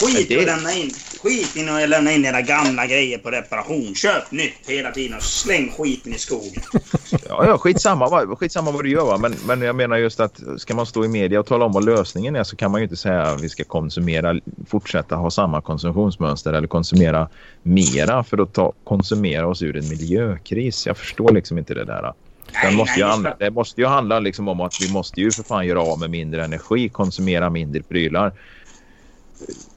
Skit 0.01 0.29
det- 0.29 0.39
att 0.39 0.47
lämna 0.47 0.73
in. 0.73 0.95
Skit 1.27 1.57
i 1.57 1.69
att 1.69 1.89
lämna 1.89 2.13
in 2.13 2.25
era 2.25 2.43
gamla 2.43 2.87
grejer 2.87 3.19
på 3.19 3.31
reparation. 3.31 3.95
Köp 3.95 4.31
nytt 4.31 4.53
hela 4.69 4.91
tiden 4.91 5.17
och 5.17 5.23
släng 5.23 5.73
skiten 5.79 6.15
i 6.15 6.19
skogen. 6.19 6.63
Ja, 7.29 7.47
ja 7.47 7.59
skitsamma, 7.59 8.09
vad- 8.09 8.39
skitsamma 8.39 8.71
vad 8.71 8.85
du 8.85 8.91
gör 8.91 9.05
va? 9.05 9.19
Men, 9.19 9.35
men 9.47 9.63
jag 9.63 9.77
menar 9.77 9.97
just 9.97 10.21
att 10.21 10.41
ska 10.57 10.75
man 10.75 10.87
stå 10.87 11.05
i 11.05 11.09
media 11.09 11.41
och 11.41 11.47
tala 11.47 11.65
om 11.65 11.73
vad 11.73 11.85
lösningen 11.85 12.37
är 12.37 12.45
så 12.45 12.57
kan 12.57 12.71
man 12.71 12.81
ju 12.81 12.85
inte 12.85 12.97
säga 12.97 13.23
att 13.23 13.41
vi 13.41 13.49
ska 13.49 13.65
konsumera, 13.65 14.41
fortsätta 14.69 15.17
ha 15.17 15.31
samma 15.31 15.61
konsumtionsmönster 15.61 16.53
eller 16.53 16.69
konsumera 16.69 17.29
mera 17.63 18.25
för 18.25 18.43
att 18.43 18.53
ta, 18.53 18.73
konsumera 18.85 19.47
oss 19.47 19.63
ur 19.63 19.77
en 19.77 19.89
miljökris. 19.89 20.87
Jag 20.87 20.97
förstår 20.97 21.33
liksom 21.33 21.59
inte 21.59 21.75
det 21.75 21.85
där. 21.85 22.03
Nej, 22.03 22.71
Det 22.71 22.77
måste, 22.77 22.99
ju 23.01 23.05
nej, 23.05 23.11
handla, 23.13 23.35
det 23.39 23.51
måste 23.51 23.81
ju 23.81 23.87
handla 23.87 24.19
liksom 24.21 24.49
om 24.49 24.61
att 24.61 24.75
vi 24.81 24.93
måste 24.93 25.21
ju 25.21 25.31
för 25.33 25.43
fan 25.43 25.67
göra 25.67 25.81
av 25.83 25.99
med 26.01 26.11
mindre 26.11 26.45
energi, 26.45 26.89
konsumera 26.89 27.51
mindre 27.51 27.83
prylar. 27.83 28.33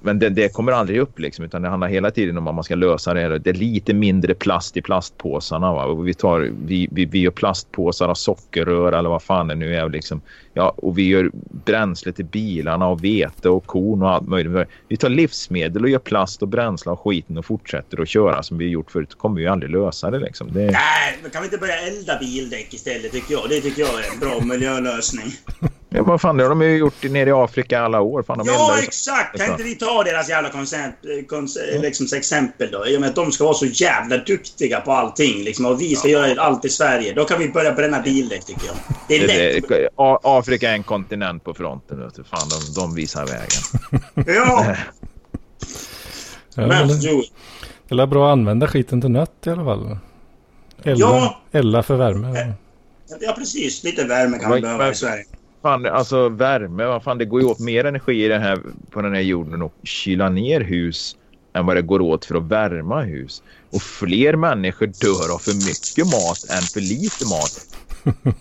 Men 0.02 0.20
det, 0.20 0.30
det 0.30 0.54
kommer 0.54 0.72
aldrig 0.72 1.00
upp 1.00 1.20
liksom, 1.20 1.46
utan 1.46 1.62
det 1.62 1.70
handlar 1.70 1.88
hela 1.88 2.12
tiden 2.12 2.38
om 2.38 2.48
att 2.48 2.56
man 2.56 2.64
ska 2.64 2.76
lösa 2.76 3.14
det. 3.14 3.40
Det 3.40 3.50
är 3.50 3.54
lite 3.54 3.94
mindre 3.94 4.34
plast 4.34 4.78
i 4.78 4.82
plastpåsarna. 4.82 5.74
Va? 5.74 5.86
Och 5.86 6.08
vi, 6.08 6.14
tar, 6.14 6.52
vi, 6.66 6.88
vi, 6.92 7.06
vi 7.06 7.20
gör 7.20 7.32
plastpåsar 7.32 8.08
av 8.08 8.16
sockerrör 8.16 8.92
eller 8.92 9.10
vad 9.10 9.24
fan 9.24 9.48
det 9.48 9.56
nu 9.56 9.76
är. 9.76 9.90
Liksom. 9.90 10.22
Ja, 10.54 10.74
och 10.78 10.98
vi 10.98 11.08
gör 11.08 11.32
bränsle 11.66 12.12
till 12.12 12.26
bilarna 12.26 12.88
och 12.88 13.04
vete 13.04 13.50
och 13.50 13.66
korn 13.66 14.02
och 14.02 14.10
allt 14.10 14.28
möjligt. 14.28 14.68
Vi 14.88 14.98
tar 14.98 15.10
livsmedel 15.10 15.84
och 15.84 15.90
gör 15.90 16.00
plast 16.00 16.42
och 16.42 16.48
bränsle 16.48 16.92
av 16.92 16.98
skiten 16.98 17.38
och 17.38 17.46
fortsätter 17.46 18.02
att 18.02 18.10
köra 18.10 18.44
som 18.44 18.58
vi 18.58 18.66
har 18.66 18.72
gjort 18.72 18.92
förut. 18.92 19.16
kommer 19.18 19.42
vi 19.42 19.48
aldrig 19.48 19.72
lösa 19.72 20.12
det. 20.12 20.20
Liksom. 20.20 20.54
det 20.54 20.60
Nej, 20.60 21.18
men 21.22 21.32
kan 21.32 21.42
vi 21.42 21.46
inte 21.46 21.58
börja 21.58 21.80
elda 21.80 22.20
bildäck 22.20 22.74
istället 22.74 23.12
tycker 23.12 23.34
jag. 23.34 23.50
Det 23.50 23.62
tycker 23.62 23.82
jag 23.82 23.90
är 23.90 24.14
en 24.14 24.20
bra 24.20 24.40
miljölösning. 24.46 25.34
Ja, 25.92 26.04
vad 26.04 26.22
fan, 26.22 26.38
det 26.38 26.44
har 26.44 26.50
de 26.50 26.62
ju 26.62 26.78
gjort 26.78 27.04
nere 27.04 27.30
i 27.30 27.34
Afrika 27.34 27.82
alla 27.82 28.02
år. 28.02 28.24
Fan, 28.24 28.38
de 28.38 28.48
Ja, 28.48 28.76
exakt! 28.84 29.38
Kan 29.38 29.52
inte 29.52 29.64
vi 29.64 29.76
ta 29.76 30.04
deras 30.04 30.30
jävla 30.30 30.50
koncept, 30.50 30.98
kons, 31.30 31.58
liksom, 31.82 32.08
exempel 32.18 32.72
då? 32.72 32.88
I 32.88 32.98
och 32.98 33.02
med 33.02 33.10
att 33.10 33.16
de 33.16 33.32
ska 33.32 33.44
vara 33.44 33.54
så 33.54 33.66
jävla 33.66 34.18
duktiga 34.18 34.82
på 34.82 34.92
allting. 34.92 35.44
Liksom, 35.44 35.66
och 35.66 35.82
vi 35.82 35.96
ska 35.96 36.08
göra 36.08 36.42
allt 36.42 36.66
i 36.66 36.70
Sverige. 36.70 37.14
Då 37.14 37.26
kan 37.26 37.40
vi 37.40 37.50
börja 37.50 37.72
bränna 37.72 38.02
bildäck 38.02 38.46
tycker 38.46 38.66
jag. 38.68 38.76
Det 39.08 39.16
är 39.16 39.28
Det, 39.28 39.54
lätt. 39.54 39.68
det, 39.70 39.90
Afrika 40.24 40.70
är 40.70 40.74
en 40.74 40.84
kontinent 40.84 41.44
på 41.44 41.54
fronten. 41.54 42.00
Vet 42.00 42.16
du. 42.16 42.24
Fan, 42.24 42.50
de, 42.50 42.82
de 42.82 42.96
visar 42.96 43.26
vägen. 43.26 44.36
Ja, 44.46 44.76
Ja, 46.56 46.84
do 46.84 47.20
it. 47.22 47.32
eller 47.92 48.06
bra 48.08 48.28
att 48.28 48.32
använda 48.32 48.68
skiten 48.68 49.02
till 49.02 49.12
nött 49.12 49.32
i 49.46 49.50
alla 49.50 49.64
fall. 49.64 49.98
Elda, 50.84 51.00
Ja. 51.06 51.42
elda 51.52 51.84
för 51.84 51.96
värme. 51.96 52.54
Ja, 53.22 53.34
precis. 53.38 53.84
Lite 53.84 54.04
värme 54.04 54.40
kan 54.40 54.50
vi 54.50 54.54
Men- 54.56 54.62
behöva 54.62 54.84
men- 54.84 54.92
i 54.94 54.96
Sverige. 54.96 55.26
Fan, 55.62 55.86
alltså 55.86 56.30
värme, 56.30 56.86
vad 56.86 57.04
fan, 57.04 57.18
det 57.18 57.26
går 57.26 57.42
ju 57.42 57.48
åt 57.48 57.60
mer 57.60 57.86
energi 57.86 58.26
i 58.26 58.28
den 58.28 58.42
här, 58.42 58.60
på 58.90 59.02
den 59.02 59.14
här 59.14 59.22
jorden 59.22 59.62
och 59.62 59.74
kyla 59.84 60.30
ner 60.30 60.62
hus 60.62 61.16
än 61.54 61.66
vad 61.66 61.76
det 61.76 61.82
går 61.82 62.02
åt 62.02 62.26
för 62.26 62.36
att 62.36 62.44
värma 62.44 63.02
hus. 63.02 63.44
Och 63.72 63.82
fler 63.82 64.36
människor 64.36 64.86
dör 64.86 65.34
av 65.34 65.40
för 65.40 65.54
mycket 65.54 66.06
mat 66.06 66.58
än 66.58 66.62
för 66.62 66.82
lite 66.82 67.26
mat. 67.26 67.66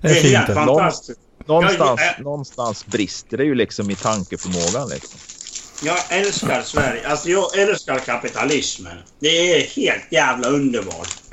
Det 0.00 0.08
är 0.08 0.14
fint 0.14 0.56
fantastiskt. 0.56 1.20
Någonstans, 1.46 2.00
Ja, 2.00 2.14
ja. 2.18 2.22
någonstans 2.22 2.86
brister 2.86 3.36
det 3.36 3.44
ju 3.44 3.54
liksom 3.54 3.90
i 3.90 3.94
tankeförmågan. 3.94 4.88
Liksom. 4.88 5.20
Jag 5.82 5.98
älskar 6.10 6.62
Sverige. 6.62 7.08
Alltså, 7.08 7.28
jag 7.28 7.58
älskar 7.58 7.98
kapitalismen. 7.98 8.96
Det 9.18 9.28
är 9.28 9.66
helt 9.66 10.12
jävla 10.12 10.48
underbart. 10.48 11.25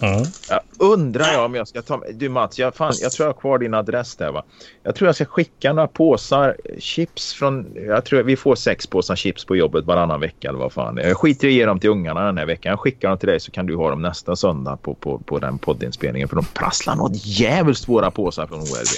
Ja. 0.00 0.24
Jag 0.48 0.60
undrar 0.78 1.32
jag 1.32 1.44
om 1.44 1.54
jag 1.54 1.68
ska 1.68 1.82
ta... 1.82 2.02
Du 2.14 2.28
Mats, 2.28 2.58
jag, 2.58 2.74
fan, 2.74 2.92
jag 3.00 3.12
tror 3.12 3.26
jag 3.26 3.34
har 3.34 3.40
kvar 3.40 3.58
din 3.58 3.74
adress 3.74 4.16
där 4.16 4.32
va? 4.32 4.44
Jag 4.82 4.94
tror 4.94 5.08
jag 5.08 5.14
ska 5.14 5.24
skicka 5.24 5.72
några 5.72 5.88
påsar 5.88 6.56
chips 6.78 7.34
från... 7.34 7.66
Jag 7.74 8.04
tror 8.04 8.22
vi 8.22 8.36
får 8.36 8.54
sex 8.54 8.86
påsar 8.86 9.16
chips 9.16 9.44
på 9.44 9.56
jobbet 9.56 9.84
varannan 9.84 10.20
vecka 10.20 10.48
eller 10.48 10.58
vad 10.58 10.72
fan. 10.72 10.96
Jag 10.96 11.16
skiter 11.16 11.48
i 11.48 11.50
att 11.50 11.54
ge 11.54 11.66
dem 11.66 11.80
till 11.80 11.90
ungarna 11.90 12.20
den 12.20 12.38
här 12.38 12.46
veckan. 12.46 12.70
Jag 12.70 12.80
skickar 12.80 13.08
dem 13.08 13.18
till 13.18 13.28
dig 13.28 13.40
så 13.40 13.50
kan 13.50 13.66
du 13.66 13.76
ha 13.76 13.90
dem 13.90 14.02
nästa 14.02 14.36
söndag 14.36 14.76
på, 14.76 14.94
på, 14.94 15.18
på 15.18 15.38
den 15.38 15.58
poddinspelningen. 15.58 16.28
För 16.28 16.36
de 16.36 16.44
prasslar 16.44 16.94
något 16.94 17.26
jävligt 17.26 17.78
svåra 17.78 18.10
påsar 18.10 18.46
från 18.46 18.58
OLV. 18.58 18.94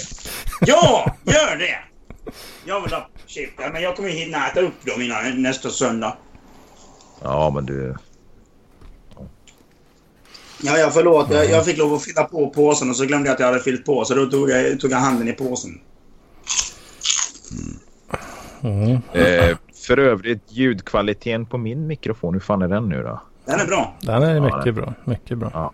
Ja, 0.61 1.15
gör 1.23 1.57
det! 1.57 1.77
Jag 2.65 2.81
vill 2.81 2.93
ha 2.93 3.09
chip. 3.25 3.49
Ja, 3.57 3.69
men 3.73 3.81
jag 3.81 3.95
kommer 3.95 4.09
hinna 4.09 4.47
äta 4.47 4.61
upp 4.61 4.85
dem 4.85 5.01
innan 5.01 5.41
nästa 5.41 5.69
söndag. 5.69 6.17
Ja 7.23 7.49
men 7.49 7.65
du... 7.65 7.95
Ja, 10.63 10.77
jag 10.77 10.93
förlåt. 10.93 11.27
Jag, 11.31 11.49
jag 11.49 11.65
fick 11.65 11.77
lov 11.77 11.93
att 11.93 12.03
fylla 12.03 12.23
på 12.23 12.49
påsen 12.49 12.89
och 12.89 12.95
så 12.95 13.05
glömde 13.05 13.27
jag 13.27 13.33
att 13.33 13.39
jag 13.39 13.47
hade 13.47 13.59
fyllt 13.59 13.85
på. 13.85 14.05
Så 14.05 14.13
då 14.15 14.25
tog 14.25 14.49
jag, 14.49 14.79
tog 14.79 14.91
jag 14.91 14.97
handen 14.97 15.27
i 15.27 15.33
påsen. 15.33 15.71
Mm. 18.63 18.91
Eh, 19.13 19.57
för 19.87 19.97
övrigt 19.99 20.43
ljudkvaliteten 20.51 21.45
på 21.45 21.57
min 21.57 21.87
mikrofon, 21.87 22.33
hur 22.33 22.41
fan 22.41 22.61
är 22.61 22.67
den 22.67 22.89
nu 22.89 23.03
då? 23.03 23.21
Den 23.45 23.59
är 23.59 23.65
bra. 23.65 23.93
Den 24.01 24.23
är 24.23 24.35
Ja, 24.35 24.41
mycket 24.41 24.63
det- 24.63 24.71
bra. 24.71 24.93
Mycket 25.05 25.37
bra. 25.37 25.49
Ja. 25.53 25.71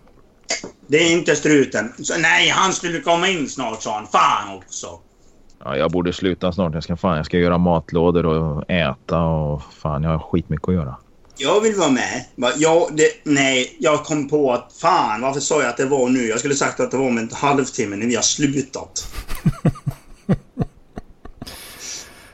Det 0.86 0.96
är 0.96 1.12
inte 1.12 1.36
struten. 1.36 1.92
Så, 2.02 2.18
nej, 2.18 2.48
han 2.48 2.72
skulle 2.72 3.00
komma 3.00 3.28
in 3.28 3.48
snart 3.48 3.82
sa 3.82 3.94
han. 3.94 4.06
Fan 4.06 4.56
också. 4.56 4.86
Ja, 5.64 5.76
jag 5.76 5.90
borde 5.90 6.12
sluta 6.12 6.52
snart. 6.52 6.74
Jag 6.74 6.82
ska, 6.82 6.96
fan, 6.96 7.16
jag 7.16 7.26
ska 7.26 7.38
göra 7.38 7.58
matlådor 7.58 8.26
och 8.26 8.70
äta 8.70 9.20
och 9.22 9.62
fan 9.62 10.02
jag 10.02 10.10
har 10.10 10.18
skitmycket 10.18 10.68
att 10.68 10.74
göra. 10.74 10.96
Jag 11.38 11.60
vill 11.60 11.74
vara 11.74 11.90
med. 11.90 12.24
Va, 12.34 12.52
Ja, 12.56 12.88
det, 12.92 13.10
nej, 13.24 13.76
jag 13.78 14.04
kom 14.04 14.28
på 14.28 14.52
att 14.52 14.72
fan, 14.80 15.20
varför 15.20 15.40
sa 15.40 15.60
jag 15.60 15.68
att 15.70 15.76
det 15.76 15.86
var 15.86 16.08
nu? 16.08 16.26
Jag 16.26 16.38
skulle 16.38 16.54
sagt 16.54 16.80
att 16.80 16.90
det 16.90 16.96
var 16.96 17.06
om 17.06 17.18
en 17.18 17.30
halvtimme 17.32 17.96
när 17.96 18.06
vi 18.06 18.14
har 18.14 18.22
slutat. 18.22 19.14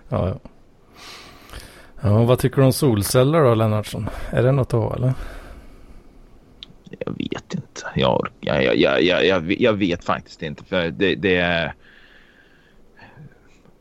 Ja, 0.08 0.28
ja. 0.28 0.40
Ja, 2.02 2.10
Ja, 2.10 2.24
vad 2.24 2.38
tycker 2.38 2.56
du 2.56 2.62
om 2.62 2.72
solceller 2.72 3.44
då 3.44 3.54
Lennartsson? 3.54 4.08
Är 4.30 4.42
det 4.42 4.52
något 4.52 4.66
att 4.66 4.80
ha 4.80 4.96
eller? 4.96 5.14
Jag 6.98 7.16
vet 7.18 7.54
inte. 7.54 7.82
Jag, 7.94 8.26
jag, 8.40 8.76
jag, 8.76 9.02
jag, 9.02 9.26
jag, 9.26 9.60
jag 9.60 9.72
vet 9.72 10.04
faktiskt 10.04 10.42
inte. 10.42 10.64
För 10.64 10.90
det, 10.90 11.14
det 11.14 11.36
är... 11.36 11.74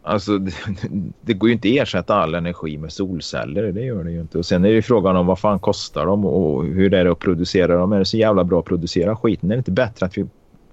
Alltså 0.03 0.37
det, 0.37 0.53
det, 1.21 1.33
går 1.33 1.49
ju 1.49 1.53
inte 1.53 1.67
att 1.67 1.87
ersätta 1.87 2.15
all 2.15 2.35
energi 2.35 2.77
med 2.77 2.93
solceller. 2.93 3.71
Det 3.71 3.81
gör 3.81 4.03
det 4.03 4.11
ju 4.11 4.21
inte. 4.21 4.37
Och 4.37 4.45
sen 4.45 4.65
är 4.65 4.69
det 4.69 4.75
ju 4.75 4.81
frågan 4.81 5.15
om 5.15 5.25
vad 5.25 5.39
fan 5.39 5.59
kostar 5.59 6.05
de 6.05 6.25
och 6.25 6.65
hur 6.65 6.93
är 6.93 7.05
det 7.05 7.11
att 7.11 7.19
producera 7.19 7.77
dem. 7.77 7.93
Är 7.93 7.99
det 7.99 8.05
så 8.05 8.17
jävla 8.17 8.43
bra 8.43 8.59
att 8.59 8.65
producera 8.65 9.15
skiten? 9.15 9.51
Är 9.51 9.55
det 9.55 9.57
inte 9.57 9.71
bättre 9.71 10.05
att 10.05 10.17
vi 10.17 10.25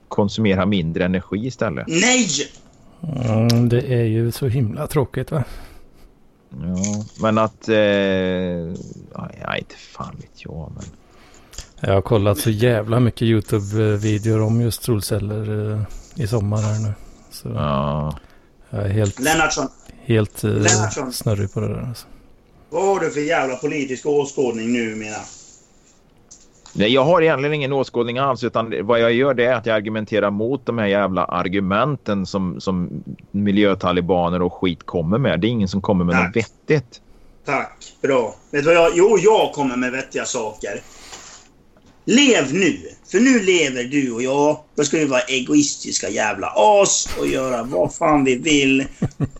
konsumerar 0.08 0.66
mindre 0.66 1.04
energi 1.04 1.46
istället? 1.46 1.86
Nej! 1.88 2.28
Mm, 3.02 3.68
det 3.68 3.92
är 3.92 4.04
ju 4.04 4.32
så 4.32 4.46
himla 4.46 4.86
tråkigt 4.86 5.30
va? 5.30 5.44
Ja, 6.50 7.04
men 7.22 7.38
att... 7.38 7.68
Eh, 7.68 7.76
ja, 9.40 9.56
inte 9.58 9.76
fan 9.76 10.16
vet 10.16 10.44
jag. 10.44 10.72
Men... 10.74 10.84
Jag 11.80 11.94
har 11.94 12.02
kollat 12.02 12.38
så 12.38 12.50
jävla 12.50 13.00
mycket 13.00 13.22
YouTube-videor 13.22 14.42
om 14.42 14.60
just 14.60 14.82
solceller 14.82 15.72
eh, 15.72 15.82
i 16.14 16.26
sommar 16.26 16.62
här 16.62 16.88
nu. 16.88 16.92
Så 17.30 17.48
Ja. 17.48 18.18
Jag 18.70 18.84
är 18.84 18.88
helt, 18.88 19.20
Lennartsson, 19.20 19.68
helt 20.04 20.44
eh, 20.44 20.50
Lennartsson. 20.50 21.12
snurrig 21.12 21.52
på 21.52 21.60
det 21.60 21.68
där. 21.68 21.86
Alltså. 21.88 22.06
vad 22.70 22.82
har 22.86 23.00
du 23.00 23.10
för 23.10 23.20
jävla 23.20 23.56
politisk 23.56 24.06
åskådning 24.06 24.72
nu 24.72 24.96
menar? 24.96 25.20
Nej, 26.72 26.92
jag 26.92 27.04
har 27.04 27.22
egentligen 27.22 27.54
ingen 27.54 27.72
åskådning 27.72 28.18
alls 28.18 28.44
utan 28.44 28.86
vad 28.86 29.00
jag 29.00 29.12
gör 29.12 29.34
det 29.34 29.44
är 29.44 29.54
att 29.54 29.66
jag 29.66 29.76
argumenterar 29.76 30.30
mot 30.30 30.66
de 30.66 30.78
här 30.78 30.86
jävla 30.86 31.24
argumenten 31.24 32.26
som, 32.26 32.60
som 32.60 33.04
miljötalibaner 33.30 34.42
och 34.42 34.52
skit 34.54 34.86
kommer 34.86 35.18
med. 35.18 35.40
Det 35.40 35.46
är 35.46 35.48
ingen 35.48 35.68
som 35.68 35.82
kommer 35.82 36.04
med 36.04 36.14
Nej. 36.14 36.26
något 36.26 36.36
vettigt. 36.36 37.00
Tack. 37.44 37.94
Bra. 38.02 38.34
Vet 38.50 38.64
du 38.64 38.74
vad 38.74 38.76
jag... 38.76 38.92
Jo, 38.94 39.18
jag 39.18 39.52
kommer 39.52 39.76
med 39.76 39.92
vettiga 39.92 40.24
saker. 40.24 40.80
Lev 42.04 42.54
nu. 42.54 42.78
För 43.10 43.20
nu 43.20 43.40
lever 43.40 43.84
du 43.84 44.12
och 44.12 44.22
jag. 44.22 44.60
Då 44.76 44.84
ska 44.84 44.98
vi 44.98 45.04
vara 45.04 45.20
egoistiska 45.20 46.08
jävla 46.08 46.52
as 46.56 47.08
och 47.18 47.26
göra 47.26 47.62
vad 47.62 47.94
fan 47.94 48.24
vi 48.24 48.36
vill. 48.36 48.84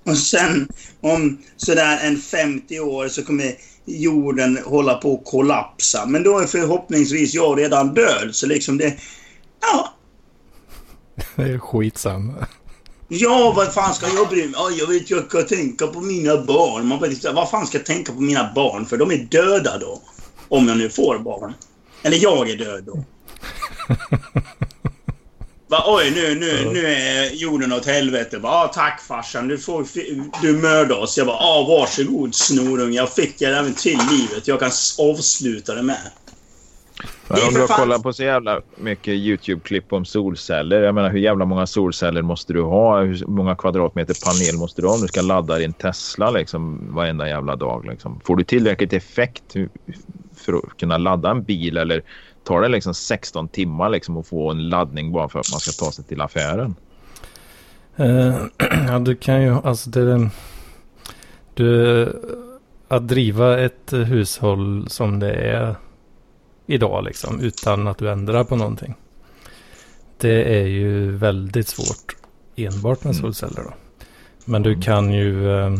Och 0.04 0.18
sen 0.18 0.68
om 1.00 1.38
sådär 1.56 1.98
en 2.02 2.16
50 2.18 2.80
år 2.80 3.08
så 3.08 3.24
kommer 3.24 3.54
jorden 3.84 4.58
hålla 4.64 4.94
på 4.94 5.14
att 5.14 5.30
kollapsa. 5.30 6.06
Men 6.06 6.22
då 6.22 6.38
är 6.38 6.46
förhoppningsvis 6.46 7.34
jag 7.34 7.58
redan 7.58 7.94
död. 7.94 8.28
Så 8.32 8.46
liksom 8.46 8.78
det... 8.78 8.96
Ja, 9.60 9.94
Det 11.36 11.42
är 11.42 11.58
skitsamma. 11.58 12.46
Ja, 13.08 13.52
vad 13.56 13.74
fan 13.74 13.94
ska 13.94 14.06
jag 14.08 14.28
bry 14.28 14.42
mig 14.42 14.54
ja, 14.54 14.70
Jag 14.70 14.86
vet, 14.86 15.10
jag 15.10 15.26
ska 15.26 15.42
tänka 15.42 15.86
på 15.86 16.00
mina 16.00 16.36
barn. 16.36 16.86
Man 16.86 17.00
bara, 17.00 17.32
vad 17.32 17.50
fan 17.50 17.66
ska 17.66 17.78
jag 17.78 17.86
tänka 17.86 18.12
på 18.12 18.20
mina 18.20 18.52
barn? 18.54 18.86
För 18.86 18.96
de 18.96 19.10
är 19.10 19.16
döda 19.30 19.78
då. 19.78 20.02
Om 20.48 20.68
jag 20.68 20.76
nu 20.76 20.90
får 20.90 21.18
barn. 21.18 21.54
Eller 22.02 22.16
jag 22.16 22.50
är 22.50 22.56
död 22.56 22.84
då. 22.84 23.04
Va, 25.68 25.84
oj, 25.86 26.10
nu, 26.10 26.34
nu, 26.34 26.70
nu 26.72 26.86
är 26.86 27.30
jorden 27.30 27.72
åt 27.72 27.86
helvete. 27.86 28.38
Va, 28.38 28.68
tack 28.74 29.02
farsan, 29.08 29.48
du, 29.48 29.58
får, 29.58 29.86
du 30.42 30.52
mördar 30.52 30.96
oss. 30.96 31.18
Jag 31.18 31.26
bara, 31.26 31.36
ah, 31.36 31.62
varsågod 31.68 32.34
snorunge. 32.34 32.96
Jag 32.96 33.12
fick 33.12 33.42
er 33.42 33.52
även 33.52 33.74
till 33.74 33.98
livet. 34.10 34.48
Jag 34.48 34.60
kan 34.60 34.70
avsluta 34.98 35.74
det 35.74 35.82
med. 35.82 36.10
Men 37.28 37.38
om 37.48 37.54
du 37.54 37.60
har 37.60 37.68
kollat 37.68 38.02
på 38.02 38.12
så 38.12 38.22
jävla 38.22 38.60
mycket 38.76 39.14
YouTube-klipp 39.14 39.92
om 39.92 40.04
solceller. 40.04 40.82
Jag 40.82 40.94
menar 40.94 41.10
hur 41.10 41.18
jävla 41.18 41.44
många 41.44 41.66
solceller 41.66 42.22
måste 42.22 42.52
du 42.52 42.62
ha? 42.62 43.00
Hur 43.00 43.26
många 43.26 43.56
kvadratmeter 43.56 44.16
panel 44.24 44.60
måste 44.60 44.82
du 44.82 44.86
ha 44.86 44.94
om 44.94 45.00
du 45.00 45.08
ska 45.08 45.22
ladda 45.22 45.58
din 45.58 45.72
Tesla 45.72 46.30
liksom 46.30 46.94
varenda 46.94 47.28
jävla 47.28 47.56
dag? 47.56 47.86
Liksom? 47.90 48.20
Får 48.24 48.36
du 48.36 48.44
tillräckligt 48.44 48.92
effekt 48.92 49.56
för 50.36 50.52
att 50.52 50.76
kunna 50.80 50.98
ladda 50.98 51.30
en 51.30 51.42
bil 51.42 51.76
eller 51.76 52.02
tar 52.44 52.60
det 52.60 52.68
liksom 52.68 52.94
16 52.94 53.48
timmar 53.48 53.88
liksom 53.88 54.16
att 54.16 54.26
få 54.26 54.50
en 54.50 54.68
laddning 54.68 55.12
bara 55.12 55.28
för 55.28 55.38
att 55.38 55.50
man 55.52 55.60
ska 55.60 55.84
ta 55.84 55.92
sig 55.92 56.04
till 56.04 56.20
affären? 56.20 56.74
Eh, 57.96 58.34
ja, 58.88 58.98
du 58.98 59.16
kan 59.16 59.42
ju, 59.42 59.56
alltså 59.64 59.90
det... 59.90 60.30
Du, 61.54 62.12
att 62.88 63.08
driva 63.08 63.58
ett 63.58 63.92
hushåll 63.92 64.86
som 64.88 65.18
det 65.18 65.32
är 65.32 65.74
idag 66.70 67.04
liksom, 67.04 67.40
utan 67.40 67.88
att 67.88 67.98
du 67.98 68.10
ändrar 68.10 68.44
på 68.44 68.56
någonting. 68.56 68.94
Det 70.18 70.58
är 70.60 70.66
ju 70.66 71.10
väldigt 71.16 71.68
svårt 71.68 72.16
enbart 72.56 73.04
med 73.04 73.14
Mm. 73.14 73.22
solceller 73.22 73.62
då. 73.62 73.72
Men 74.44 74.62
du 74.62 74.80
kan 74.80 75.12
ju, 75.12 75.50
eh, 75.58 75.70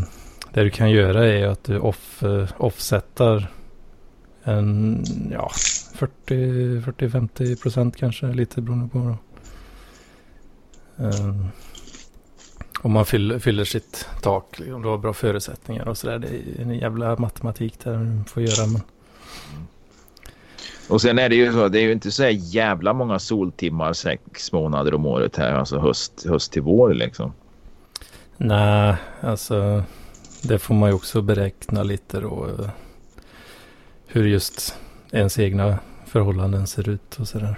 det 0.53 0.63
du 0.63 0.69
kan 0.69 0.91
göra 0.91 1.27
är 1.27 1.47
att 1.47 1.63
du 1.63 1.79
off, 1.79 2.23
eh, 2.23 2.47
offsetar 2.57 3.47
en, 4.43 5.03
ja, 5.31 5.51
40-50 5.93 7.55
procent 7.55 7.97
kanske, 7.97 8.25
lite 8.27 8.61
beroende 8.61 8.87
på 8.89 8.99
då. 8.99 9.17
Eh, 11.05 11.35
om 12.81 12.91
man 12.91 13.05
fyller, 13.05 13.39
fyller 13.39 13.63
sitt 13.63 14.07
tak, 14.21 14.61
om 14.73 14.81
du 14.81 14.87
har 14.87 14.97
bra 14.97 15.13
förutsättningar 15.13 15.87
och 15.87 15.97
sådär. 15.97 16.19
Det 16.19 16.27
är 16.27 16.61
en 16.61 16.75
jävla 16.75 17.15
matematik 17.17 17.79
där 17.83 17.97
du 17.97 18.23
får 18.29 18.43
göra. 18.43 18.67
Men... 18.67 18.81
Och 20.89 21.01
sen 21.01 21.19
är 21.19 21.29
det 21.29 21.35
ju 21.35 21.53
så, 21.53 21.67
det 21.67 21.79
är 21.79 21.83
ju 21.83 21.91
inte 21.91 22.11
så 22.11 22.29
jävla 22.29 22.93
många 22.93 23.19
soltimmar 23.19 23.93
sex 23.93 24.51
månader 24.51 24.93
om 24.93 25.05
året 25.05 25.37
här, 25.37 25.53
alltså 25.53 25.79
höst, 25.79 26.25
höst 26.29 26.51
till 26.51 26.61
vår 26.61 26.93
liksom. 26.93 27.33
Nej, 28.37 28.95
alltså 29.21 29.83
det 30.43 30.59
får 30.59 30.75
man 30.75 30.89
ju 30.89 30.95
också 30.95 31.21
beräkna 31.21 31.83
lite 31.83 32.19
då. 32.19 32.49
Hur 34.07 34.27
just 34.27 34.75
ens 35.11 35.39
egna 35.39 35.79
förhållanden 36.05 36.67
ser 36.67 36.89
ut 36.89 37.19
och 37.19 37.27
sådär. 37.27 37.55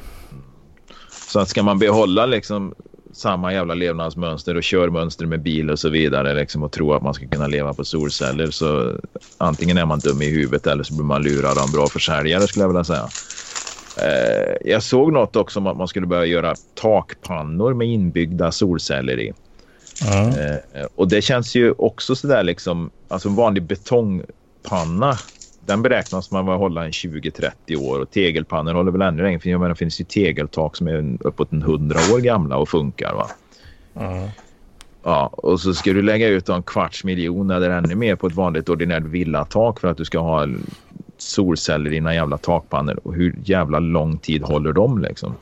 Så 1.11 1.39
att 1.39 1.49
ska 1.49 1.63
man 1.63 1.79
behålla 1.79 2.25
liksom 2.25 2.75
samma 3.13 3.53
jävla 3.53 3.73
levnadsmönster 3.73 4.57
och 4.57 4.63
körmönster 4.63 5.25
med 5.25 5.41
bil 5.41 5.69
och 5.69 5.79
så 5.79 5.89
vidare 5.89 6.33
liksom, 6.33 6.63
och 6.63 6.71
tro 6.71 6.93
att 6.93 7.03
man 7.03 7.13
ska 7.13 7.27
kunna 7.27 7.47
leva 7.47 7.73
på 7.73 7.85
solceller 7.85 8.51
så 8.51 8.97
antingen 9.37 9.77
är 9.77 9.85
man 9.85 9.99
dum 9.99 10.21
i 10.21 10.29
huvudet 10.29 10.67
eller 10.67 10.83
så 10.83 10.93
blir 10.93 11.05
man 11.05 11.23
lurad 11.23 11.57
av 11.57 11.63
en 11.63 11.71
bra 11.71 11.89
försäljare 11.89 12.47
skulle 12.47 12.63
jag 12.63 12.69
vilja 12.69 12.83
säga. 12.83 13.11
Eh, 13.95 14.71
jag 14.71 14.83
såg 14.83 15.13
något 15.13 15.35
också 15.35 15.59
om 15.59 15.67
att 15.67 15.77
man 15.77 15.87
skulle 15.87 16.07
börja 16.07 16.25
göra 16.25 16.55
takpannor 16.81 17.73
med 17.73 17.87
inbyggda 17.87 18.51
solceller 18.51 19.19
i. 19.19 19.33
Ja. 19.99 20.27
Eh, 20.27 20.85
och 20.95 21.07
det 21.07 21.21
känns 21.21 21.55
ju 21.55 21.71
också 21.71 22.15
sådär 22.15 22.43
liksom, 22.43 22.89
alltså 23.07 23.29
en 23.29 23.35
vanlig 23.35 23.63
betongpanna 23.63 25.17
den 25.65 25.81
beräknas 25.81 26.31
man 26.31 26.45
vara 26.45 26.57
hålla 26.57 26.85
en 26.85 26.91
20-30 26.91 27.75
år 27.77 27.99
och 27.99 28.11
tegelpannor 28.11 28.73
håller 28.73 28.91
väl 28.91 29.01
ännu 29.01 29.23
längre. 29.23 29.39
För 29.39 29.49
jag 29.49 29.59
menar, 29.59 29.69
det 29.69 29.75
finns 29.75 30.01
ju 30.01 30.05
tegeltak 30.05 30.75
som 30.75 30.87
är 30.87 31.17
uppåt 31.19 31.51
en 31.51 31.61
100 31.61 31.99
år 32.13 32.19
gamla 32.19 32.57
och 32.57 32.69
funkar. 32.69 33.13
Va? 33.13 33.27
Ja. 33.93 34.29
Ja, 35.05 35.27
och 35.27 35.59
så 35.59 35.73
ska 35.73 35.93
du 35.93 36.01
lägga 36.01 36.27
ut 36.27 36.49
en 36.49 36.63
kvarts 36.63 37.03
miljon 37.03 37.51
eller 37.51 37.69
ännu 37.69 37.95
mer 37.95 38.15
på 38.15 38.27
ett 38.27 38.35
vanligt 38.35 38.69
ordinärt 38.69 39.03
villatak 39.03 39.79
för 39.79 39.87
att 39.87 39.97
du 39.97 40.05
ska 40.05 40.19
ha 40.19 40.47
solceller 41.17 41.91
i 41.91 41.93
dina 41.93 42.15
jävla 42.15 42.37
takpannor. 42.37 42.99
Och 43.03 43.13
hur 43.13 43.35
jävla 43.43 43.79
lång 43.79 44.17
tid 44.17 44.43
håller 44.43 44.73
de 44.73 45.01
liksom? 45.01 45.35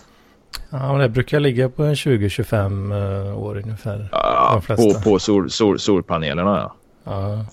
ja, 0.69 0.91
men 0.91 0.99
det 1.01 1.09
brukar 1.09 1.39
ligga 1.39 1.69
på 1.69 1.83
en 1.83 1.93
20-25 1.93 3.29
eh, 3.29 3.39
år 3.39 3.57
ungefär. 3.57 4.09
Ja, 4.11 4.61
på 4.67 4.93
på 5.03 5.19
sol, 5.19 5.49
sol, 5.49 5.79
solpanelerna 5.79 6.57
ja. 6.57 6.75
Ja. 7.03 7.45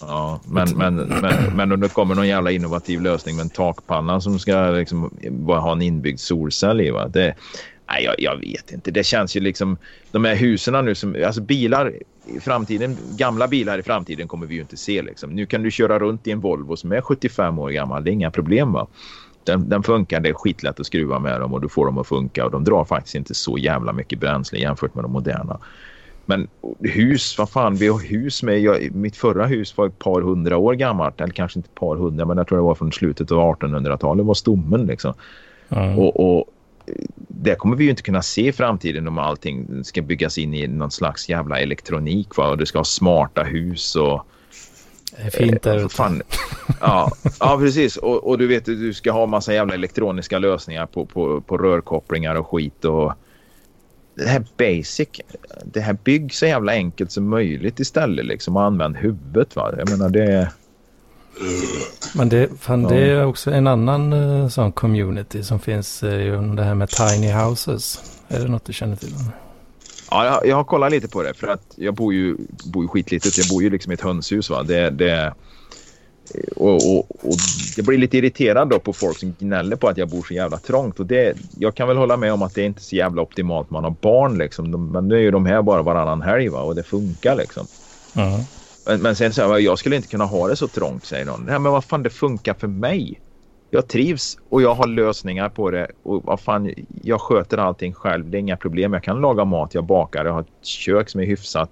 Ja, 0.00 0.40
men, 0.46 0.68
men, 0.76 0.96
men, 0.96 1.56
men 1.56 1.72
om 1.72 1.80
det 1.80 1.88
kommer 1.88 2.14
någon 2.14 2.28
jävla 2.28 2.50
innovativ 2.50 3.00
lösning 3.00 3.36
med 3.36 3.42
en 3.42 3.50
takpanna 3.50 4.20
som 4.20 4.38
ska 4.38 4.70
liksom 4.70 5.10
bara 5.30 5.60
ha 5.60 5.72
en 5.72 5.82
inbyggd 5.82 6.20
solcell 6.20 6.80
i. 6.80 6.90
Va? 6.90 7.08
Det, 7.08 7.34
nej, 7.88 8.04
jag, 8.04 8.14
jag 8.18 8.36
vet 8.36 8.72
inte. 8.72 8.90
Det 8.90 9.04
känns 9.04 9.36
ju 9.36 9.40
liksom... 9.40 9.76
De 10.12 10.24
här 10.24 10.34
husen 10.34 10.84
nu 10.84 10.94
som... 10.94 11.16
Alltså 11.26 11.40
bilar 11.40 11.92
i 12.26 12.40
framtiden, 12.40 12.96
gamla 13.16 13.48
bilar 13.48 13.78
i 13.78 13.82
framtiden 13.82 14.28
kommer 14.28 14.46
vi 14.46 14.54
ju 14.54 14.60
inte 14.60 14.76
se. 14.76 15.02
Liksom. 15.02 15.30
Nu 15.30 15.46
kan 15.46 15.62
du 15.62 15.70
köra 15.70 15.98
runt 15.98 16.26
i 16.26 16.30
en 16.30 16.40
Volvo 16.40 16.76
som 16.76 16.92
är 16.92 17.00
75 17.00 17.58
år 17.58 17.70
gammal. 17.70 18.04
Det 18.04 18.10
är 18.10 18.12
inga 18.12 18.30
problem 18.30 18.72
va. 18.72 18.86
Den, 19.44 19.68
den 19.68 19.82
funkar, 19.82 20.20
det 20.20 20.28
är 20.28 20.34
skitlätt 20.34 20.80
att 20.80 20.86
skruva 20.86 21.18
med 21.18 21.40
dem 21.40 21.52
och 21.54 21.60
du 21.60 21.68
får 21.68 21.86
dem 21.86 21.98
att 21.98 22.06
funka. 22.06 22.44
Och 22.44 22.50
de 22.50 22.64
drar 22.64 22.84
faktiskt 22.84 23.14
inte 23.14 23.34
så 23.34 23.58
jävla 23.58 23.92
mycket 23.92 24.20
bränsle 24.20 24.58
jämfört 24.58 24.94
med 24.94 25.04
de 25.04 25.12
moderna. 25.12 25.58
Men 26.26 26.48
hus, 26.80 27.38
vad 27.38 27.50
fan, 27.50 27.74
vi 27.74 27.88
har 27.88 28.00
hus 28.00 28.42
med... 28.42 28.60
Jag, 28.60 28.94
mitt 28.94 29.16
förra 29.16 29.46
hus 29.46 29.76
var 29.76 29.86
ett 29.86 29.98
par 29.98 30.20
hundra 30.20 30.56
år 30.56 30.74
gammalt. 30.74 31.20
Eller 31.20 31.32
kanske 31.32 31.58
inte 31.58 31.68
ett 31.68 31.80
par 31.80 31.96
hundra, 31.96 32.24
men 32.24 32.36
jag 32.36 32.48
tror 32.48 32.58
det 32.58 32.64
var 32.64 32.74
från 32.74 32.92
slutet 32.92 33.32
av 33.32 33.38
1800-talet. 33.38 34.26
var 34.26 34.34
stommen 34.34 34.86
liksom. 34.86 35.14
Ja. 35.68 35.96
Och, 35.96 36.38
och 36.38 36.44
det 37.28 37.54
kommer 37.54 37.76
vi 37.76 37.84
ju 37.84 37.90
inte 37.90 38.02
kunna 38.02 38.22
se 38.22 38.48
i 38.48 38.52
framtiden 38.52 39.08
om 39.08 39.18
allting 39.18 39.84
ska 39.84 40.02
byggas 40.02 40.38
in 40.38 40.54
i 40.54 40.66
någon 40.66 40.90
slags 40.90 41.28
jävla 41.28 41.60
elektronik. 41.60 42.36
Va? 42.36 42.48
Och 42.50 42.58
du 42.58 42.66
ska 42.66 42.78
ha 42.78 42.84
smarta 42.84 43.42
hus 43.42 43.96
och... 43.96 44.26
Det 45.16 45.22
är 45.22 45.30
fint 45.30 45.62
där 45.62 45.76
Eh, 45.76 45.84
ute. 45.84 45.94
fan. 45.94 46.22
Ja, 46.80 47.10
ja, 47.40 47.58
precis. 47.58 47.96
Och, 47.96 48.24
och 48.28 48.38
du 48.38 48.46
vet, 48.46 48.64
du 48.64 48.94
ska 48.94 49.12
ha 49.12 49.26
massa 49.26 49.54
jävla 49.54 49.74
elektroniska 49.74 50.38
lösningar 50.38 50.86
på, 50.86 51.06
på, 51.06 51.40
på 51.40 51.58
rörkopplingar 51.58 52.34
och 52.34 52.50
skit. 52.50 52.84
Och 52.84 53.12
det 54.16 54.28
här 54.28 54.44
basic, 54.56 55.08
det 55.64 55.80
här 55.80 55.96
bygg 56.04 56.34
så 56.34 56.46
jävla 56.46 56.72
enkelt 56.72 57.12
som 57.12 57.28
möjligt 57.28 57.80
istället. 57.80 58.26
Liksom, 58.26 58.56
och 58.56 58.62
använd 58.62 58.96
huvudet. 58.96 59.56
Va? 59.56 59.74
Jag 59.78 59.90
menar, 59.90 60.08
det, 60.08 60.50
Men 62.14 62.28
det, 62.28 62.48
fan, 62.60 62.82
det 62.82 62.96
är 62.96 63.26
också 63.26 63.50
en 63.50 63.66
annan 63.66 64.12
uh, 64.12 64.48
sån 64.48 64.72
community 64.72 65.42
som 65.42 65.60
finns 65.60 66.02
uh, 66.02 66.54
det 66.54 66.62
här 66.62 66.74
med 66.74 66.88
tiny 66.88 67.32
houses. 67.32 68.00
Är 68.28 68.40
det 68.40 68.48
något 68.48 68.64
du 68.64 68.72
känner 68.72 68.96
till? 68.96 69.14
Ja, 70.10 70.24
jag, 70.26 70.46
jag 70.46 70.56
har 70.56 70.64
kollat 70.64 70.90
lite 70.90 71.08
på 71.08 71.22
det 71.22 71.34
för 71.34 71.48
att 71.48 71.74
jag 71.76 71.94
bor 71.94 72.14
ju, 72.14 72.36
bor 72.64 72.84
ju 72.84 72.88
skitlitet. 72.88 73.38
Jag 73.38 73.48
bor 73.48 73.62
ju 73.62 73.70
liksom 73.70 73.92
i 73.92 73.94
ett 73.94 74.00
hönshus. 74.00 74.50
Va? 74.50 74.62
Det, 74.62 74.90
det, 74.90 75.34
och, 76.56 76.96
och, 76.96 77.32
och 77.32 77.38
jag 77.74 77.86
blir 77.86 77.98
lite 77.98 78.18
irriterad 78.18 78.68
då 78.68 78.80
på 78.80 78.92
folk 78.92 79.18
som 79.18 79.34
gnäller 79.34 79.76
på 79.76 79.88
att 79.88 79.96
jag 79.98 80.08
bor 80.08 80.22
så 80.22 80.34
jävla 80.34 80.58
trångt. 80.58 81.00
Och 81.00 81.06
det, 81.06 81.36
jag 81.56 81.74
kan 81.76 81.88
väl 81.88 81.96
hålla 81.96 82.16
med 82.16 82.32
om 82.32 82.42
att 82.42 82.54
det 82.54 82.62
är 82.62 82.66
inte 82.66 82.82
så 82.82 82.96
jävla 82.96 83.22
optimalt 83.22 83.70
man 83.70 83.84
har 83.84 83.90
barn. 84.02 84.38
Liksom. 84.38 84.70
De, 84.72 84.92
men 84.92 85.08
nu 85.08 85.14
är 85.14 85.20
ju 85.20 85.30
de 85.30 85.46
här 85.46 85.62
bara 85.62 85.82
varannan 85.82 86.22
helg 86.22 86.48
va? 86.48 86.62
och 86.62 86.74
det 86.74 86.82
funkar 86.82 87.36
liksom. 87.36 87.68
Mm. 88.16 88.44
Men, 88.84 89.02
men 89.02 89.16
sen 89.16 89.32
säger 89.32 89.48
jag, 89.48 89.60
jag 89.60 89.78
skulle 89.78 89.96
inte 89.96 90.08
kunna 90.08 90.24
ha 90.24 90.48
det 90.48 90.56
så 90.56 90.68
trångt 90.68 91.06
säger 91.06 91.24
någon. 91.24 91.44
Nej 91.44 91.58
men 91.58 91.72
vad 91.72 91.84
fan 91.84 92.02
det 92.02 92.10
funkar 92.10 92.54
för 92.54 92.68
mig. 92.68 93.20
Jag 93.70 93.88
trivs 93.88 94.36
och 94.50 94.62
jag 94.62 94.74
har 94.74 94.86
lösningar 94.86 95.48
på 95.48 95.70
det. 95.70 95.90
Och 96.02 96.24
vad 96.24 96.40
fan, 96.40 96.74
jag 96.88 97.20
sköter 97.20 97.58
allting 97.58 97.94
själv. 97.94 98.30
Det 98.30 98.38
är 98.38 98.40
inga 98.40 98.56
problem. 98.56 98.92
Jag 98.92 99.02
kan 99.02 99.20
laga 99.20 99.44
mat, 99.44 99.74
jag 99.74 99.84
bakar, 99.84 100.24
jag 100.24 100.32
har 100.32 100.40
ett 100.40 100.66
kök 100.66 101.10
som 101.10 101.20
är 101.20 101.26
hyfsat. 101.26 101.70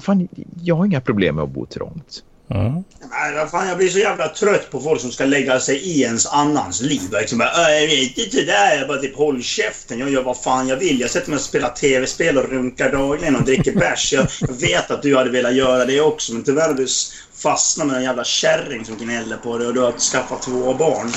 Fan, 0.00 0.28
jag 0.62 0.74
har 0.74 0.86
inga 0.86 1.00
problem 1.00 1.34
med 1.34 1.44
att 1.44 1.50
bo 1.50 1.66
trångt. 1.66 2.25
Mm. 2.50 2.84
Nej, 3.10 3.46
fan, 3.50 3.68
jag 3.68 3.78
blir 3.78 3.88
så 3.88 3.98
jävla 3.98 4.28
trött 4.28 4.70
på 4.70 4.80
folk 4.80 5.00
som 5.00 5.10
ska 5.10 5.24
lägga 5.24 5.60
sig 5.60 5.76
i 5.76 6.02
ens 6.02 6.26
annans 6.26 6.80
liv. 6.80 7.00
Liksom 7.12 7.38
bara, 7.38 7.70
jag 7.80 7.86
vet 7.86 8.18
inte 8.18 8.36
det 8.36 8.44
där. 8.44 8.78
Jag 8.78 8.88
bara 8.88 8.98
typ 8.98 9.16
håll 9.16 9.42
käften. 9.42 9.98
Jag 9.98 10.10
gör 10.10 10.22
vad 10.22 10.42
fan 10.42 10.68
jag 10.68 10.76
vill. 10.76 11.00
Jag 11.00 11.10
sätter 11.10 11.30
mig 11.30 11.36
och 11.36 11.42
spelar 11.42 11.68
tv-spel 11.68 12.38
och 12.38 12.50
runkar 12.50 12.92
dagligen 12.92 13.36
och 13.36 13.42
dricker 13.42 13.72
bärs. 13.72 14.12
Jag, 14.12 14.26
vet 14.60 14.90
att 14.90 15.02
du 15.02 15.16
hade 15.16 15.30
velat 15.30 15.54
göra 15.54 15.84
det 15.84 16.00
också. 16.00 16.32
Men 16.32 16.42
tyvärr 16.42 16.68
har 16.68 16.74
du 16.74 16.86
fastnat 17.34 17.86
med 17.86 17.96
en 17.96 18.02
jävla 18.02 18.24
kärring 18.24 18.84
som 18.84 18.96
gnäller 18.96 19.36
på 19.36 19.58
dig 19.58 19.66
och 19.66 19.74
du 19.74 19.80
har 19.80 19.92
skaffat 19.92 20.42
två 20.42 20.74
barn. 20.74 21.10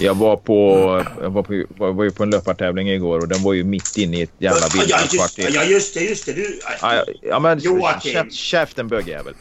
Jag 0.00 0.14
var 0.14 0.36
på, 0.36 1.04
jag 1.20 1.30
var 1.30 1.42
på, 1.42 1.64
var, 1.76 1.92
var 1.92 2.04
ju 2.04 2.10
på 2.10 2.22
en 2.22 2.30
löpartävling 2.30 2.90
igår 2.90 3.20
och 3.20 3.28
den 3.28 3.42
var 3.42 3.52
ju 3.52 3.64
mitt 3.64 3.96
inne 3.96 4.16
i 4.16 4.22
ett 4.22 4.32
jävla 4.38 4.66
villakvarter. 4.74 5.50
Ja, 5.54 5.64
just 5.64 5.94
det, 5.94 6.00
just 6.00 6.26
det. 6.26 6.32
Du, 6.32 6.60
ja, 6.80 7.04
ja, 7.22 7.38
men 7.38 7.58
Joakim. 7.58 8.30
Käften 8.30 8.88
bögjävel. 8.88 9.34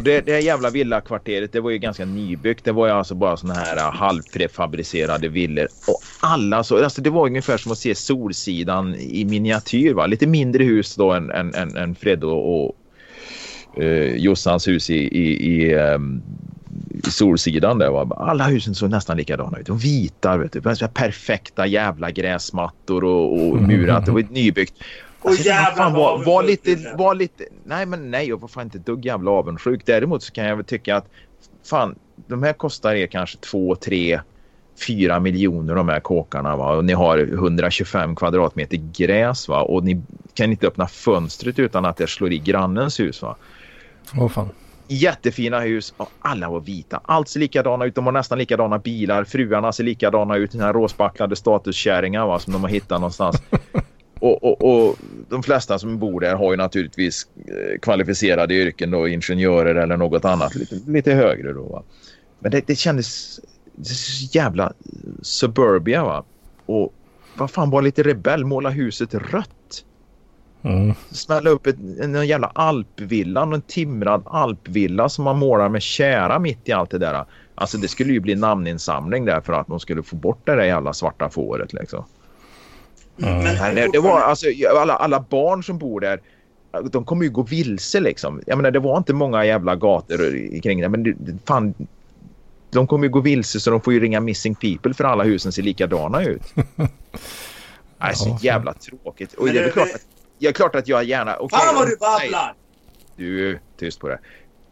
Och 0.00 0.04
det, 0.04 0.20
det 0.20 0.32
här 0.32 0.40
jävla 0.40 0.70
villakvarteret 0.70 1.52
det 1.52 1.60
var 1.60 1.70
ju 1.70 1.78
ganska 1.78 2.04
nybyggt. 2.04 2.64
Det 2.64 2.72
var 2.72 2.86
ju 2.86 2.92
alltså 2.92 3.14
bara 3.14 3.36
såna 3.36 3.54
här 3.54 3.76
äh, 3.76 3.92
halvprefabricerade 3.92 5.28
villor. 5.28 5.68
Och 5.86 6.00
alla 6.20 6.64
så, 6.64 6.84
alltså 6.84 7.02
det 7.02 7.10
var 7.10 7.26
ungefär 7.26 7.56
som 7.56 7.72
att 7.72 7.78
se 7.78 7.94
Solsidan 7.94 8.94
i 8.94 9.24
miniatyr 9.24 9.94
va. 9.94 10.06
Lite 10.06 10.26
mindre 10.26 10.64
hus 10.64 10.96
då 10.96 11.12
än, 11.12 11.30
än, 11.30 11.54
än, 11.54 11.76
än 11.76 11.94
Fred 11.94 12.24
och, 12.24 12.64
och 12.64 12.76
eh, 13.82 14.16
Jossans 14.16 14.68
hus 14.68 14.90
i, 14.90 14.94
i, 14.94 15.52
i 15.52 15.74
um, 15.74 16.22
i 17.04 17.10
Solsidan 17.10 17.78
där 17.78 17.90
var 17.90 18.28
alla 18.28 18.44
husen 18.44 18.74
såg 18.74 18.90
nästan 18.90 19.16
likadana 19.16 19.58
ut. 19.58 19.66
De 19.66 19.78
vita, 19.78 20.36
vet 20.36 20.52
du, 20.52 20.60
perfekta 20.94 21.66
jävla 21.66 22.10
gräsmattor 22.10 23.04
och, 23.04 23.48
och 23.48 23.62
murat. 23.62 24.06
Det 24.06 24.12
var 24.12 24.26
nybyggt 24.30 24.74
nybyggt. 25.24 25.50
Alltså, 25.50 25.76
fan, 25.76 25.92
var, 25.92 26.24
var, 26.24 26.42
lite, 26.42 26.94
var 26.98 27.14
lite... 27.14 27.44
Nej, 27.64 27.86
men 27.86 28.10
nej, 28.10 28.28
jag 28.28 28.40
var 28.40 28.48
fan 28.48 28.64
inte 28.64 28.78
dugg 28.78 29.06
jävla 29.06 29.30
avundsjuk. 29.30 29.82
Däremot 29.86 30.22
så 30.22 30.32
kan 30.32 30.44
jag 30.44 30.56
väl 30.56 30.64
tycka 30.64 30.96
att 30.96 31.06
fan, 31.64 31.94
de 32.26 32.42
här 32.42 32.52
kostar 32.52 32.94
er 32.94 33.06
kanske 33.06 33.38
två, 33.38 33.76
tre, 33.76 34.20
fyra 34.86 35.20
miljoner 35.20 35.74
de 35.74 35.88
här 35.88 36.00
kåkarna 36.00 36.56
va? 36.56 36.76
och 36.76 36.84
ni 36.84 36.92
har 36.92 37.18
125 37.18 38.16
kvadratmeter 38.16 38.80
gräs 38.96 39.48
va? 39.48 39.62
och 39.62 39.84
ni 39.84 40.02
kan 40.34 40.50
inte 40.50 40.66
öppna 40.66 40.86
fönstret 40.86 41.58
utan 41.58 41.84
att 41.84 41.96
det 41.96 42.06
slår 42.06 42.32
i 42.32 42.38
grannens 42.38 43.00
hus 43.00 43.22
va. 43.22 43.36
Åh 44.14 44.24
oh, 44.24 44.28
fan 44.28 44.48
jättefina 44.90 45.60
hus 45.60 45.94
och 45.96 46.10
alla 46.20 46.50
var 46.50 46.60
vita. 46.60 47.00
Allt 47.04 47.28
ser 47.28 47.40
likadana 47.40 47.84
ut. 47.84 47.94
De 47.94 48.06
har 48.06 48.12
nästan 48.12 48.38
likadana 48.38 48.78
bilar. 48.78 49.24
Fruarna 49.24 49.72
ser 49.72 49.84
likadana 49.84 50.36
ut. 50.36 50.52
Den 50.52 50.60
här 50.60 50.72
råspacklade 50.72 51.36
statuskärringar 51.36 52.26
va, 52.26 52.38
som 52.38 52.52
de 52.52 52.62
har 52.62 52.70
hittat 52.70 53.00
någonstans. 53.00 53.42
och, 54.20 54.44
och, 54.44 54.62
och, 54.62 54.96
de 55.28 55.42
flesta 55.42 55.78
som 55.78 55.98
bor 55.98 56.20
där 56.20 56.34
har 56.34 56.50
ju 56.50 56.56
naturligtvis 56.56 57.26
eh, 57.36 57.78
kvalificerade 57.78 58.54
yrken 58.54 58.90
då, 58.90 59.08
ingenjörer 59.08 59.74
eller 59.74 59.96
något 59.96 60.24
annat 60.24 60.54
lite, 60.54 60.74
lite 60.86 61.12
högre 61.12 61.52
då. 61.52 61.62
Va? 61.62 61.82
Men 62.38 62.50
det, 62.50 62.66
det 62.66 62.76
kändes 62.76 63.40
det 63.74 64.34
jävla 64.34 64.72
suburbia 65.22 66.04
va. 66.04 66.24
Och 66.66 66.94
vad 67.36 67.50
fan 67.50 67.70
var 67.70 67.82
lite 67.82 68.02
rebell, 68.02 68.44
måla 68.44 68.70
huset 68.70 69.14
rött. 69.14 69.84
Mm. 70.62 70.94
Smälla 71.10 71.50
upp 71.50 71.66
ett, 71.66 71.76
en 72.00 72.26
jävla 72.26 72.46
alpvilla, 72.46 73.42
en 73.42 73.62
timrad 73.62 74.22
alpvilla 74.26 75.08
som 75.08 75.24
man 75.24 75.38
målar 75.38 75.68
med 75.68 75.82
kära 75.82 76.38
mitt 76.38 76.68
i 76.68 76.72
allt 76.72 76.90
det 76.90 76.98
där. 76.98 77.24
Alltså 77.54 77.78
det 77.78 77.88
skulle 77.88 78.12
ju 78.12 78.20
bli 78.20 78.34
namninsamling 78.34 79.24
där 79.24 79.40
för 79.40 79.52
att 79.52 79.66
de 79.66 79.80
skulle 79.80 80.02
få 80.02 80.16
bort 80.16 80.46
det 80.46 80.56
där 80.56 80.64
jävla 80.64 80.92
svarta 80.92 81.28
fåret 81.28 81.72
liksom. 81.72 82.04
Mm. 83.22 83.42
Men, 83.42 83.74
det, 83.74 83.88
det, 83.92 83.98
var 83.98 84.20
alltså 84.20 84.46
alla, 84.76 84.96
alla 84.96 85.20
barn 85.20 85.64
som 85.64 85.78
bor 85.78 86.00
där 86.00 86.20
de 86.90 87.04
kommer 87.04 87.24
ju 87.24 87.30
gå 87.30 87.42
vilse 87.42 88.00
liksom. 88.00 88.42
Jag 88.46 88.56
menar 88.56 88.70
det 88.70 88.78
var 88.78 88.98
inte 88.98 89.12
många 89.12 89.44
jävla 89.44 89.76
gator 89.76 90.60
kring 90.62 90.80
det 90.80 90.88
men 90.88 91.02
det, 91.02 91.14
fan 91.46 91.74
de 92.70 92.86
kommer 92.86 93.04
ju 93.04 93.10
gå 93.10 93.20
vilse 93.20 93.60
så 93.60 93.70
de 93.70 93.80
får 93.80 93.92
ju 93.92 94.00
ringa 94.00 94.20
missing 94.20 94.54
people 94.54 94.94
för 94.94 95.04
alla 95.04 95.24
husen 95.24 95.52
ser 95.52 95.62
likadana 95.62 96.22
ut. 96.22 96.42
det 96.76 96.86
är 97.98 98.12
så 98.12 98.38
jävla 98.40 98.72
tråkigt. 98.74 99.34
Och 99.34 99.46
det 99.46 99.58
är 99.58 99.70
klart 99.70 99.88
att 99.94 100.06
ja, 100.38 100.52
klart 100.52 100.74
att 100.74 100.88
jag 100.88 101.04
gärna... 101.04 101.38
Okay, 101.38 101.58
Fan 101.58 101.74
vad 101.74 101.88
du 101.88 101.96
babblar! 101.96 102.54
Du, 103.16 103.58
tyst 103.78 104.00
på 104.00 104.08
det. 104.08 104.18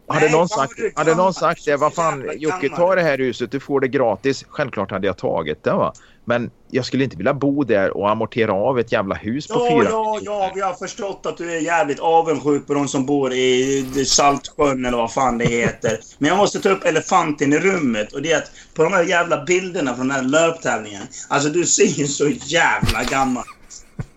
Hade 0.07 0.25
Nej, 0.25 0.31
någon 0.31 0.49
sagt, 0.49 0.71
hade 0.95 1.15
någon 1.15 1.33
sagt 1.33 1.65
det, 1.65 1.77
vad 1.77 1.93
fan 1.93 2.31
Jocke 2.35 2.69
ta 2.69 2.95
det 2.95 3.01
här 3.01 3.17
huset, 3.17 3.51
du 3.51 3.59
får 3.59 3.79
det 3.79 3.87
gratis. 3.87 4.45
Självklart 4.49 4.91
hade 4.91 5.07
jag 5.07 5.17
tagit 5.17 5.63
det 5.63 5.71
va. 5.71 5.93
Men 6.29 6.51
jag 6.71 6.85
skulle 6.85 7.03
inte 7.03 7.17
vilja 7.17 7.33
bo 7.33 7.63
där 7.63 7.97
och 7.97 8.09
amortera 8.09 8.53
av 8.53 8.79
ett 8.79 8.91
jävla 8.91 9.15
hus 9.15 9.47
på 9.47 9.53
ja, 9.53 9.69
fyra 9.69 9.89
Ja, 9.89 10.19
ja, 10.21 10.51
vi 10.55 10.61
har 10.61 10.73
förstått 10.73 11.25
att 11.25 11.37
du 11.37 11.51
är 11.51 11.59
jävligt 11.59 11.99
avundsjuk 11.99 12.67
på 12.67 12.73
de 12.73 12.87
som 12.87 13.05
bor 13.05 13.33
i 13.33 14.05
Saltsjön 14.07 14.85
eller 14.85 14.97
vad 14.97 15.13
fan 15.13 15.37
det 15.37 15.45
heter. 15.45 15.99
Men 16.17 16.29
jag 16.29 16.37
måste 16.37 16.59
ta 16.59 16.69
upp 16.69 16.85
elefanten 16.85 17.53
i 17.53 17.59
rummet 17.59 18.13
och 18.13 18.21
det 18.21 18.31
är 18.31 18.37
att 18.37 18.51
på 18.73 18.83
de 18.83 18.93
här 18.93 19.03
jävla 19.03 19.45
bilderna 19.45 19.95
från 19.95 20.07
den 20.07 20.15
här 20.15 20.23
löptävlingen. 20.23 21.03
Alltså 21.27 21.49
du 21.49 21.65
ser 21.65 21.99
ju 21.99 22.07
så 22.07 22.27
jävla 22.27 23.03
gammal 23.03 23.43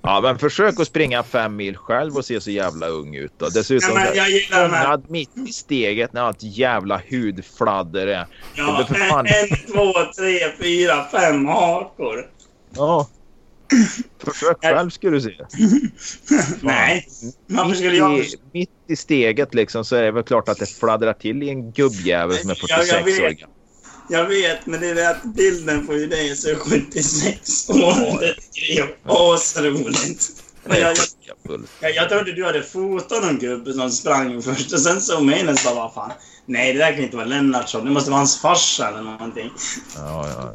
Ja, 0.03 0.21
men 0.21 0.39
försök 0.39 0.81
att 0.81 0.87
springa 0.87 1.23
fem 1.23 1.57
mil 1.57 1.77
själv 1.77 2.17
och 2.17 2.25
se 2.25 2.41
så 2.41 2.51
jävla 2.51 2.87
ung 2.87 3.15
ut 3.15 3.33
då. 3.39 3.49
Dessutom 3.49 3.91
ja, 3.95 4.15
jag 4.15 4.31
gillar 4.31 4.69
fångad 4.69 5.11
mitt 5.11 5.37
i 5.49 5.53
steget 5.53 6.13
när 6.13 6.23
allt 6.23 6.43
jävla 6.43 7.01
hudfladder 7.11 8.07
är. 8.07 8.27
Ja, 8.55 8.87
för 8.89 8.95
fan... 8.95 9.27
en, 9.27 9.73
två, 9.73 9.93
tre, 10.19 10.39
fyra, 10.61 11.05
fem 11.05 11.47
hakor. 11.47 12.31
Ja. 12.77 13.09
Försök 14.25 14.57
själv 14.61 14.91
skulle 14.91 15.17
du 15.17 15.21
se. 15.21 15.31
Nej, 16.61 17.07
varför 17.47 17.75
skulle 17.75 17.97
jag... 17.97 18.25
Mitt 18.53 18.71
i 18.89 18.97
steget 18.97 19.55
liksom 19.55 19.85
så 19.85 19.97
är 19.97 20.03
det 20.03 20.11
väl 20.11 20.23
klart 20.23 20.49
att 20.49 20.59
det 20.59 20.67
fladdrar 20.67 21.13
till 21.13 21.43
i 21.43 21.49
en 21.49 21.73
gubbjävel 21.73 22.37
som 22.37 22.51
är 22.51 22.55
46 22.55 23.21
år 23.21 23.31
gammal. 23.31 23.57
Jag 24.09 24.25
vet, 24.25 24.67
men 24.67 24.81
det 24.81 24.89
är 24.89 24.95
det 24.95 25.11
att 25.11 25.25
bilden 25.25 25.87
på 25.87 25.95
ju 25.95 26.07
dig 26.07 26.37
så 26.37 26.55
76 26.57 27.71
år. 27.71 28.21
Det 28.55 28.79
är 28.79 28.89
asroligt. 29.35 30.43
Jag, 30.69 30.79
jag, 30.79 30.97
jag, 31.81 31.95
jag 31.95 32.09
trodde 32.09 32.33
du 32.33 32.45
hade 32.45 32.63
fotat 32.63 33.23
någon 33.23 33.39
gubbe 33.39 33.73
som 33.73 33.91
sprang 33.91 34.43
först 34.43 34.73
och 34.73 34.81
sen 34.81 35.01
såg 35.01 35.23
in 35.23 35.49
och 35.49 35.57
bara, 35.65 35.75
vad 35.75 35.95
fan. 35.95 36.13
Nej, 36.47 36.73
det 36.73 36.79
där 36.79 36.93
kan 36.93 37.03
inte 37.03 37.17
vara 37.17 37.27
Lennartsson. 37.27 37.85
Det 37.85 37.91
måste 37.91 38.11
vara 38.11 38.19
hans 38.19 38.41
farsa 38.41 38.89
eller 38.89 39.03
någonting. 39.03 39.51
Ja, 39.97 40.29
ja, 40.29 40.55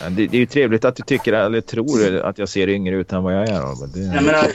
ja. 0.00 0.08
Det, 0.08 0.26
det, 0.26 0.36
är 0.36 0.40
ju 0.40 0.46
trevligt 0.46 0.84
att 0.84 0.96
du 0.96 1.02
tycker 1.02 1.32
eller 1.32 1.60
tror 1.60 2.20
att 2.20 2.38
jag 2.38 2.48
ser 2.48 2.68
yngre 2.68 2.96
ut 2.96 3.12
än 3.12 3.22
vad 3.22 3.34
jag 3.34 3.48
är. 3.48 3.60
Då. 3.60 3.86
Det... 3.94 4.00
Jag 4.00 4.24
menar, 4.24 4.46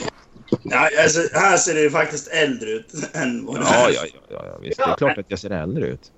ja, 0.62 0.88
alltså, 1.02 1.20
här 1.32 1.56
ser 1.56 1.74
du 1.74 1.80
ju 1.80 1.90
faktiskt 1.90 2.28
äldre 2.28 2.70
ut 2.70 2.92
än 3.12 3.46
vad 3.46 3.56
du 3.56 3.62
ja, 3.62 3.90
ja, 3.90 4.04
ja, 4.30 4.44
ja, 4.46 4.58
visst. 4.62 4.78
Det 4.78 4.84
är 4.84 4.96
klart 4.96 5.18
att 5.18 5.26
jag 5.28 5.38
ser 5.38 5.50
äldre 5.50 5.86
ut. 5.86 6.12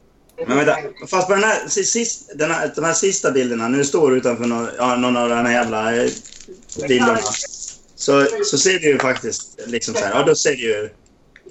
Men 0.47 0.57
vänta, 0.57 0.77
fast 1.07 1.29
på 1.29 1.35
den 1.35 1.45
här, 1.45 1.69
sist, 1.69 2.31
den 2.35 2.51
här, 2.51 2.73
de 2.75 2.85
här 2.85 2.93
sista 2.93 3.31
bilderna, 3.31 3.69
nu 3.69 3.85
står 3.85 4.11
du 4.11 4.17
utanför 4.17 4.45
någon, 4.45 4.69
ja, 4.79 4.97
någon 4.97 5.17
av 5.17 5.29
de 5.29 5.35
här 5.35 5.53
jävla 5.53 5.97
eh, 5.97 6.11
bilderna. 6.89 7.19
Så, 7.97 8.27
så 8.45 8.59
ser 8.59 8.79
du 8.79 8.87
ju 8.87 8.99
faktiskt 8.99 9.61
liksom 9.67 9.95
så 9.95 10.05
här, 10.05 10.15
ja 10.15 10.23
då 10.23 10.35
ser 10.35 10.51
du 10.51 10.63
ju 10.63 10.91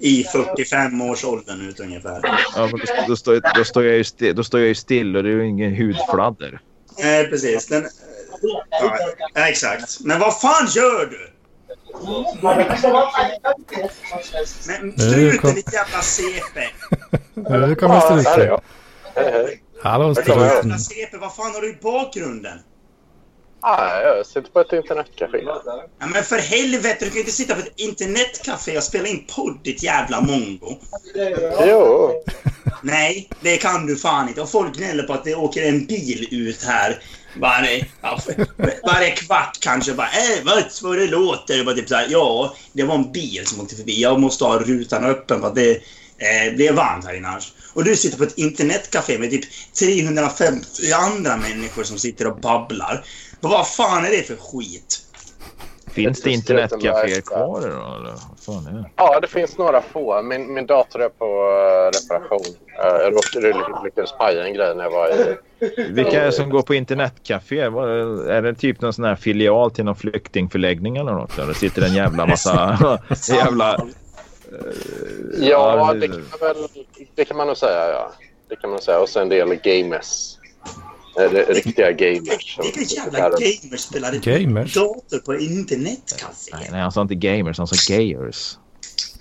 i 0.00 0.24
45-årsåldern 0.24 1.68
ut 1.68 1.80
ungefär. 1.80 2.20
Ja, 2.56 2.66
men 2.66 2.70
då, 2.70 3.04
då, 3.08 3.16
står, 3.16 3.56
då, 3.56 3.64
står 3.64 3.84
jag 3.84 3.96
ju 3.96 4.04
still, 4.04 4.36
då 4.36 4.44
står 4.44 4.60
jag 4.60 4.68
ju 4.68 4.74
still 4.74 5.16
och 5.16 5.22
det 5.22 5.28
är 5.28 5.32
ju 5.32 5.48
ingen 5.48 5.76
hudfladder. 5.76 6.60
Nej, 6.98 7.28
precis. 7.28 7.66
Den, 7.66 7.88
ja, 9.34 9.48
exakt. 9.48 10.00
Men 10.00 10.20
vad 10.20 10.40
fan 10.40 10.66
gör 10.66 11.06
du? 11.06 11.30
Men 14.66 14.92
struten 14.92 15.54
ditt 15.54 15.72
jävla 15.72 16.02
CP! 16.02 16.60
Nu 17.34 17.74
kommer 17.74 17.94
struten. 19.22 19.58
Hallå 19.82 20.14
struten. 20.14 20.78
CP, 20.78 21.16
vad 21.16 21.34
fan 21.34 21.52
har 21.54 21.60
du 21.60 21.70
i 21.70 21.78
bakgrunden? 21.82 22.58
Ah, 23.62 24.00
jag 24.00 24.26
sitter 24.26 24.50
på 24.50 24.60
ett 24.60 24.72
internetcafé. 24.72 25.38
Ja, 25.98 26.06
men 26.12 26.22
för 26.22 26.38
helvete, 26.38 26.96
du 27.00 27.06
kan 27.06 27.14
ju 27.14 27.20
inte 27.20 27.32
sitta 27.32 27.54
på 27.54 27.60
ett 27.60 27.80
internetcafé 27.80 28.76
och 28.76 28.82
spela 28.82 29.08
in 29.08 29.26
podd, 29.36 29.58
ditt 29.64 29.82
jävla 29.82 30.20
mongo. 30.20 30.76
Jo. 31.66 32.12
Nej, 32.82 33.28
det 33.40 33.56
kan 33.56 33.86
du 33.86 33.96
fan 33.96 34.28
inte. 34.28 34.40
Och 34.40 34.50
folk 34.50 34.76
gnäller 34.76 35.02
på 35.02 35.12
att 35.12 35.24
det 35.24 35.34
åker 35.34 35.68
en 35.68 35.86
bil 35.86 36.28
ut 36.30 36.64
här 36.64 37.02
varje, 37.40 37.86
ja, 38.02 38.20
varje 38.82 39.10
kvart 39.10 39.58
kanske. 39.60 39.94
Bara, 39.94 40.06
äh, 40.06 40.44
vad, 40.44 40.64
vad 40.82 40.98
det 40.98 41.06
låter. 41.06 41.56
Det 41.56 41.64
bara 41.64 41.74
typ 41.74 41.88
så 41.88 41.94
här, 41.94 42.06
ja, 42.10 42.54
det 42.72 42.82
var 42.82 42.94
en 42.94 43.12
bil 43.12 43.46
som 43.46 43.60
åkte 43.60 43.76
förbi. 43.76 44.02
Jag 44.02 44.20
måste 44.20 44.44
ha 44.44 44.58
rutan 44.58 45.04
öppen 45.04 45.40
för 45.40 45.48
att 45.48 45.54
det 45.54 45.70
eh, 46.18 46.54
blir 46.54 46.72
varmt 46.72 47.04
här 47.04 47.14
inne 47.14 47.28
annars. 47.28 47.52
Och 47.74 47.84
du 47.84 47.96
sitter 47.96 48.18
på 48.18 48.24
ett 48.24 48.38
internetcafé 48.38 49.18
med 49.18 49.30
typ 49.30 49.44
350 49.78 50.66
andra 50.92 51.36
människor 51.36 51.82
som 51.82 51.98
sitter 51.98 52.26
och 52.26 52.36
babblar. 52.36 53.04
Och 53.40 53.50
vad 53.50 53.68
fan 53.68 54.04
är 54.04 54.10
det 54.10 54.22
för 54.26 54.36
skit? 54.36 54.96
Finns 55.90 56.22
det 56.22 56.30
internetcaféer 56.30 57.20
kvar 57.20 57.60
då? 57.60 57.66
Eller? 57.96 58.12
Vad 58.12 58.40
fan 58.46 58.66
är 58.66 58.72
det? 58.78 58.90
Ja, 58.96 59.20
det 59.20 59.28
finns 59.28 59.58
några 59.58 59.82
få. 59.82 60.22
Min, 60.22 60.54
min 60.54 60.66
dator 60.66 61.02
är 61.02 61.08
på 61.08 61.24
eh, 61.24 61.98
reparation. 61.98 62.54
Eh, 62.82 62.86
Jag 63.02 63.12
råkade 63.14 63.80
lyckades 63.84 64.12
paja 64.12 64.44
en 64.44 64.54
grej 64.54 64.74
när 64.76 64.84
jag 64.84 64.90
var 64.90 65.08
i... 65.08 65.36
Vilka 65.92 66.20
är 66.22 66.26
det 66.26 66.32
som 66.32 66.50
går 66.50 66.62
på 66.62 66.74
internetcafé? 66.74 67.68
Vad 67.68 67.90
är 67.90 68.04
det- 68.24 68.34
Är 68.34 68.42
det 68.42 68.54
typ 68.54 68.80
någon 68.80 68.92
sån 68.92 69.04
här 69.04 69.16
filial 69.16 69.70
till 69.70 69.84
någon 69.84 69.96
flyktingförläggning 69.96 70.96
eller 70.96 71.12
något? 71.12 71.36
Där 71.36 71.46
det 71.46 71.54
sitter 71.54 71.82
en 71.82 71.94
jävla 71.94 72.26
massa... 72.26 72.78
jävla... 73.28 73.80
Ja, 75.40 75.92
det- 75.94 76.00
det 76.00 76.08
kan, 76.08 76.20
man 76.40 76.54
väl, 76.54 76.68
det 77.14 77.24
kan 77.24 77.36
man 77.36 77.46
nog 77.46 77.56
säga. 77.56 77.88
Ja. 77.90 78.12
Det 78.48 78.56
kan 78.56 78.70
man 78.70 78.80
säga. 78.82 78.98
Och 78.98 79.08
sen 79.08 79.22
en 79.22 79.28
del 79.28 79.48
gamers. 79.54 80.36
Det- 81.16 81.28
Riktiga 81.28 81.92
gamers. 81.92 82.54
som 82.54 82.64
Vilka 82.64 82.94
jävla 82.94 83.18
gamers 83.30 83.80
spelar 83.80 84.12
Gamers? 84.12 84.74
dator 84.74 85.18
på 85.18 85.34
internetcafé? 85.36 86.50
Nej, 86.52 86.68
nej, 86.70 86.80
han 86.80 86.92
sa 86.92 87.02
inte 87.02 87.14
gamers, 87.14 87.58
han 87.58 87.66
sa 87.66 87.94
gayers. 87.94 88.56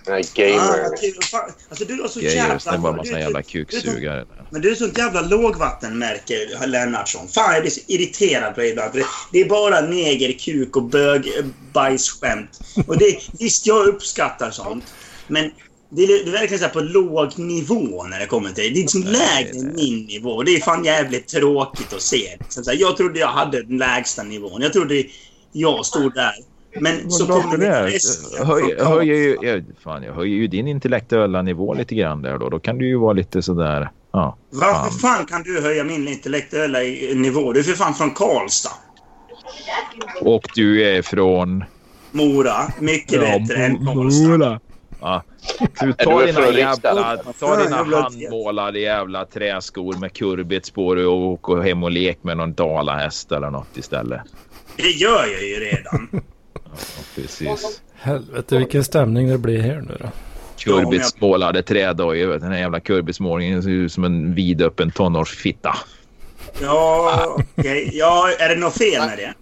Nej, 0.08 0.22
Ah, 0.24 0.28
gamer. 0.36 0.88
okej, 0.94 1.14
vad 1.16 1.24
fan. 1.24 1.52
Alltså 1.70 1.86
du 1.86 2.02
har 2.02 2.08
så 2.08 2.20
Gayers, 2.20 2.64
det 2.64 2.70
är 2.70 2.78
bara 2.78 2.88
en 2.90 2.94
du 2.94 2.98
massa 2.98 3.16
är 3.16 3.20
jävla 3.20 3.44
så- 3.44 3.50
du 3.52 3.60
är 3.62 3.66
så- 3.66 3.82
kuksugare. 3.82 4.26
Men 4.52 4.62
du 4.62 4.72
är 4.72 4.76
sånt 4.76 4.98
jävla 4.98 5.22
lågvattenmärke, 5.22 6.66
Lennartsson. 6.68 7.28
Fan, 7.28 7.54
jag 7.54 7.62
blir 7.62 7.72
så 7.72 7.82
irriterad 7.88 8.54
på 8.56 8.60
dig 8.62 8.70
ibland. 8.70 8.94
Det, 8.94 9.06
det 9.32 9.40
är 9.42 9.50
bara 9.50 9.82
neger, 9.82 10.32
kuk 10.40 10.76
och 10.76 10.84
bög, 10.84 11.32
bajsskämt. 11.74 12.60
Och 12.88 12.98
det, 12.98 13.18
visst, 13.40 13.68
jag 13.68 13.88
uppskattar 13.88 14.52
sånt. 14.52 14.84
Men 15.30 15.52
det 15.90 16.04
är, 16.04 16.08
det 16.08 16.30
är 16.30 16.32
verkligen 16.32 16.60
så 16.60 16.70
på 16.70 16.80
låg 16.80 17.40
nivå 17.40 18.04
när 18.04 18.20
det 18.20 18.26
kommer 18.26 18.50
till 18.50 18.64
det. 18.64 18.70
Det 18.70 18.80
är 18.80 18.82
liksom 18.82 19.04
lägre 19.04 19.60
än 19.60 19.76
min 19.76 20.06
nivå. 20.06 20.44
Det 20.44 20.52
är 20.52 20.60
fan 20.60 20.86
jävligt 20.86 21.28
tråkigt 21.28 21.94
att 21.94 22.02
se. 22.02 22.38
Liksom 22.40 22.64
så 22.64 22.72
här, 22.72 22.78
jag 22.78 22.98
trodde 22.98 23.20
jag 23.20 23.28
hade 23.28 23.64
den 23.64 23.78
lägsta 23.78 24.24
nivån. 24.24 24.62
Jag 24.62 24.74
trodde 24.74 25.04
jag 25.52 25.86
stod 25.86 26.14
där. 26.14 26.34
Men 26.80 27.12
så 27.12 27.26
kommer 27.28 27.58
det 27.58 27.86
resten. 27.86 28.48
Höj, 28.48 28.76
höjer 28.80 29.16
ju, 29.16 29.38
jag, 29.42 29.64
fan, 29.84 30.04
jag 30.04 30.14
höjer 30.14 30.36
ju 30.36 30.48
din 30.48 30.68
intellektuella 30.68 31.42
nivå 31.42 31.74
lite 31.74 31.96
grann 31.96 32.22
där 32.22 32.38
då. 32.38 32.50
Då 32.50 32.60
kan 32.60 32.78
du 32.78 32.88
ju 32.88 32.98
vara 32.98 33.14
lite 33.14 33.42
sådär... 33.42 33.92
Ja, 34.12 34.38
Varför 34.50 34.74
fan. 34.74 34.92
fan 34.92 35.26
kan 35.26 35.44
du 35.44 35.62
höja 35.62 35.84
min 35.84 36.08
intellektuella 36.08 36.80
nivå? 37.16 37.54
Du 37.54 37.60
är 37.60 37.64
för 37.64 37.74
fan 37.74 37.94
från 37.94 38.12
Karlstad. 38.12 38.72
Och 40.22 40.44
du 40.56 40.84
är 40.84 41.02
från... 41.02 41.64
Mora. 42.12 42.74
Mycket 42.80 43.20
bättre 43.20 43.66
än 43.66 43.86
Karlstad. 43.86 44.60
Ja. 45.02 45.24
Du 45.60 45.94
du 45.94 46.26
dina 46.26 46.50
jävla, 46.50 47.18
ta 47.40 47.64
dina 47.64 47.76
handmålade 47.76 48.80
jävla 48.80 49.26
träskor 49.26 49.98
med 49.98 50.14
kurbits 50.14 50.72
på 50.72 50.96
dig 50.96 51.06
och 51.06 51.18
åka 51.18 51.62
hem 51.62 51.84
och 51.84 51.92
lek 51.92 52.20
med 52.22 52.38
någon 52.38 52.54
dalahäst 52.54 53.32
eller 53.32 53.50
något 53.50 53.78
istället. 53.78 54.22
Det 54.78 54.90
gör 54.90 55.26
jag 55.26 55.44
ju 55.44 55.56
redan. 55.56 56.10
Ja, 56.72 57.04
precis. 57.16 57.82
Helvete 57.94 58.58
vilken 58.58 58.84
stämning 58.84 59.30
det 59.30 59.38
blir 59.38 59.60
här 59.62 59.82
nu 59.82 59.98
då. 60.00 60.10
Kurbitsmålade 60.58 61.64
trädojor. 61.64 62.40
Den 62.40 62.52
här 62.52 62.60
jävla 62.60 62.80
kurbitsmålningen 62.80 63.64
ser 63.64 63.70
ut 63.70 63.94
som 63.94 64.04
en 64.04 64.36
vidöppen 64.36 64.92
tonårsfitta. 64.92 65.76
Ja, 66.62 67.38
okej. 67.58 67.90
Ja, 67.94 68.32
är 68.40 68.50
det 68.50 68.56
något 68.56 68.78
fel 68.78 69.06
med 69.08 69.18
det? 69.18 69.34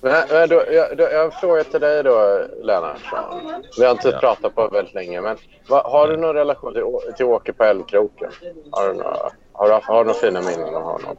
Men, 0.00 0.24
men 0.30 0.48
då, 0.48 0.62
jag, 0.72 0.96
då, 0.96 1.02
jag 1.04 1.18
har 1.18 1.24
en 1.24 1.30
fråga 1.30 1.64
till 1.64 1.80
dig 1.80 2.02
då, 2.02 2.46
Lennartsson. 2.62 3.62
Vi 3.78 3.84
har 3.84 3.92
inte 3.92 4.08
Ja. 4.08 4.18
pratat 4.20 4.54
på 4.54 4.68
väldigt 4.68 4.94
länge, 4.94 5.20
men 5.20 5.36
vad, 5.68 5.84
har 5.92 6.08
du 6.08 6.16
någon 6.16 6.34
relation 6.34 6.72
till, 6.74 7.14
till 7.16 7.24
Åke 7.26 7.52
på 7.52 7.64
Älvkroken? 7.64 8.30
Har 8.70 8.88
du 8.88 8.94
några, 8.94 9.16
har 9.52 9.68
du, 9.68 9.72
har 9.84 9.98
du 10.04 10.08
några 10.08 10.14
fina 10.20 10.40
minnen 10.42 10.74
av 10.74 10.82
honom? 10.82 11.16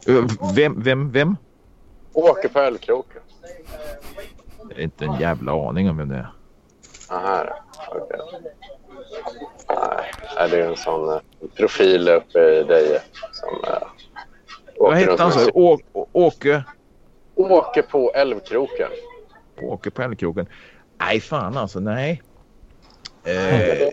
Vem, 0.56 0.82
vem, 0.82 1.12
vem? 1.12 1.36
Åke 2.12 2.48
på 2.48 2.58
Älvkroken? 2.60 3.22
Det 4.68 4.74
är 4.80 4.84
inte 4.84 5.04
en 5.04 5.20
jävla 5.20 5.68
aning 5.68 5.90
om 5.90 5.96
vem 5.98 6.08
det 6.08 6.14
är. 6.14 6.32
Aha, 7.10 7.44
okej. 7.90 8.20
Nej, 9.68 10.50
det 10.50 10.60
är 10.60 10.68
en 10.68 10.76
sån 10.76 11.08
eh, 11.08 11.20
profil 11.56 12.08
uppe 12.08 12.38
i 12.38 12.62
Deje. 12.62 13.00
Som, 13.32 13.48
eh, 13.64 13.82
Vad 14.78 14.94
hette 14.94 15.22
han 15.22 15.32
Åke? 16.12 16.64
Åke 17.40 17.82
på 17.82 18.12
Älvkroken. 18.14 18.90
Åke 19.62 19.90
på 19.90 20.02
Älvkroken. 20.02 20.46
Nej, 21.00 21.20
fan 21.20 21.56
alltså. 21.56 21.80
Nej. 21.80 22.22
Eh, 23.24 23.88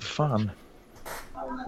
fan. 0.00 0.50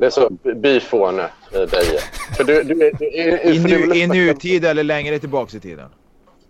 Det 0.01 0.07
är 0.07 0.11
så 0.11 0.30
byfåne 0.55 1.28
i 1.53 1.57
Deje. 1.57 2.01
För 2.36 2.44
du, 2.44 2.62
du, 2.62 2.74
du, 2.74 3.07
I, 3.07 3.59
du 3.59 3.86
nu, 3.86 3.94
I 3.96 4.07
nutid 4.07 4.64
eller 4.64 4.84
längre 4.84 5.18
tillbaks 5.18 5.55
i 5.55 5.61
tiden? 5.61 5.88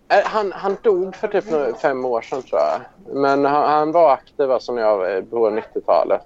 Eh, 0.09 0.25
Han, 0.25 0.53
han 0.53 0.77
dog 0.83 1.17
för 1.17 1.29
typ 1.29 1.45
fem 1.81 2.05
år 2.05 2.23
sedan 2.23 2.43
tror 2.43 2.61
jag. 2.61 2.81
Men 3.17 3.45
han, 3.45 3.71
han 3.71 3.93
var 3.93 4.13
aktiv 4.13 4.51
alltså 4.51 4.73
när 4.73 4.83
jag 4.83 4.99
var 4.99 5.23
på 5.23 5.51
90-talet. 5.51 6.21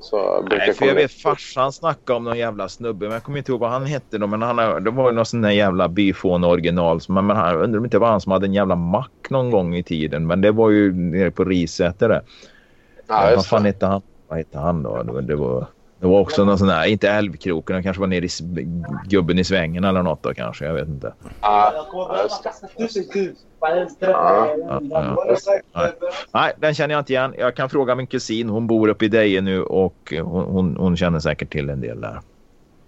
Så 0.00 0.46
Nej, 0.50 0.74
för 0.74 0.86
jag 0.86 0.94
vet 0.94 1.12
farsan 1.12 1.72
snackade 1.72 2.16
om 2.16 2.24
någon 2.24 2.38
jävla 2.38 2.68
snubbe. 2.68 3.04
Men 3.04 3.12
jag 3.12 3.22
kommer 3.22 3.38
inte 3.38 3.52
ihåg 3.52 3.60
vad 3.60 3.70
han 3.70 3.86
hette 3.86 4.18
då. 4.18 4.26
Men 4.26 4.42
han, 4.42 4.84
det 4.84 4.90
var 4.90 5.10
ju 5.10 5.14
någon 5.16 5.26
sån 5.26 5.42
där 5.42 5.50
jävla 5.50 5.88
byfån 5.88 6.44
original. 6.44 7.00
Men, 7.08 7.26
men 7.26 7.36
han 7.36 7.56
undrar 7.56 7.78
om 7.78 7.84
inte 7.84 7.98
var 7.98 8.08
han 8.08 8.20
som 8.20 8.32
hade 8.32 8.46
en 8.46 8.54
jävla 8.54 8.76
mack 8.76 9.26
någon 9.30 9.50
gång 9.50 9.76
i 9.76 9.82
tiden. 9.82 10.26
Men 10.26 10.40
det 10.40 10.50
var 10.50 10.70
ju 10.70 10.92
nere 10.92 11.30
på 11.30 11.44
Risäter 11.44 12.08
det. 12.08 12.22
Ja, 13.08 13.32
vad 13.36 13.46
fan 13.46 13.64
hette 13.64 13.86
han? 13.86 14.02
Vad 14.28 14.38
hette 14.38 14.58
han 14.58 14.82
då? 14.82 15.02
Det 15.02 15.36
var, 15.36 15.66
det 16.02 16.08
var, 16.08 16.20
också 16.20 16.44
någon 16.44 16.58
sån 16.58 16.68
där, 16.68 16.84
inte 16.84 17.08
Älvkroken, 17.10 17.76
det 17.76 17.82
kanske 17.82 18.00
var 18.00 18.06
nere 18.06 18.24
i 18.24 18.28
gubben 19.08 19.38
i 19.38 19.44
svängen 19.44 19.84
eller 19.84 20.02
något 20.02 20.22
då 20.22 20.34
kanske. 20.34 20.64
Jag 20.64 20.74
vet 20.74 20.88
inte. 20.88 21.12
Ja, 21.40 21.72
just 22.22 24.00
det. 24.00 24.10
Ja. 24.10 24.56
Ja, 24.90 25.26
ja. 25.72 25.88
Nej. 26.32 26.52
Den 26.58 26.74
känner 26.74 26.94
jag 26.94 27.00
inte 27.00 27.12
igen. 27.12 27.34
Jag 27.38 27.56
kan 27.56 27.70
fråga 27.70 27.94
min 27.94 28.06
kusin. 28.06 28.48
Hon 28.48 28.66
bor 28.66 28.88
uppe 28.88 29.04
i 29.04 29.08
Deje 29.08 29.40
nu 29.40 29.62
och 29.62 30.12
hon, 30.22 30.44
hon, 30.44 30.76
hon 30.76 30.96
känner 30.96 31.20
säkert 31.20 31.52
till 31.52 31.70
en 31.70 31.80
del 31.80 32.00
där. 32.00 32.20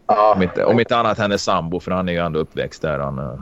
Om 0.06 0.42
inte, 0.42 0.64
om 0.64 0.80
inte 0.80 0.96
annat 0.96 1.18
hennes 1.18 1.42
sambo, 1.42 1.80
för 1.80 1.90
han 1.90 2.08
är 2.08 2.12
ju 2.12 2.18
ändå 2.18 2.38
uppväxt 2.38 2.82
där. 2.82 2.98
Han 2.98 3.18
har 3.18 3.38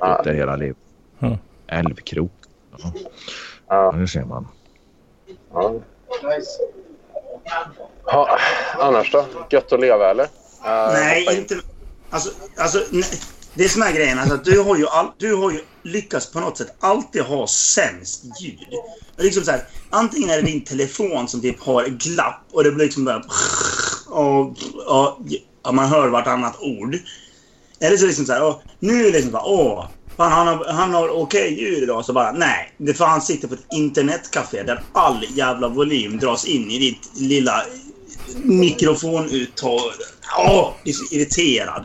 Ja. 0.00 0.16
bott 0.16 0.24
där 0.24 0.34
hela 0.34 0.56
livet. 0.56 0.76
Mm. 1.20 1.36
Älvkrok. 1.66 2.32
Ja, 2.82 2.92
Ja. 3.68 3.92
det 3.98 4.08
ser 4.08 4.24
man. 4.24 4.48
Ja. 5.52 5.74
Ja, 8.06 8.38
annars 8.78 9.12
då? 9.12 9.26
Gött 9.50 9.72
att 9.72 9.80
leva 9.80 10.10
eller? 10.10 10.24
Eh, 10.24 10.92
Nej, 10.92 11.36
inte... 11.38 11.60
Alltså, 12.10 12.30
alltså 12.56 12.82
nej. 12.90 13.20
det 13.54 13.68
som 13.68 13.82
är 13.82 13.92
grejen 13.92 14.18
alltså, 14.18 14.34
att 14.34 14.44
du 14.44 14.60
har, 14.60 14.76
ju 14.76 14.86
all, 14.86 15.10
du 15.18 15.34
har 15.34 15.50
ju 15.50 15.60
lyckats 15.82 16.32
på 16.32 16.40
något 16.40 16.58
sätt 16.58 16.74
alltid 16.80 17.22
ha 17.22 17.46
sämst 17.46 18.24
ljud. 18.40 18.58
Liksom 19.16 19.44
så 19.44 19.50
här, 19.50 19.60
antingen 19.90 20.30
är 20.30 20.36
det 20.36 20.42
din 20.42 20.64
telefon 20.64 21.28
som 21.28 21.40
typ 21.40 21.60
har 21.60 21.84
glapp 21.84 22.40
och 22.52 22.64
det 22.64 22.70
blir 22.70 22.84
liksom 22.84 23.04
bara... 23.04 23.22
Och, 24.08 24.40
och, 24.86 25.18
och 25.62 25.74
man 25.74 25.88
hör 25.88 26.08
vartannat 26.08 26.56
ord. 26.60 26.96
Eller 27.80 27.96
så 27.96 28.06
liksom 28.06 28.26
så 28.26 28.32
här, 28.32 28.44
åh, 28.44 28.60
nu 28.78 29.00
är 29.00 29.04
det 29.04 29.10
liksom 29.10 29.32
bara 29.32 29.44
åh, 29.44 29.86
fan, 30.16 30.32
han 30.32 30.46
har, 30.46 30.64
han 30.64 30.94
har 30.94 31.08
okej 31.08 31.60
ljud 31.60 31.82
idag. 31.82 32.04
Så 32.04 32.12
bara 32.12 32.32
nej, 32.32 32.72
det 32.76 32.90
är 32.90 32.94
för 32.94 33.04
han 33.04 33.20
sitter 33.22 33.48
på 33.48 33.54
ett 33.54 33.66
internetcafé 33.74 34.62
där 34.62 34.82
all 34.92 35.26
jävla 35.34 35.68
volym 35.68 36.18
dras 36.18 36.44
in 36.44 36.70
i 36.70 36.78
ditt 36.78 37.10
lilla 37.20 37.62
mikrofonuttag. 38.42 39.92
Åh, 40.38 40.72
är 40.84 40.92
så 40.92 41.14
irriterad. 41.14 41.84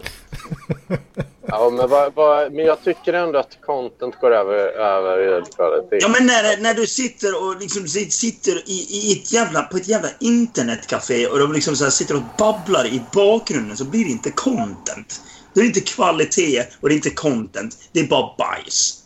Ja, 1.52 1.70
men, 1.70 1.90
vad, 1.90 2.16
vad, 2.16 2.54
men 2.54 2.66
jag 2.66 2.84
tycker 2.84 3.14
ändå 3.14 3.40
att 3.40 3.58
content 3.66 4.16
går 4.22 4.32
över, 4.32 4.58
över 4.80 5.24
ljudkvalitet. 5.24 6.02
Ja, 6.02 6.08
men 6.08 6.26
när, 6.26 6.58
när 6.62 6.74
du 6.74 6.88
sitter 6.88 7.44
och 7.44 7.62
liksom 7.62 7.88
sit- 7.88 8.10
sitter 8.10 8.70
i, 8.70 8.88
i 8.90 9.12
ett 9.12 9.32
jävla, 9.32 9.62
på 9.62 9.78
ett 9.78 9.88
jävla 9.88 10.10
internetcafé 10.20 11.28
och 11.28 11.40
de 11.40 11.54
liksom 11.54 11.76
så 11.76 11.92
sitter 11.92 12.16
och 12.16 12.22
babblar 12.38 12.86
i 12.86 13.02
bakgrunden 13.14 13.78
så 13.78 13.86
blir 13.86 14.06
det 14.06 14.12
inte 14.12 14.32
content. 14.32 15.22
Det 15.60 15.64
är 15.64 15.68
inte 15.68 15.82
kvalitet 15.82 16.64
och 16.82 16.90
det 16.90 16.94
är 16.94 16.96
inte 16.96 17.10
content. 17.10 17.90
Det 17.92 18.00
är 18.00 18.08
bara 18.08 18.36
bajs. 18.38 19.04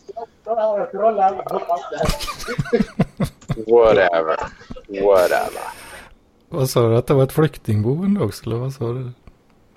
Whatever. 3.66 4.36
Whatever. 5.02 5.62
Vad 6.48 6.70
sa 6.70 6.88
du 6.88 6.96
att 6.96 7.06
det 7.06 7.14
var 7.14 7.24
ett 7.24 7.32
flyktingboende 7.32 8.20
också 8.20 8.46
eller 8.46 8.56
vad 8.56 8.72
sa 8.72 8.92
du? 8.92 9.12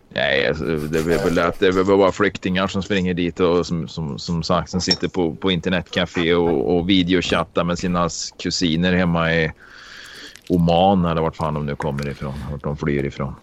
Nej, 0.10 0.48
alltså, 0.48 0.64
det 0.66 1.00
är 1.00 1.24
väl 1.24 1.40
att 1.40 1.60
det 1.60 1.68
är 1.68 1.98
bara 1.98 2.12
flyktingar 2.12 2.68
som 2.68 2.84
springer 2.84 3.14
dit 3.14 3.40
och 3.40 3.66
som, 3.66 3.88
som, 3.88 4.20
som 4.20 4.44
sagt 4.44 4.70
som 4.70 4.82
sitter 4.82 5.08
på, 5.08 5.36
på 5.36 5.52
internetcafé 5.52 6.34
och, 6.34 6.76
och 6.76 6.90
videochattar 6.90 7.64
med 7.64 7.80
sina 7.80 8.10
kusiner 8.40 8.94
hemma 8.94 9.34
i, 9.34 9.52
Oman 10.50 11.06
eller 11.06 11.22
vart 11.22 11.36
fan 11.36 11.54
de 11.54 11.66
nu 11.66 11.76
kommer 11.76 12.08
ifrån. 12.08 12.34
Vart 12.52 12.64
de 12.64 12.78
flyr 12.78 13.04
ifrån. 13.04 13.36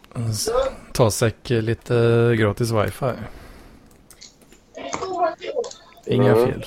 Ta 0.92 1.11
säkert 1.11 1.64
lite 1.64 1.94
gratis 2.38 2.70
wifi. 2.70 3.12
Inga 6.07 6.32
Mm. 6.32 6.46
fel. 6.46 6.64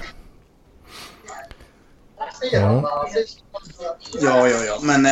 Ja. 2.51 2.83
Ja, 4.21 4.47
ja, 4.49 4.63
ja. 4.65 4.77
Men... 4.81 5.05
eh, 5.05 5.11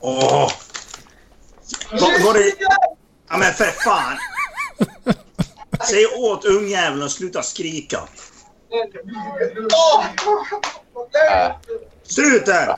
Åh! 0.00 0.50
Var, 1.90 2.24
var 2.26 2.34
det... 2.34 2.52
Ja, 3.28 3.36
men 3.38 3.52
för 3.52 3.64
fan! 3.64 4.16
Säg 5.90 6.06
åt 6.06 6.44
ungjäveln 6.44 7.02
att 7.02 7.10
sluta 7.10 7.42
skrika. 7.42 7.98
Struten! 12.02 12.68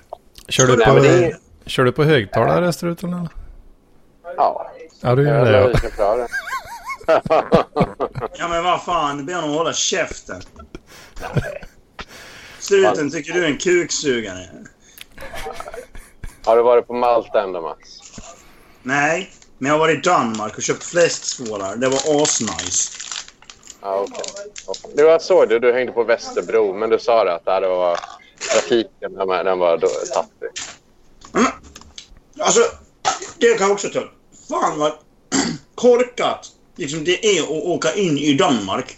Kör, 0.49 0.67
du 0.67 0.77
på, 0.85 0.93
men 0.95 1.03
det 1.03 1.09
är- 1.27 1.39
kör 1.67 1.85
du 1.85 1.93
på 1.93 2.05
högtalare 2.05 2.73
struten 2.73 3.13
eller? 3.13 3.29
ja, 4.37 4.71
Ja, 5.01 5.15
du 5.15 5.23
gör 5.23 5.45
det 5.45 5.77
ja. 5.99 6.17
det. 6.17 6.29
Ja, 8.39 8.49
men 8.49 8.65
vad 8.65 8.83
fan. 8.83 9.27
Be 9.27 9.35
honom 9.35 9.51
hålla 9.51 9.73
käften. 9.73 10.43
Struten, 12.59 13.11
tycker 13.11 13.33
du 13.33 13.45
är 13.45 13.49
en 13.49 13.59
kuksugare? 13.59 14.49
Har 16.45 16.57
du 16.57 16.63
varit 16.63 16.87
på 16.87 16.93
Malta 16.95 17.43
ändå, 17.43 17.61
Mats? 17.61 18.01
Nej, 18.83 19.31
men 19.59 19.69
jag 19.69 19.75
har 19.75 19.79
varit 19.79 19.99
i 19.99 20.01
Danmark 20.09 20.57
och 20.57 20.63
köpt 20.63 20.85
fläskskålar. 20.85 21.77
Det 21.77 21.89
var 21.89 22.23
asnice. 22.23 22.91
Ja, 23.83 24.07
okej. 24.09 24.25
Du, 24.95 25.03
jag 25.03 25.23
såg 25.23 25.49
det. 25.49 25.59
Du 25.59 25.73
hängde 25.73 25.93
på 25.93 26.05
Västerbro, 26.05 26.73
men 26.73 26.91
du 26.91 26.99
sa 26.99 27.25
det 27.25 27.35
att 27.35 27.45
där 27.45 27.69
var 27.69 27.99
trafiken 28.53 29.15
den 29.15 29.29
var, 29.29 29.45
den 29.45 29.59
Mm. 31.35 31.53
Alltså, 32.39 32.61
det 33.39 33.55
kan 33.55 33.67
jag 33.67 33.73
också 33.73 33.89
ta 33.89 33.99
upp. 33.99 34.13
Fan 34.49 34.79
vad 34.79 34.93
korkat 35.75 36.51
liksom 36.77 37.05
det 37.05 37.27
är 37.27 37.43
att 37.43 37.49
åka 37.49 37.95
in 37.95 38.19
i 38.19 38.35
Danmark. 38.35 38.97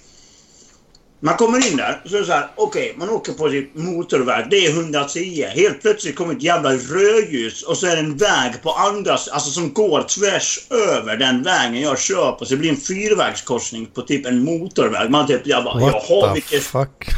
Man 1.20 1.37
kommer 1.37 1.70
in 1.70 1.76
där, 1.76 2.03
så 2.07 2.16
är 2.16 2.20
det 2.20 2.26
så 2.26 2.32
här, 2.32 2.51
okej, 2.57 2.95
man 2.99 3.11
åker 3.11 3.32
på 3.32 3.51
sin 3.51 3.70
motorväg, 3.74 4.47
det 4.51 4.66
är 4.66 4.70
110. 4.70 5.47
Helt 5.55 5.82
plötsligt 5.82 6.16
kommer 6.16 6.34
ett 6.34 6.43
jävla 6.43 6.72
rödljus 6.72 7.62
och 7.62 7.76
så 7.76 7.87
är 7.87 7.97
det 7.97 8.03
en 8.03 8.16
väg 8.16 8.62
på 8.62 8.72
andra, 8.72 9.12
alltså 9.12 9.51
som 9.51 9.72
går 9.72 10.03
tvärs 10.03 10.66
över 10.70 11.16
den 11.16 11.43
vägen 11.43 11.80
jag 11.80 11.99
kör 11.99 12.32
på. 12.32 12.45
Så 12.45 12.55
det 12.55 12.57
blir 12.57 12.70
en 12.70 12.76
fyrvägskorsning 12.76 13.87
på 13.87 14.03
typ 14.03 14.26
en 14.26 14.45
motorväg. 14.45 15.11
Man 15.11 15.26
typ, 15.26 15.41
jag 15.45 15.64
bara, 15.64 15.80
What 15.80 16.05
jaha, 16.09 16.34
vilket 16.34 16.62
fuck? 16.62 17.09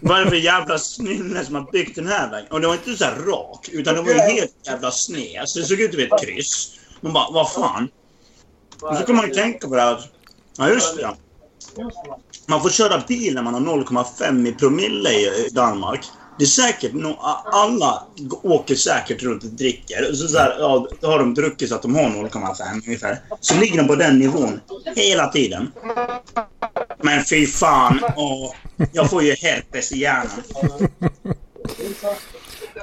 Vad 0.00 0.20
är 0.20 0.24
det 0.24 0.30
för 0.30 0.36
jävla 0.36 0.78
snille 0.78 1.44
som 1.44 1.54
har 1.54 1.72
byggt 1.72 1.96
den 1.96 2.06
här 2.06 2.30
vägen? 2.30 2.50
Och 2.50 2.60
det 2.60 2.66
var 2.66 2.74
inte 2.74 2.96
så 2.96 3.04
här 3.04 3.14
rak, 3.14 3.68
utan 3.72 3.94
det 3.94 4.02
var 4.02 4.12
ju 4.12 4.18
helt 4.18 4.54
jävla 4.62 4.90
sned. 4.90 5.42
Så 5.48 5.58
det 5.58 5.64
såg 5.64 5.80
ut 5.80 5.94
som 5.94 6.02
ett 6.02 6.22
kryss. 6.22 6.78
Man 7.00 7.12
bara, 7.12 7.32
vad 7.32 7.52
fan? 7.52 7.88
Och 8.82 8.96
så 8.96 9.06
kan 9.06 9.16
man 9.16 9.28
ju 9.28 9.34
tänka 9.34 9.68
på 9.68 9.74
det 9.74 9.80
här 9.80 9.92
att, 9.92 10.08
ja 10.56 10.68
just 10.68 10.96
det. 10.96 11.10
Man 12.46 12.62
får 12.62 12.70
köra 12.70 13.02
bil 13.08 13.34
när 13.34 13.42
man 13.42 13.54
har 13.54 13.60
0,5 13.60 14.48
i 14.48 14.52
promille 14.52 15.10
i 15.10 15.48
Danmark. 15.52 16.04
Det 16.38 16.44
är 16.44 16.48
säkert, 16.48 16.92
alla 17.44 18.02
åker 18.42 18.74
säkert 18.74 19.22
runt 19.22 19.44
och 19.44 19.50
dricker. 19.50 20.12
Så, 20.14 20.28
så 20.28 20.38
här, 20.38 20.56
ja, 20.58 20.88
då 21.00 21.08
har 21.08 21.18
de 21.18 21.34
druckit 21.34 21.68
så 21.68 21.74
att 21.74 21.82
de 21.82 21.94
har 21.94 22.02
0,5 22.02 22.86
ungefär. 22.86 23.20
Så 23.40 23.60
ligger 23.60 23.78
de 23.78 23.88
på 23.88 23.94
den 23.94 24.18
nivån 24.18 24.60
hela 24.96 25.28
tiden. 25.28 25.72
Men 27.02 27.24
fy 27.24 27.46
fan, 27.46 28.00
åh, 28.16 28.54
jag 28.92 29.10
får 29.10 29.22
ju 29.22 29.34
herpes 29.34 29.92
i 29.92 29.98
hjärnan. 29.98 30.88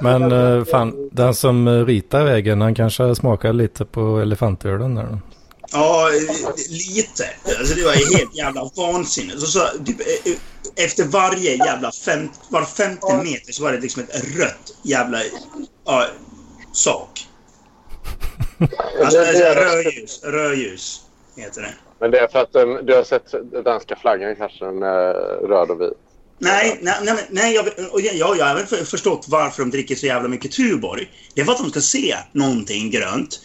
Men 0.00 0.32
eh, 0.32 0.64
fan, 0.64 1.08
den 1.12 1.34
som 1.34 1.68
eh, 1.68 1.84
ritar 1.84 2.24
vägen, 2.24 2.60
han 2.60 2.74
kanske 2.74 3.14
smakar 3.14 3.52
lite 3.52 3.84
på 3.84 4.20
elefantölen 4.20 4.94
där 4.94 5.02
då. 5.02 5.18
Ja, 5.72 6.10
lite. 6.70 7.24
Alltså 7.58 7.74
det 7.74 7.84
var 7.84 7.94
ju 7.94 8.16
helt 8.18 8.36
jävla 8.36 8.70
vansinnigt. 8.76 9.40
Så, 9.40 9.46
så, 9.46 9.60
typ, 9.86 10.00
eh, 10.00 10.84
efter 10.84 11.04
varje 11.04 11.56
jävla 11.56 11.92
fem, 11.92 12.28
var 12.48 12.64
femte 12.64 13.22
meter 13.24 13.52
så 13.52 13.62
var 13.62 13.72
det 13.72 13.80
liksom 13.80 14.02
ett 14.02 14.36
rött 14.36 14.76
jävla 14.82 15.18
ja, 15.86 16.06
sak. 16.72 17.26
Alltså 19.04 19.18
rödljus. 19.18 20.20
Rödljus 20.24 21.07
heter 21.38 21.62
det. 21.62 21.74
Men 22.00 22.10
det 22.10 22.18
är 22.18 22.28
för 22.28 22.38
att 22.38 22.56
um, 22.56 22.86
du 22.86 22.94
har 22.94 23.02
sett 23.02 23.34
danska 23.64 23.96
flaggan 23.96 24.36
kanske, 24.36 24.64
den 24.64 24.82
är 24.82 25.12
röd 25.48 25.70
och 25.70 25.80
vit. 25.80 25.92
Nej, 26.40 26.78
nej, 26.82 26.94
nej, 27.02 27.26
nej 27.30 27.54
jag, 27.54 27.66
jag, 28.14 28.36
jag, 28.36 28.46
har 28.46 28.54
väl 28.54 28.66
för- 28.66 28.84
förstått 28.84 29.26
varför 29.28 29.62
de 29.62 29.70
dricker 29.70 29.94
så 29.94 30.06
jävla 30.06 30.28
mycket 30.28 30.52
Tuborg. 30.52 31.10
Det 31.34 31.40
är 31.40 31.44
för 31.44 31.52
att 31.52 31.58
de 31.58 31.70
ska 31.70 31.80
se 31.80 32.16
någonting 32.32 32.90
grönt. 32.90 33.40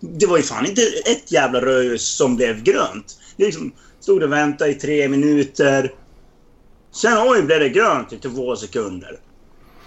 Det 0.00 0.26
var 0.26 0.36
ju 0.36 0.42
fan 0.42 0.66
inte 0.66 0.82
ett 0.82 1.32
jävla 1.32 1.60
rödljus 1.60 2.16
som 2.16 2.36
blev 2.36 2.62
grönt. 2.62 3.18
Det 3.36 3.44
liksom 3.44 3.72
stod 4.00 4.22
och 4.22 4.32
väntade 4.32 4.70
i 4.70 4.74
tre 4.74 5.08
minuter. 5.08 5.92
Sen 6.92 7.28
oj, 7.28 7.42
blev 7.42 7.60
det 7.60 7.68
grönt 7.68 8.12
i 8.12 8.18
två 8.18 8.56
sekunder. 8.56 9.20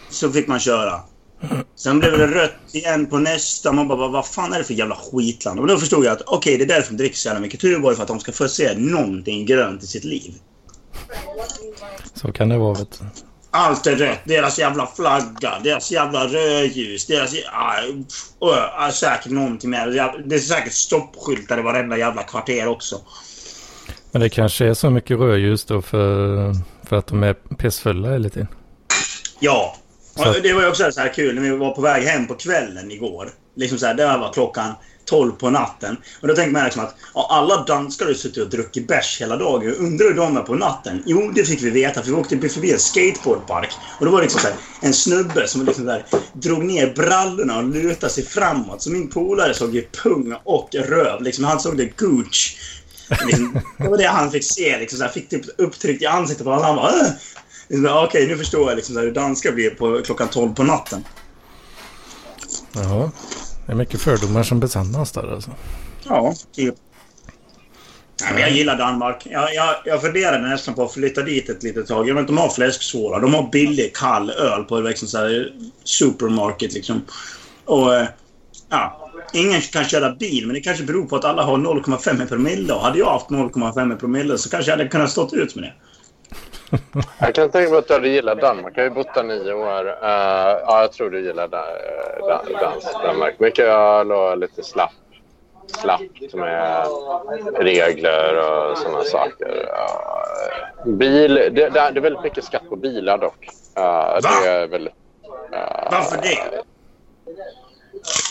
Så 0.10 0.32
fick 0.32 0.48
man 0.48 0.60
köra. 0.60 1.02
Sen 1.76 2.00
blev 2.00 2.18
det 2.18 2.28
rött 2.28 2.54
igen 2.72 3.06
på 3.06 3.18
nästa. 3.18 3.72
Man 3.72 3.88
bara, 3.88 4.08
vad 4.08 4.28
fan 4.28 4.54
är 4.54 4.58
det 4.58 4.64
för 4.64 4.74
jävla 4.74 4.96
skitland? 4.96 5.60
Och 5.60 5.68
då 5.68 5.78
förstod 5.78 6.06
jag 6.06 6.12
att 6.12 6.22
okej, 6.26 6.58
det 6.58 6.64
är 6.64 6.68
därför 6.68 6.92
de 6.92 6.98
dricker 6.98 7.18
så 7.18 7.28
jävla 7.28 7.42
mycket 7.42 7.60
Tuborg. 7.60 7.96
För 7.96 8.04
att 8.04 8.08
de 8.08 8.20
ska 8.20 8.32
få 8.32 8.48
se 8.48 8.78
någonting 8.78 9.46
grönt 9.46 9.84
i 9.84 9.88
sitt 9.88 10.04
liv. 10.04 10.34
Så 12.14 12.32
kan 12.32 12.50
det 12.50 12.58
vara 12.58 12.74
vet 12.74 13.00
du. 13.00 13.06
Allt 13.52 13.88
är 13.88 13.96
rätt. 13.96 14.20
Deras 14.26 14.60
jävla 14.60 14.88
flagga, 14.88 15.60
deras 15.64 15.92
jävla 15.92 16.28
rödljus, 16.28 17.06
deras... 17.06 17.34
Ja, 17.34 17.74
ja, 18.40 18.92
säkert 18.94 19.32
någonting 19.32 19.70
mer. 19.70 19.88
Det 20.26 20.36
är 20.36 20.40
säkert 20.40 20.74
stoppskyltar 20.74 21.60
i 21.60 21.62
varenda 21.62 21.98
jävla 21.98 22.24
kvarter 22.24 22.68
också. 22.68 22.96
Men 24.12 24.22
det 24.22 24.30
kanske 24.30 24.66
är 24.66 24.74
så 24.74 24.90
mycket 24.90 25.18
rödljus 25.20 25.66
då 25.66 25.82
för, 25.82 26.54
för 26.84 26.96
att 26.96 27.08
de 27.08 27.24
är 27.24 27.34
pissfulla 27.34 28.12
hela 28.12 28.30
tiden. 28.30 28.48
Ja. 29.40 29.76
Så- 30.18 30.40
det 30.40 30.54
var 30.54 30.62
ju 30.62 30.68
också 30.68 30.92
så 30.92 31.02
här 31.02 31.14
kul 31.14 31.36
när 31.36 31.42
vi 31.42 31.50
var 31.50 31.72
på 31.72 31.82
väg 31.82 32.04
hem 32.04 32.28
på 32.28 32.34
kvällen 32.34 32.92
igår. 32.92 33.30
Liksom 33.56 33.78
så 33.80 33.86
här, 33.86 33.94
det 33.94 34.06
var 34.06 34.34
klockan 34.34 34.74
12 35.06 35.32
på 35.32 35.50
natten. 35.50 35.98
Och 36.22 36.28
då 36.28 36.36
tänkte 36.36 36.52
man 36.54 36.64
liksom 36.64 36.84
att 36.84 36.96
ja, 37.14 37.28
alla 37.32 37.64
danskar 37.64 38.06
har 38.06 38.14
suttit 38.14 38.44
och 38.44 38.50
druckit 38.50 38.88
bärs 38.88 39.22
hela 39.22 39.36
dagen. 39.38 39.76
Undrar 39.76 40.08
hur 40.08 40.14
de 40.14 40.38
är 40.38 40.42
på 40.42 40.56
natten? 40.56 41.04
Jo, 41.06 41.32
det 41.36 41.44
fick 41.44 41.62
vi 41.64 41.70
veta. 41.70 42.02
För 42.02 42.08
vi 42.12 42.16
åkte 42.18 42.50
förbi 42.50 42.72
en 42.74 42.80
skateboardpark. 42.80 43.70
Och 44.00 44.06
då 44.06 44.12
var 44.12 44.18
det 44.18 44.24
liksom 44.24 44.42
så 44.42 44.48
här, 44.48 44.56
en 44.82 44.94
snubbe 44.94 45.48
som 45.48 45.66
liksom 45.66 45.86
där, 45.86 46.06
drog 46.34 46.66
ner 46.66 46.94
brallorna 46.96 47.58
och 47.58 47.64
lutade 47.64 48.14
sig 48.14 48.26
framåt. 48.26 48.82
Så 48.82 48.92
min 48.92 49.10
polare 49.10 49.54
såg 49.54 49.76
ju 49.76 49.88
pung 50.04 50.36
och 50.44 50.70
röv. 50.76 51.22
Liksom, 51.22 51.44
han 51.44 51.60
såg 51.60 51.78
det 51.78 51.98
gooch. 51.98 52.58
Liksom, 53.26 53.60
det 53.78 53.90
var 53.90 53.98
det 53.98 54.08
han 54.08 54.32
fick 54.32 54.44
se. 54.54 54.78
Liksom, 54.80 54.98
så 55.00 55.06
här, 55.06 55.12
fick 55.12 55.30
typ 55.30 55.46
upptryckt 55.58 56.02
i 56.02 56.06
ansiktet 56.06 56.46
på 56.46 56.52
honom. 56.52 56.66
Han 56.66 56.76
bara 56.76 56.92
äh, 57.06 57.12
Okej, 58.06 58.28
nu 58.28 58.38
förstår 58.38 58.70
jag 58.70 58.76
liksom, 58.76 58.98
hur 58.98 59.12
danskar 59.12 59.52
blir 59.52 59.70
på 59.70 60.02
klockan 60.02 60.28
12 60.28 60.54
på 60.54 60.64
natten. 60.64 61.04
Jaha. 62.74 63.12
Det 63.66 63.72
är 63.72 63.76
mycket 63.76 64.02
fördomar 64.02 64.44
som 64.44 64.60
besannas 64.60 65.12
där 65.12 65.34
alltså. 65.34 65.52
Ja, 66.08 66.34
typ. 66.56 66.76
Nej, 68.22 68.34
men 68.34 68.42
jag 68.42 68.52
gillar 68.52 68.78
Danmark. 68.78 69.28
Jag, 69.30 69.54
jag, 69.54 69.76
jag 69.86 70.02
funderade 70.02 70.50
nästan 70.50 70.74
på 70.74 70.84
att 70.84 70.94
flytta 70.94 71.22
dit 71.22 71.50
ett 71.50 71.64
litet 71.64 71.88
tag. 71.88 72.10
Jag 72.10 72.16
vet, 72.16 72.28
de 72.28 72.38
har 72.38 72.50
fläsksvålar. 72.50 73.20
De 73.20 73.34
har 73.34 73.50
billig 73.52 73.96
kall 73.96 74.30
öl 74.30 74.64
på 74.64 74.80
liksom 74.80 75.08
så 75.08 75.18
här 75.18 75.54
supermarket. 75.84 76.74
Liksom. 76.74 77.02
Och, 77.66 77.96
eh, 77.96 78.08
ja, 78.70 79.12
ingen 79.34 79.62
kan 79.62 79.86
köra 79.86 80.16
bil, 80.16 80.48
men 80.48 80.54
det 80.54 80.62
kanske 80.62 80.84
beror 80.84 81.06
på 81.06 81.16
att 81.16 81.26
alla 81.26 81.44
har 81.44 81.58
0,5 81.58 82.24
i 82.24 82.28
promille. 82.28 82.74
Och 82.74 82.82
hade 82.82 83.00
jag 83.00 83.12
haft 83.12 83.30
0,5 83.30 83.96
i 83.96 84.00
promille 84.00 84.38
så 84.38 84.50
kanske 84.50 84.72
jag 84.72 84.78
hade 84.78 84.90
kunnat 84.90 85.12
stått 85.12 85.34
ut 85.34 85.56
med 85.56 85.64
det. 85.64 85.74
Jag 87.20 87.36
kan 87.36 87.50
tänka 87.50 87.70
mig 87.70 87.80
att 87.80 87.88
du 87.88 87.94
hade 87.94 88.10
gillat 88.10 88.42
Danmark. 88.42 88.74
Jag 88.76 88.84
har 88.84 88.90
ju 88.90 88.96
bott 88.96 89.14
där 89.14 89.24
nio 89.24 89.54
år. 89.54 89.86
Uh, 89.86 89.98
ja, 90.68 90.82
jag 90.82 90.92
tror 90.92 91.10
du 91.10 91.26
gillar 91.26 91.48
da, 91.48 91.66
da, 92.20 92.44
dans, 92.62 92.94
Danmark. 93.04 93.40
Mycket 93.40 93.66
öl 93.66 94.12
och 94.12 94.38
lite 94.38 94.64
slapp. 94.64 94.92
Slappt 95.68 96.34
med 96.34 96.88
regler 97.56 98.38
och 98.38 98.78
sådana 98.78 99.04
saker. 99.04 99.70
Uh, 100.86 100.94
bil, 100.94 101.34
det, 101.34 101.50
det 101.50 101.80
är 101.80 101.92
det 101.92 102.00
är 102.00 102.02
väldigt 102.02 102.24
mycket 102.24 102.44
skatt 102.44 102.70
på 102.70 102.76
bilar 102.76 103.18
dock. 103.18 103.50
Uh, 103.78 104.18
det 104.22 104.48
är 104.50 104.68
väldigt... 104.68 104.94
Uh, 105.54 105.92
Varför 105.92 106.22
det? 106.22 106.64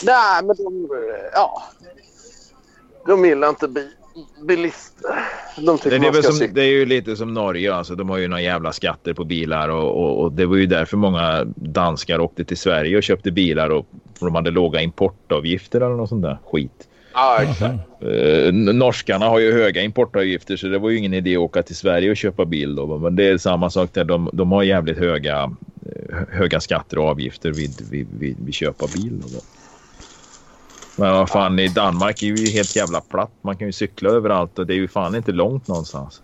Nej, 0.05 0.45
men 0.45 0.57
de... 0.57 0.89
Ja. 1.33 1.63
De 3.07 3.25
gillar 3.25 3.49
inte 3.49 3.69
bi, 3.69 3.91
bilister. 4.49 5.11
De 5.57 5.79
tycker 5.79 5.91
Det, 5.91 6.07
är 6.07 6.13
man 6.13 6.23
ska 6.23 6.33
som, 6.33 6.49
det 6.55 6.63
är 6.63 6.71
ju 6.71 6.87
lite 6.87 7.17
som 7.17 7.35
Norge. 7.35 7.75
Alltså, 7.75 7.95
de 7.95 8.11
har 8.11 8.19
ju 8.19 8.29
några 8.29 8.43
jävla 8.43 8.73
skatter 8.73 9.13
på 9.13 9.25
bilar. 9.25 9.69
Och, 9.69 10.03
och, 10.03 10.23
och 10.23 10.33
Det 10.33 10.47
var 10.47 10.57
ju 10.57 10.67
därför 10.67 10.97
många 10.97 11.45
danskar 11.57 12.19
åkte 12.19 12.45
till 12.45 12.57
Sverige 12.57 12.97
och 12.97 13.03
köpte 13.03 13.31
bilar. 13.31 13.71
Och, 13.71 13.87
för 14.19 14.27
de 14.27 14.35
hade 14.35 14.51
låga 14.51 14.81
importavgifter 14.81 15.81
eller 15.81 15.97
något 15.97 16.09
sånt 16.09 16.23
där 16.23 16.39
skit. 16.45 16.89
Ja, 17.17 17.43
exakt. 17.43 17.79
Eh, 18.03 18.53
norskarna 18.53 19.29
har 19.29 19.39
ju 19.39 19.53
höga 19.53 19.83
importavgifter 19.83 20.57
så 20.57 20.67
det 20.67 20.79
var 20.79 20.91
ju 20.91 20.99
ingen 20.99 21.15
idé 21.15 21.37
att 21.37 21.41
åka 21.41 21.63
till 21.63 21.77
Sverige 21.77 22.11
och 22.11 22.17
köpa 22.17 22.45
bil. 22.45 22.75
Då. 22.75 22.99
Men 22.99 23.17
det 23.17 23.25
är 23.25 23.39
samma 23.39 23.71
sak 23.71 23.91
där. 23.93 24.05
De, 24.05 24.31
de 24.33 24.53
har 24.53 24.63
jävligt 24.63 24.99
höga, 24.99 25.53
eh, 25.87 26.17
höga 26.31 26.61
skatter 26.61 26.99
och 26.99 27.09
avgifter 27.09 27.51
vid, 27.53 27.81
vid, 27.91 28.07
vid, 28.19 28.37
vid 28.45 28.55
köp 28.55 28.83
av 28.83 28.93
bil. 28.93 29.23
Då. 29.33 29.41
Men 30.97 31.13
vad 31.13 31.29
fan, 31.31 31.59
i 31.59 31.69
Danmark 31.69 32.23
är 32.23 32.27
ju 32.27 32.51
helt 32.51 32.77
jävla 32.77 33.01
platt. 33.01 33.33
Man 33.43 33.57
kan 33.57 33.67
ju 33.67 33.73
cykla 33.73 34.11
överallt 34.11 34.59
och 34.59 34.67
det 34.67 34.75
är 34.75 34.77
ju 34.77 34.89
fan 34.89 35.15
inte 35.15 35.33
långt 35.33 35.69
någonstans. 35.69 36.23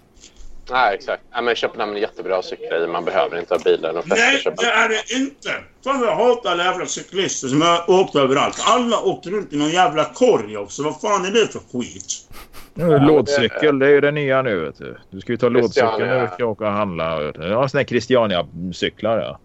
Nej, 0.70 0.94
exakt. 0.94 1.22
Ja, 1.32 1.42
men 1.42 1.54
Köpenhamn 1.54 1.96
är 1.96 2.00
jättebra 2.00 2.38
att 2.38 2.44
cykla 2.44 2.84
i. 2.84 2.86
Man 2.86 3.04
behöver 3.04 3.38
inte 3.38 3.54
ha 3.54 3.60
bilen. 3.64 4.02
Flesta 4.02 4.16
Nej, 4.16 4.54
det 4.56 4.66
är 4.66 4.88
det 4.88 5.14
inte. 5.14 5.50
Fan 5.84 6.00
vad 6.00 6.08
jag 6.08 6.16
hatar 6.16 6.50
alla 6.50 6.64
jävla 6.64 6.86
cyklister 6.86 7.48
som 7.48 7.62
har 7.62 7.90
åkt 7.90 8.16
överallt. 8.16 8.62
Alla 8.66 9.00
åkte 9.00 9.30
runt 9.30 9.52
i 9.52 9.56
någon 9.56 9.70
jävla 9.70 10.04
korg 10.04 10.56
också. 10.56 10.82
Vad 10.82 11.00
fan 11.00 11.24
är 11.24 11.30
det 11.30 11.52
för 11.52 11.60
skit? 11.72 12.28
Ja, 12.74 12.86
lådcykel, 12.86 13.78
det 13.78 13.86
är 13.86 13.90
ju 13.90 14.00
det 14.00 14.10
nya 14.10 14.42
nu. 14.42 14.64
Vet 14.64 14.78
du. 14.78 14.96
du 15.10 15.20
ska 15.20 15.32
ju 15.32 15.36
ta 15.38 15.50
Christiania. 15.50 16.06
när 16.06 16.20
du 16.20 16.28
ska 16.34 16.44
åka 16.44 16.66
och 16.66 16.72
handla. 16.72 17.22
Ja, 17.22 17.68
såna 17.68 17.80
här 17.80 17.84
Christiania-cyklar 17.84 19.18
ja. 19.18 19.38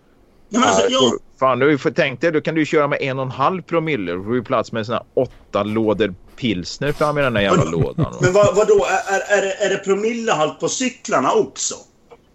Ja, 0.49 0.59
men 0.59 0.69
alltså, 0.69 0.81
Ja, 0.89 0.99
jag, 1.01 1.19
Fan, 1.39 1.59
du 1.59 1.77
får 1.77 1.91
tänk 1.91 2.21
dig, 2.21 2.31
då 2.31 2.41
kan 2.41 2.55
du 2.55 2.65
köra 2.65 2.87
med 2.87 3.01
en 3.01 3.19
och 3.19 3.25
en 3.25 3.31
halv 3.31 3.61
promille. 3.61 4.11
Du 4.11 4.23
får 4.23 4.35
ju 4.35 4.43
plats 4.43 4.71
med 4.71 4.85
såna 4.85 5.03
åtta 5.13 5.63
lådor 5.63 6.13
pilsner 6.35 6.91
fram 6.91 7.17
i 7.17 7.21
den 7.21 7.33
där 7.33 7.41
jävla 7.41 7.63
lådan. 7.63 8.15
men 8.21 8.33
vad, 8.33 8.55
vadå? 8.55 8.85
Är, 9.07 9.37
är, 9.37 9.65
är, 9.65 9.69
det, 9.69 9.77
promillehalt 9.77 10.59
på 10.59 10.69
cyklarna 10.69 11.31
också? 11.31 11.75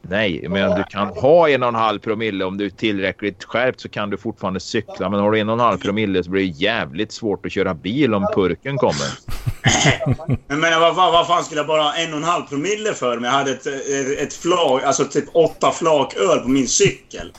Nej, 0.02 0.46
men 0.48 0.76
du 0.76 0.84
kan 0.84 1.08
ha 1.08 1.48
en 1.48 1.62
och 1.62 1.68
en 1.68 1.74
halv 1.74 1.98
promille 1.98 2.44
om 2.44 2.58
du 2.58 2.66
är 2.66 2.70
tillräckligt 2.70 3.44
skärpt 3.44 3.80
så 3.80 3.88
kan 3.88 4.10
du 4.10 4.16
fortfarande 4.16 4.60
cykla. 4.60 5.08
Men 5.08 5.20
har 5.20 5.30
du 5.30 5.38
en 5.38 5.48
och 5.48 5.52
en 5.52 5.60
halv 5.60 5.78
promille 5.78 6.24
så 6.24 6.30
blir 6.30 6.42
det 6.42 6.48
jävligt 6.48 7.12
svårt 7.12 7.46
att 7.46 7.52
köra 7.52 7.74
bil 7.74 8.14
om 8.14 8.26
purken 8.34 8.76
kommer. 8.76 9.06
Jag 10.48 10.58
menar, 10.58 10.80
vad, 10.80 10.94
vad, 10.94 11.12
vad 11.12 11.26
fan 11.26 11.44
skulle 11.44 11.60
jag 11.60 11.66
bara 11.66 11.82
ha 11.82 11.94
en 11.94 12.12
och 12.12 12.18
en 12.18 12.24
halv 12.24 12.42
promille 12.42 12.94
för 12.94 13.16
om 13.16 13.24
jag 13.24 13.30
hade 13.30 13.50
ett, 13.50 13.66
ett, 13.66 14.18
ett 14.18 14.34
flak, 14.34 14.82
alltså 14.82 15.04
typ 15.04 15.24
åtta 15.32 15.70
flak 15.70 16.14
öl 16.16 16.40
på 16.40 16.48
min 16.48 16.68
cykel? 16.68 17.32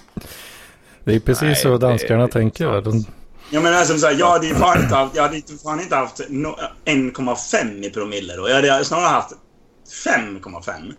Det 1.05 1.15
är 1.15 1.19
precis 1.19 1.41
Nej, 1.41 1.55
så 1.55 1.69
det- 1.71 1.77
danskarna 1.77 2.27
tänker. 2.27 2.65
va? 2.65 2.81
De, 2.81 3.05
Jag 3.51 3.63
menar 3.63 3.83
som 3.85 3.99
sagt, 3.99 4.19
jag 4.19 4.29
hade 4.29 4.47
ju 4.47 4.55
fan 4.55 4.83
inte 4.83 4.95
haft, 4.95 5.15
jag 5.15 5.23
hade 5.23 5.35
inte, 5.35 5.53
fan 5.63 5.79
inte 5.81 5.95
haft 5.95 6.21
no, 6.29 6.55
1,5 6.85 7.83
i 7.85 7.89
promille 7.89 8.35
då. 8.35 8.49
Jag 8.49 8.55
hade 8.55 8.85
snarare 8.85 9.07
haft 9.07 9.31
5,5. 10.05 10.93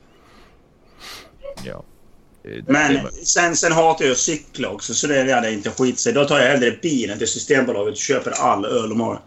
Ja. 1.64 1.84
Det- 2.42 2.68
Men 2.72 2.94
det- 2.94 3.26
sen, 3.26 3.56
sen 3.56 3.72
hatar 3.72 4.04
jag 4.04 4.12
att 4.12 4.18
cykla 4.18 4.68
också, 4.68 4.94
så 4.94 5.06
det 5.06 5.18
hade 5.32 5.46
jag 5.46 5.52
inte 5.52 5.70
skit 5.70 5.98
sig. 5.98 6.12
Då 6.12 6.24
tar 6.24 6.38
jag 6.38 6.46
hellre 6.48 6.78
bilen 6.82 7.18
till 7.18 7.28
Systembolaget 7.28 7.92
och 7.92 7.98
köper 7.98 8.30
all 8.30 8.64
öl 8.64 8.88
de 8.88 9.00
har. 9.00 9.20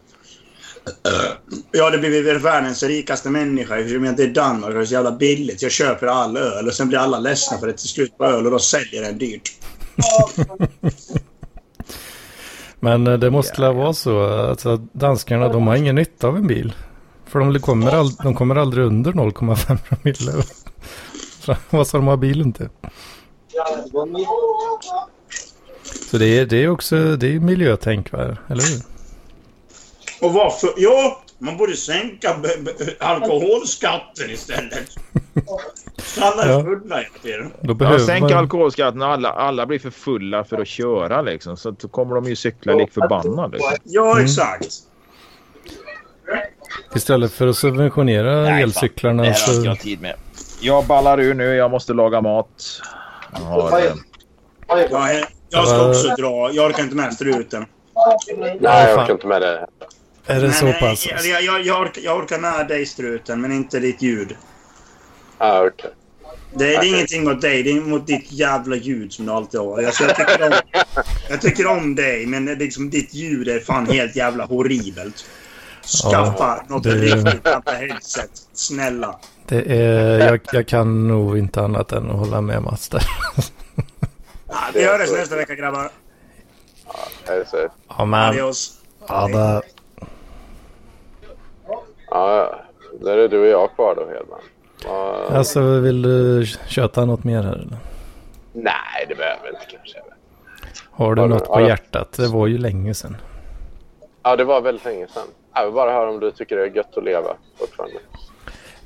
Jag 1.72 1.84
hade 1.84 1.98
blivit 1.98 2.42
världens 2.42 2.84
rikaste 2.84 3.30
människa 3.30 3.78
eftersom 3.78 4.04
jag 4.04 4.12
inte 4.12 4.24
är 4.24 4.28
i 4.28 4.32
Danmark 4.34 4.68
och 4.70 4.74
det 4.74 4.80
är 4.82 4.86
så 4.86 4.94
jävla 4.94 5.12
billigt. 5.12 5.62
Jag 5.62 5.72
köper 5.72 6.08
all 6.08 6.38
öl 6.38 6.68
och 6.68 6.74
sen 6.74 6.88
blir 6.88 6.98
alla 7.00 7.20
ledsna 7.20 7.58
för 7.58 7.68
att 7.68 7.78
det 7.78 7.84
är 7.86 7.88
slut 7.88 8.18
på 8.18 8.26
öl 8.26 8.46
och 8.46 8.52
då 8.52 8.60
säljer 8.60 9.02
den 9.02 9.18
dyrt. 9.18 9.52
men 12.80 13.08
eh, 13.08 13.14
det 13.14 13.32
måste 13.32 13.62
väl 13.62 13.76
vara 13.76 13.94
så 13.94 14.22
att 14.24 14.66
att 14.66 14.94
danskarna 14.94 15.50
de 15.50 15.68
har 15.68 15.76
ingen 15.76 15.96
nytta 15.96 16.28
av 16.28 16.38
en 16.38 16.48
bil. 16.48 16.74
För 17.26 17.40
de 17.40 17.60
kommer, 17.60 17.92
all, 17.92 18.16
de 18.16 18.36
kommer 18.36 18.56
aldrig 18.56 18.86
under 18.86 19.12
0,5 19.12 19.78
promille. 19.78 20.44
Vad 21.70 21.88
ska 21.88 21.98
de 21.98 22.08
ha 22.08 22.18
bilen 22.18 22.54
till? 22.54 22.70
Så 26.12 26.18
det 26.18 26.40
är, 26.40 26.46
det 26.46 26.64
är 26.64 26.70
också 26.70 27.16
det 27.16 27.36
är 27.36 27.40
miljötänk, 27.40 28.12
va? 28.12 28.38
eller 28.48 28.64
hur? 28.64 28.82
Och 30.22 30.34
varför? 30.34 30.70
Ja, 30.78 31.22
man 31.40 31.58
borde 31.58 31.76
sänka 31.76 32.36
b- 32.44 32.50
b- 32.66 32.72
alkoholskatten 33.00 34.30
istället. 34.32 34.90
Så 35.98 36.24
alla 36.24 36.44
är 36.44 36.50
Ja. 36.50 36.64
fulla 36.64 36.96
hela 36.98 37.48
tiden. 37.78 38.00
Sänk 38.00 38.22
man, 38.22 38.34
alkoholskatten 38.34 39.02
och 39.02 39.08
alla, 39.08 39.30
alla 39.30 39.66
blir 39.66 39.80
för 39.80 39.90
fulla 39.90 40.44
för 40.44 40.62
att 40.62 40.68
köra 40.68 41.22
liksom. 41.22 41.58
Så 41.58 41.70
att 41.70 41.80
då 41.80 41.88
kommer 41.88 42.16
de 42.16 42.26
ju 42.26 42.36
cykla 42.36 42.74
lik 42.74 42.94
förbannade. 42.94 43.58
Liksom. 43.58 43.74
Ja, 43.84 44.22
exakt. 44.22 44.68
istället 46.96 47.32
för 47.32 47.48
att 47.48 47.58
subventionera 47.58 48.60
elcyklarna 48.60 49.34
så... 49.34 49.76
tid 49.76 50.02
med. 50.02 50.16
Jag 50.62 50.86
ballar 50.86 51.20
ur 51.20 51.34
nu. 51.34 51.56
Jag 51.56 51.72
måste 51.72 51.94
laga 51.94 52.22
mat. 52.22 52.82
Jag 53.34 53.40
har, 53.40 53.80
eh, 53.80 53.86
Ja, 54.68 55.10
jag 55.50 55.68
ska 55.68 55.90
också 55.90 56.08
dra. 56.08 56.52
Jag 56.54 56.66
orkar 56.66 56.84
inte 56.84 56.96
med 56.96 57.14
struten. 57.14 57.66
Nej, 58.38 58.58
jag 58.62 59.00
orkar 59.00 59.14
inte 59.14 59.28
med 59.28 59.42
det. 59.42 59.68
Är 60.28 60.42
det 60.42 60.52
så 60.54 60.66
Nej, 60.66 60.80
pass? 60.80 61.08
Jag, 61.08 61.26
jag, 61.26 61.44
jag, 61.44 61.66
jag, 61.66 61.82
orkar, 61.82 62.02
jag 62.02 62.18
orkar 62.18 62.40
med 62.40 62.68
dig 62.68 62.86
struten, 62.86 63.42
men 63.42 63.52
inte 63.52 63.80
ditt 63.80 64.02
ljud. 64.02 64.36
Ah, 65.38 65.66
okej. 65.66 65.92
Det, 66.54 66.66
det 66.66 66.74
är 66.74 66.78
Okej. 66.78 66.90
ingenting 66.90 67.24
mot 67.24 67.42
dig, 67.42 67.64
det 67.64 67.72
är 67.72 67.82
mot 67.82 68.08
ditt 68.08 68.32
jävla 68.32 68.76
ljud 68.76 69.14
som 69.14 69.26
du 69.26 69.32
alltid 69.32 69.60
har. 69.60 69.82
Jag, 69.82 69.94
så 69.94 70.04
jag, 70.04 70.16
tycker, 70.16 70.44
om, 70.46 70.54
jag 71.30 71.42
tycker 71.42 71.68
om 71.68 71.96
dig, 71.96 72.26
men 72.26 72.46
det 72.46 72.52
är 72.52 72.56
liksom, 72.56 72.90
ditt 72.90 73.14
ljud 73.14 73.48
är 73.48 73.60
fan 73.60 73.86
helt 73.88 74.16
jävla 74.16 74.46
horribelt. 74.46 75.26
Skaffa 76.04 76.64
något 76.68 76.84
det- 76.84 76.96
riktigt 76.96 77.46
jävla 77.46 77.72
headset. 77.72 78.30
Snälla. 78.54 79.20
Det 79.48 79.62
är, 79.76 80.20
jag, 80.20 80.40
jag 80.52 80.68
kan 80.68 81.08
nog 81.08 81.38
inte 81.38 81.62
annat 81.62 81.92
än 81.92 82.12
att 82.12 82.18
hålla 82.18 82.42
med 82.42 82.62
Mats 82.64 82.90
där. 82.90 83.04
Vi 84.74 84.86
hörs 84.86 85.12
nästa 85.12 85.36
vecka 85.36 85.56
grabbar. 85.56 85.90
Är 87.26 87.40
det 87.40 87.46
så? 87.50 87.68
Ja, 87.98 88.06
men... 88.06 88.20
Adios. 88.30 88.74
Ja, 92.18 92.60
då 93.02 93.08
är 93.10 93.28
du 93.28 93.40
och 93.40 93.48
jag 93.48 93.76
kvar 93.76 93.96
då, 93.96 94.02
Hedman. 94.02 94.40
Ja, 94.86 95.28
alltså, 95.38 95.62
vill 95.80 96.02
du 96.02 96.46
köta 96.68 97.06
något 97.06 97.24
mer 97.24 97.44
här 97.44 97.54
eller? 97.54 97.78
Nej, 98.54 99.06
det 99.10 99.16
behöver 99.16 99.46
jag 99.46 99.54
inte 99.54 99.66
kanske. 99.72 100.00
Har 100.92 101.16
du 101.16 101.22
Ja, 101.22 101.28
något 101.28 101.46
på 101.48 101.62
ja. 101.62 101.68
hjärtat? 101.68 102.12
Det 102.12 102.28
var 102.28 102.48
ju 102.48 102.58
länge 102.58 102.94
sedan. 102.94 103.18
Ja, 104.24 104.36
det 104.36 104.44
var 104.44 104.62
väldigt 104.62 104.86
länge 104.86 105.08
sedan. 105.08 105.28
Jag 105.54 105.66
vill 105.66 105.74
bara 105.74 105.92
höra 105.92 106.10
om 106.10 106.20
du 106.20 106.32
tycker 106.32 106.56
det 106.58 106.64
är 106.64 106.76
gött 106.76 106.98
att 106.98 107.04
leva 107.04 107.36
fortfarande. 107.60 107.96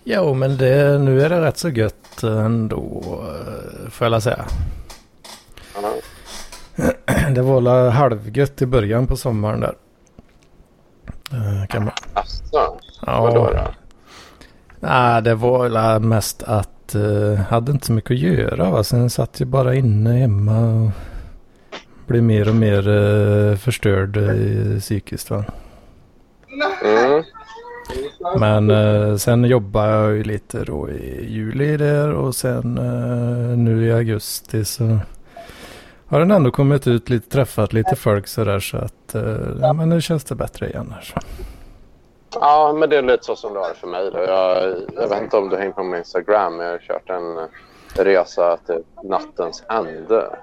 Jo, 0.04 0.34
men 0.34 0.58
det, 0.58 0.98
nu 1.00 1.22
är 1.22 1.30
det 1.30 1.42
rätt 1.42 1.58
så 1.58 1.70
gött 1.70 2.24
ändå, 2.24 3.02
får 3.92 4.08
jag 4.08 4.24
säga. 4.24 4.46
Ja. 5.82 5.94
Det 7.36 7.42
var 7.42 7.90
halvgött 7.90 8.62
i 8.62 8.66
början 8.66 9.08
på 9.08 9.18
sommaren 9.18 9.60
där. 9.60 9.76
Eh, 11.32 11.68
Kan 11.68 11.84
man... 11.86 11.94
Asså, 12.14 12.80
vadå 13.06 13.52
Ja, 13.54 13.62
då? 13.64 13.72
nej, 14.80 15.22
det 15.22 15.36
var 15.36 16.00
mest 16.00 16.44
att 16.44 16.96
uh, 16.96 17.36
hade 17.36 17.72
inte 17.72 17.86
så 17.86 17.94
mycket 17.94 18.12
att 18.12 18.20
göra. 18.20 18.72
Va? 18.72 18.84
Sen 18.84 19.10
satt 19.10 19.40
jag 19.40 19.50
bara 19.50 19.76
inne 19.76 20.14
hemma 20.14 20.60
och 20.60 20.92
blev 22.08 22.24
mer 22.24 22.50
och 22.50 22.56
mer 22.56 22.90
eh, 22.90 23.56
förstörd 23.56 24.18
uh, 24.18 24.80
psykiskt. 24.80 25.30
Va? 25.30 25.46
Mm. 26.86 27.24
Men 28.40 28.70
eh, 28.70 29.16
sen 29.16 29.46
jobbade 29.46 29.92
jag 29.92 30.12
ju 30.12 30.24
lite 30.24 30.64
då 30.64 30.90
i 30.90 31.28
juli 31.30 31.78
där 31.78 32.12
och 32.14 32.36
sen 32.36 32.74
nu 33.66 33.86
i 33.88 33.92
augusti 33.92 34.66
så 34.66 35.00
har 36.06 36.20
den 36.20 36.32
ändå 36.32 36.52
kommit 36.52 36.88
ut 36.88 37.10
lite, 37.10 37.30
träffat 37.30 37.74
lite 37.74 37.96
folk 37.96 38.28
sådär 38.28 38.60
så 38.60 38.78
att 38.78 39.16
ja, 39.62 39.74
men 39.74 39.90
nu 39.90 40.02
känns 40.02 40.24
det 40.24 40.36
bättre 40.36 40.70
igen 40.70 40.94
här. 40.96 41.02
Så. 41.02 41.20
Ja, 42.42 42.74
men 42.74 42.90
det 42.90 42.98
är 42.98 43.02
lite 43.02 43.24
så 43.26 43.36
som 43.36 43.54
det 43.54 43.60
var 43.60 43.74
för 43.74 43.88
mig. 43.88 44.12
Då. 44.12 44.20
Jag, 44.20 44.76
jag 44.96 45.08
vet 45.08 45.22
inte 45.22 45.38
om 45.38 45.50
du 45.50 45.58
hänger 45.58 45.72
på 45.72 45.84
min 45.84 46.00
Instagram, 46.00 46.58
men 46.58 46.66
jag 46.66 46.74
har 46.74 46.80
kört 46.80 47.10
en 47.10 47.48
resa 48.06 48.58
till 48.58 48.84
nattens 49.04 49.64
ände. 49.70 50.36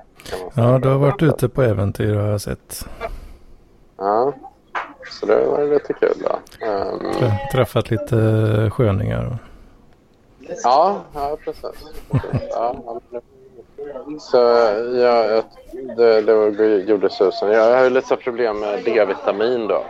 Ja, 0.54 0.78
du 0.82 0.88
har 0.88 0.98
varit 0.98 1.22
ute 1.22 1.48
på 1.48 1.62
äventyr 1.62 2.14
har 2.14 2.28
jag 2.30 2.40
sett. 2.40 2.84
Ja, 3.96 4.32
så 5.20 5.26
det 5.26 5.46
var 5.46 5.64
lite 5.64 5.92
kul. 5.92 6.14
Då. 6.24 6.38
Trä- 6.60 7.50
Träffat 7.52 7.90
lite 7.90 8.16
sköningar. 8.72 9.38
ja, 10.64 10.96
ja, 11.14 11.36
precis. 11.44 11.64
Ja, 12.50 12.76
så 14.20 14.36
ja, 14.94 15.24
jag, 15.24 15.44
det, 15.96 16.20
det 16.22 16.34
var- 16.34 16.64
gjorde 16.78 17.10
susen. 17.10 17.50
Jag 17.50 17.76
har 17.76 17.84
ju 17.84 17.90
lite 17.90 18.16
problem 18.16 18.60
med 18.60 18.84
D-vitamin 18.84 19.66
då. 19.68 19.84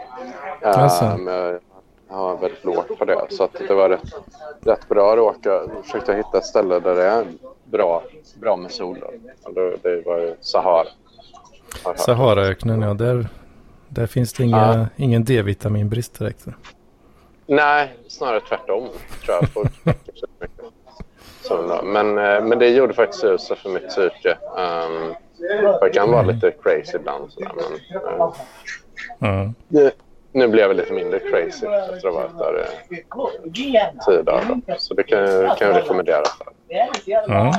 Jaså? 0.63 1.05
jag 1.05 1.61
har 2.09 2.37
väldigt 2.37 2.65
lågt 2.65 2.99
på 2.99 3.05
det. 3.05 3.27
Så 3.31 3.45
att 3.45 3.53
det 3.69 3.75
var 3.75 3.89
rätt, 3.89 4.15
rätt 4.61 4.89
bra 4.89 5.13
att 5.13 5.19
åka. 5.19 5.49
Jag 5.49 5.85
försökte 5.85 6.15
hitta 6.15 6.39
ett 6.39 6.45
ställe 6.45 6.81
där 6.81 6.95
det 6.95 7.05
är 7.05 7.27
bra, 7.65 8.03
bra 8.41 8.57
med 8.57 8.71
sol. 8.71 8.99
Och 9.43 9.55
det, 9.55 9.77
det 9.83 10.03
var 10.07 10.19
ju 10.19 10.35
Sahara. 10.41 10.87
Jag. 11.85 11.99
Saharaöknen, 11.99 12.83
ja 12.83 12.95
där, 12.95 13.29
där 13.89 14.07
finns 14.07 14.33
det 14.33 14.45
inga, 14.45 14.57
Ja. 14.79 14.87
ingen 14.97 15.25
D-vitaminbrist 15.25 16.19
direkt. 16.19 16.47
Nej, 17.47 17.97
snarare 18.09 18.41
tvärtom 18.41 18.89
tror 19.25 19.37
jag. 19.41 19.49
Folk 19.49 19.73
men, 21.85 22.19
eh, 22.19 22.45
men 22.45 22.59
det 22.59 22.69
gjorde 22.69 22.95
faktiskt 22.95 23.21
suset 23.21 23.59
för 23.59 23.71
mitt 23.71 23.89
psyke. 23.89 24.39
Um, 24.57 25.15
jag 25.81 25.93
kan 25.95 26.11
vara 26.11 26.23
lite 26.23 26.51
crazy 26.51 26.97
ibland. 26.97 27.33
Sådär, 27.33 27.53
men, 27.57 27.79
Ja. 29.19 29.53
nu, 29.69 29.91
nu 30.33 30.49
blev 30.49 30.69
jag 30.69 30.77
lite 30.77 30.93
mindre 30.93 31.19
crazy 31.19 31.67
efter 31.67 31.97
att 31.97 32.03
ha 32.05 32.11
varit 32.11 32.39
där 32.39 32.69
i 32.91 33.79
tio 34.07 34.23
dagar. 34.23 34.61
Så 34.79 34.95
det 34.95 35.03
kan, 35.03 35.27
kan 35.57 35.69
jag 35.69 35.77
rekommendera. 35.77 36.23
Ja. 37.27 37.55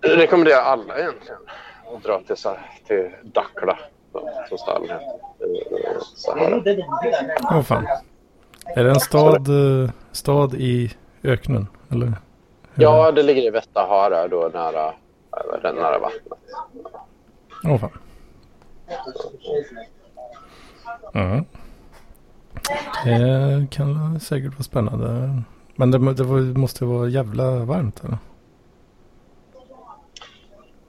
Jag 0.00 0.18
rekommenderar 0.18 0.60
alla 0.60 0.98
egentligen 0.98 1.38
att 1.96 2.02
dra 2.02 2.20
till, 2.26 2.36
så 2.36 2.48
här, 2.48 2.58
till 2.86 3.10
Dackla 3.22 3.78
som 4.48 4.58
staden 4.58 4.82
heter. 4.82 5.04
Åh 7.52 7.62
fan. 7.62 7.86
Är 8.66 8.84
det 8.84 8.90
en 8.90 9.00
stad, 9.00 9.48
eh, 9.48 9.90
stad 10.12 10.54
i 10.54 10.92
öknen? 11.22 11.66
Eller? 11.92 12.12
Ja, 12.74 13.12
det 13.12 13.22
ligger 13.22 13.42
i 13.42 13.50
Västsahara 13.50 14.28
då 14.28 14.50
nära, 14.54 14.94
den 15.62 15.74
nära 15.74 15.98
vattnet. 15.98 16.38
Åh 17.64 17.78
fan. 17.78 17.90
Mm. 21.14 21.44
Det 23.04 23.66
kan 23.70 24.20
säkert 24.20 24.52
vara 24.52 24.62
spännande. 24.62 25.42
Men 25.76 25.90
det, 25.90 26.14
det 26.14 26.24
måste 26.58 26.84
vara 26.84 27.08
jävla 27.08 27.50
varmt 27.50 28.04
eller? 28.04 28.18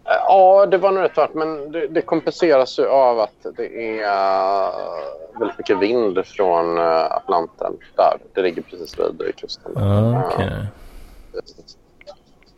Ja, 0.04 0.66
det 0.66 0.78
var 0.78 0.92
nog 0.92 1.04
rätt 1.04 1.18
varmt, 1.18 1.34
men 1.34 1.72
det, 1.72 1.88
det 1.88 2.02
kompenseras 2.02 2.80
ju 2.80 2.88
av 2.88 3.20
att 3.20 3.46
det 3.58 4.00
är 4.00 4.04
uh, 4.04 5.40
väldigt 5.40 5.58
mycket 5.58 5.80
vind 5.80 6.26
från 6.26 6.78
uh, 6.78 7.12
Atlanten 7.12 7.78
där. 7.96 8.18
Det 8.34 8.42
ligger 8.42 8.62
precis 8.62 9.00
vid 9.00 9.36
kusten. 9.36 9.78
Ah, 9.78 10.24
Okej. 10.26 10.68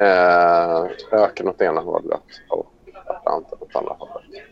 Uh, 0.01 0.89
öken 1.11 1.47
åt 1.47 1.61
ena 1.61 1.81
hållet 1.81 2.21
och 2.49 2.73
Atlanten 3.05 3.57
åt 3.61 3.75
andra 3.75 3.95
hållet. 3.99 4.43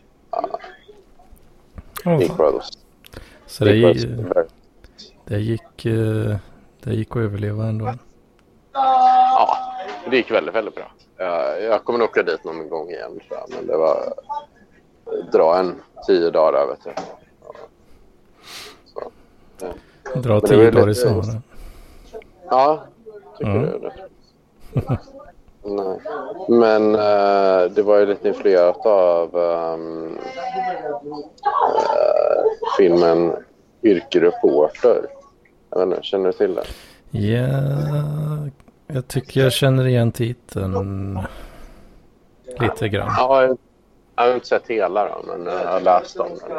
Equals. 2.22 2.70
fan. 2.72 3.22
Så 3.46 3.64
det, 3.64 3.72
very- 3.72 4.45
det, 5.28 5.38
gick, 5.38 5.86
eh, 5.86 6.36
det 6.84 6.94
gick 6.94 7.10
att 7.10 7.16
överleva 7.16 7.64
ändå. 7.66 7.94
Ja, 8.72 9.56
det 10.10 10.16
gick 10.16 10.30
väldigt, 10.30 10.54
väldigt 10.54 10.74
bra. 10.74 10.90
Jag 11.60 11.84
kommer 11.84 11.98
nog 11.98 12.08
åka 12.08 12.22
dit 12.22 12.44
någon 12.44 12.68
gång 12.68 12.90
igen, 12.90 13.20
tror 13.28 13.38
jag. 13.40 13.50
men 13.56 13.66
det 13.66 13.76
var 13.76 14.12
dra 15.32 15.58
en 15.58 15.82
tio 16.06 16.30
dagar 16.30 16.52
där, 16.52 16.66
vet 16.66 16.84
du. 16.84 16.90
Så, 18.86 19.10
Dra 20.20 20.40
tio 20.40 20.70
dagar 20.70 20.88
i 20.90 20.94
sommaren. 20.94 21.42
Ja, 22.50 22.84
tycker 23.38 23.50
Mm. 23.50 23.62
du 23.70 23.78
det? 23.78 23.92
Nej. 25.62 26.00
Men 26.48 26.94
eh, 26.94 27.70
det 27.70 27.82
var 27.82 27.98
ju 27.98 28.06
lite 28.06 28.28
influerat 28.28 28.86
av 28.86 29.36
ehm, 29.38 30.18
eh, 31.64 32.44
filmen 32.78 33.32
Yrkereporter. 33.82 35.06
Jag 35.76 35.86
vet 35.86 35.96
inte, 35.96 36.06
känner 36.06 36.26
du 36.26 36.32
till 36.32 36.54
den? 36.54 36.64
Ja, 37.10 38.50
jag 38.86 39.08
tycker 39.08 39.40
jag 39.40 39.52
känner 39.52 39.86
igen 39.86 40.12
titeln 40.12 41.18
lite 42.60 42.88
grann. 42.88 43.14
Ja, 43.16 43.42
jag, 43.42 43.58
har 44.14 44.34
inte 44.34 44.46
sett 44.46 44.66
hela 44.66 45.08
då, 45.08 45.22
men 45.26 45.46
jag 45.46 45.68
har 45.68 45.80
läst 45.80 46.20
om 46.20 46.28
den. 46.28 46.58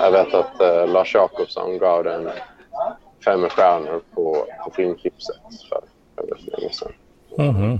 Jag 0.00 0.10
vet 0.10 0.34
att 0.34 0.60
eh, 0.60 0.88
Lars 0.88 1.14
Jacobsson 1.14 1.78
gav 1.78 2.04
den 2.04 2.30
fem 3.24 3.48
stjärnor 3.48 4.00
på, 4.14 4.46
på 4.64 4.70
filmtipset 4.70 5.36
för 5.68 5.80
väldigt 6.16 6.46
länge 6.46 6.72
sedan. 6.72 6.92
Mhm. 7.38 7.72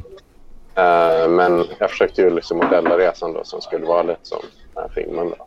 Eh, 0.75 1.29
men 1.29 1.64
jag 1.79 1.91
försökte 1.91 2.22
ju 2.22 2.31
liksom 2.31 2.59
modella 2.59 2.99
resan 2.99 3.33
då 3.33 3.45
som 3.45 3.61
skulle 3.61 3.87
vara 3.87 4.03
lite 4.03 4.20
som 4.22 4.39
den 4.75 4.83
här 4.83 4.91
filmen. 4.95 5.33
Då. 5.39 5.47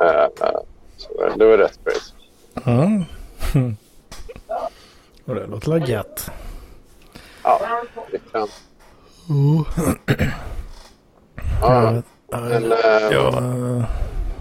Eh, 0.00 0.08
eh, 0.08 0.22
eh, 0.22 0.60
så 0.96 1.36
det 1.36 1.46
var 1.46 1.58
rätt 1.58 1.78
crazy. 1.84 2.19
Mm. 2.64 3.04
Och 5.24 5.34
det 5.34 5.46
låter 5.46 5.70
väl 5.72 5.88
gött. 5.88 6.30
Ja, 7.42 7.60
det 8.12 8.18
kan. 8.32 8.48
Ja, 9.28 9.64
Ja, 11.60 12.02
ja, 12.30 12.40
men, 12.40 12.72
eh, 12.72 12.78
ja, 13.10 13.84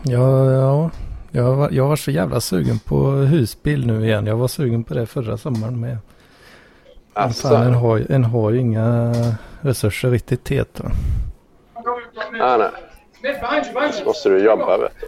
ja, 0.04 0.52
ja. 0.52 0.90
Jag 1.32 1.56
var, 1.56 1.70
jag 1.72 1.88
var 1.88 1.96
så 1.96 2.12
jävla 2.12 2.42
sugen 2.42 2.80
på 2.80 3.12
husbil 3.12 3.88
nu 3.88 4.06
igen. 4.06 4.26
Jag 4.26 4.36
var 4.36 4.48
sugen 4.48 4.84
på 4.84 4.94
det 4.94 5.06
förra 5.06 5.38
sommaren 5.38 5.80
med. 5.80 5.98
Alltså, 7.14 7.48
fan, 7.48 7.68
en, 7.68 7.74
har, 7.74 7.98
ju- 7.98 8.06
en 8.10 8.24
har 8.24 8.52
ju 8.52 8.60
inga 8.60 9.14
resurser 9.62 10.12
riktigt 10.12 10.44
va? 10.44 10.92
ja, 12.38 12.58
nej. 12.58 12.70
Så 13.94 14.06
måste 14.06 14.30
du 14.30 14.40
jobba, 14.44 14.78
vet 14.78 14.92
du. 15.02 15.08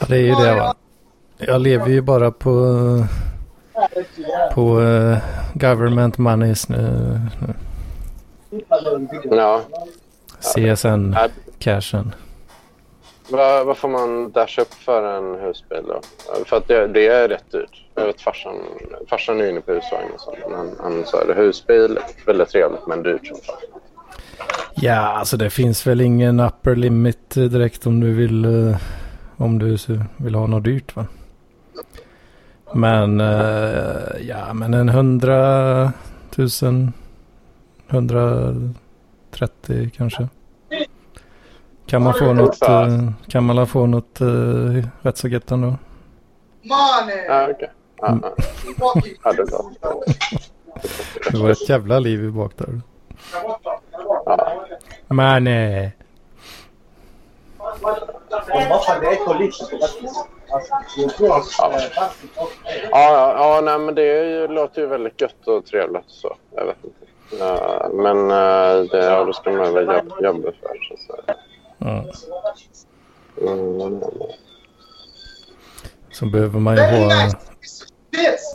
Ja, 0.00 0.06
det 0.08 0.16
är 0.16 0.20
ju 0.20 0.34
det 0.34 0.54
va. 0.54 0.74
Jag 1.38 1.60
lever 1.60 1.88
ju 1.88 2.00
bara 2.00 2.30
på, 2.30 2.50
på 4.54 4.80
eh, 4.80 5.18
government 5.54 6.18
monies 6.18 6.68
nu. 6.68 7.20
Ja. 9.30 9.62
CSN 10.40 11.10
Nej, 11.10 11.30
cashen. 11.58 12.14
Vad, 13.30 13.66
vad 13.66 13.76
får 13.76 13.88
man 13.88 14.30
dasha 14.32 14.62
upp 14.62 14.74
för 14.74 15.18
en 15.18 15.40
husbil 15.40 15.82
då? 15.88 16.00
För 16.44 16.56
att 16.56 16.68
det, 16.68 16.86
det 16.86 17.06
är 17.06 17.28
rätt 17.28 17.52
dyrt. 17.52 17.84
Jag 17.94 18.06
vet 18.06 18.20
farsan, 18.20 18.54
farsan 19.10 19.40
är 19.40 19.50
inne 19.50 19.60
på 19.60 19.72
husvagn 19.72 20.10
och 20.14 20.20
sånt. 20.20 20.38
Men 20.48 20.58
han, 20.58 20.70
han 20.80 21.04
sa 21.06 21.24
det 21.24 21.34
husbil, 21.34 21.98
väldigt 22.26 22.48
trevligt 22.48 22.86
men 22.86 23.02
dyrt 23.02 23.26
som 23.26 23.36
fan. 23.36 23.56
Ja, 24.74 25.00
alltså 25.00 25.36
det 25.36 25.50
finns 25.50 25.86
väl 25.86 26.00
ingen 26.00 26.40
upper 26.40 26.76
limit 26.76 27.30
direkt 27.34 27.86
om 27.86 28.00
du 28.00 28.14
vill, 28.14 28.44
eh, 28.44 28.76
om 29.36 29.58
du 29.58 29.76
vill 30.16 30.34
ha 30.34 30.46
något 30.46 30.64
dyrt 30.64 30.96
va. 30.96 31.06
Men 32.72 33.20
eh, 33.20 34.20
ja, 34.20 34.54
men 34.54 34.74
en 34.74 34.88
hundra 34.88 35.92
tusen, 36.30 36.92
130 37.88 39.90
kanske. 39.96 40.28
Kan 41.86 42.02
man 42.02 42.14
få 42.14 42.32
något, 42.32 42.62
eh, 42.62 43.10
kan 43.28 43.44
man 43.44 43.66
få 43.66 43.86
något 43.86 44.20
eh, 44.20 44.84
rätt 45.02 45.16
så 45.16 45.28
gött 45.28 45.50
ändå? 45.50 45.74
Ja, 46.62 47.08
ja. 47.28 47.48
ja, 47.96 48.18
det 51.32 51.38
var 51.38 51.50
ett 51.50 51.68
jävla 51.68 51.98
liv 51.98 52.24
i 52.24 52.30
bak 52.30 52.52
där. 52.56 52.80
Ja. 60.50 60.60
Eh, 60.98 61.82
Ja, 62.90 63.12
ja, 63.12 63.32
ja 63.36 63.60
nej, 63.64 63.78
men 63.78 63.94
det 63.94 64.02
är 64.02 64.24
ju, 64.24 64.48
låter 64.48 64.80
ju 64.80 64.86
väldigt 64.86 65.20
gött 65.20 65.46
och 65.48 65.66
trevligt. 65.66 66.04
Så. 66.06 66.36
Jag 66.56 66.64
vet 66.64 66.76
inte. 66.84 66.96
Ja, 67.38 67.88
men 67.94 68.30
eh, 68.30 68.84
det, 68.90 69.04
ja, 69.04 69.24
då 69.24 69.32
ska 69.32 69.50
man 69.50 69.74
väl 69.74 69.86
jobb, 69.86 70.12
jobba 70.20 70.52
för. 70.60 70.96
Så. 71.06 71.16
ja, 71.78 72.04
Mm. 73.42 74.00
så 76.12 76.26
behöver 76.26 76.58
man 76.60 76.76
ju 76.76 76.82
ha... 76.82 77.30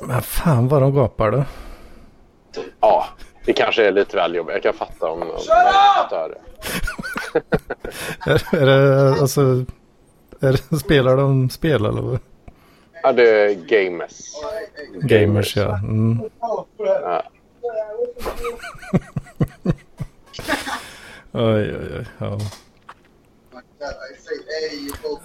Men 0.02 0.22
fan 0.22 0.68
vad 0.68 0.82
de 0.82 0.96
gapar 0.96 1.32
då. 1.32 1.44
Ja, 2.80 3.06
det 3.46 3.54
kanske 3.54 3.88
är 3.88 3.92
lite 3.92 4.16
väl 4.18 4.36
jobbigt. 4.36 4.54
Jag 4.54 4.64
kan 4.64 4.74
fatta 4.74 5.10
om 5.12 5.22
om 5.22 5.28
man 5.28 5.40
stör 5.40 6.30
det. 6.30 6.42
Är, 8.32 8.56
är 8.62 8.66
det 8.66 9.10
alltså... 9.22 9.42
Är 10.44 10.76
spelar 10.80 11.18
de 11.18 11.50
spel 11.50 11.86
eller? 11.86 12.20
Ja, 13.04 13.12
det 13.12 13.30
är 13.30 13.54
gamers. 13.54 14.22
Gamers 15.02 15.58
ja. 15.58 15.78
Mm. 15.78 16.22
Ja. 16.78 17.24
Oj 21.36 21.76
oj 21.76 21.98
oj. 22.00 22.06
Ja. 22.18 22.40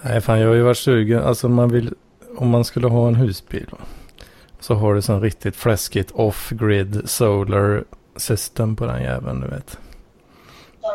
Nej 0.01 0.21
fan 0.21 0.39
jag 0.39 0.47
har 0.47 0.55
ju 0.55 0.61
varit 0.61 0.77
sugen. 0.77 1.23
Alltså 1.23 1.49
man 1.49 1.69
vill. 1.69 1.93
Om 2.37 2.49
man 2.49 2.65
skulle 2.65 2.87
ha 2.87 3.07
en 3.07 3.15
husbil. 3.15 3.69
Så 4.59 4.73
har 4.73 4.93
du 4.93 5.01
sån 5.01 5.21
riktigt 5.21 5.55
fläskigt 5.55 6.11
off-grid 6.11 7.09
solar 7.09 7.83
system 8.15 8.75
på 8.75 8.85
den 8.85 9.03
jäveln 9.03 9.41
du 9.41 9.47
vet. 9.47 9.79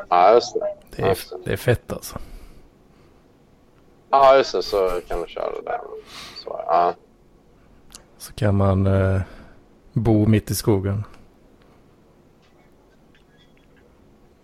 Ja, 0.09 0.35
just 0.35 0.55
det. 0.55 0.67
Det 0.97 1.03
är, 1.03 1.19
det 1.45 1.53
är 1.53 1.57
fett 1.57 1.93
alltså. 1.93 2.19
Ja, 4.23 4.37
just 4.37 4.53
det. 4.53 4.63
Så 4.63 5.01
kan 5.09 5.21
du 5.23 5.27
köra 5.29 5.61
där. 5.65 5.81
Så, 6.45 6.61
ja. 6.67 6.95
Så 8.19 8.33
kan 8.33 8.55
man 8.57 8.87
eh, 8.87 9.21
bo 9.93 10.27
mitt 10.27 10.51
i 10.51 10.55
skogen. 10.55 11.05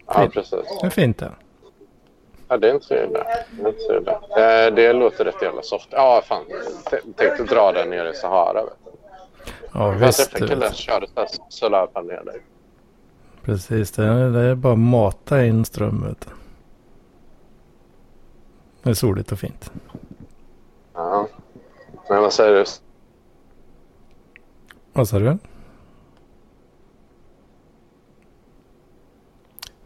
ja, 0.07 0.29
precis. 0.33 0.79
Det 0.81 0.87
är 0.87 0.91
fint 0.91 1.18
det. 1.18 1.33
Ja, 2.49 2.57
det 2.57 2.71
är 2.71 2.75
inte 2.75 2.87
så 2.87 2.95
illa. 2.95 3.25
Det, 3.51 3.62
är 3.62 3.68
inte 3.68 3.81
så 3.81 3.97
illa. 3.97 4.12
Eh, 4.12 4.75
det 4.75 4.93
låter 4.93 5.25
rätt 5.25 5.43
jävla 5.43 5.62
soft. 5.62 5.89
Ja, 5.91 6.23
fan. 6.27 6.45
T- 6.91 6.97
tänkte 7.16 7.43
dra 7.55 7.73
den 7.73 7.91
nere 7.91 8.11
i 8.11 8.14
Sahara. 8.14 8.64
Vet 8.64 8.73
du. 8.85 8.91
Ja 9.75 9.87
Jag 9.93 9.93
visst. 9.93 10.18
träffade 10.31 10.47
du 10.47 10.53
en 10.53 10.59
kille 10.61 10.66
som 10.73 10.77
körde 10.77 11.07
solarpaneler. 11.49 12.35
Precis. 13.43 13.91
Det 13.93 14.05
är, 14.05 14.31
det 14.31 14.41
är 14.41 14.55
bara 14.55 14.75
mata 14.75 15.45
in 15.45 15.64
ström. 15.64 16.05
Vet 16.09 16.21
du. 16.21 16.35
Det 18.83 18.91
är 18.91 18.95
soligt 18.95 19.33
och 19.33 19.39
fint. 19.39 19.72
Ja. 20.95 21.28
Men 22.09 22.22
vad 22.22 22.33
säger 22.33 22.53
du? 22.53 22.64
Vad 24.93 25.09
sa 25.09 25.18
du? 25.18 25.39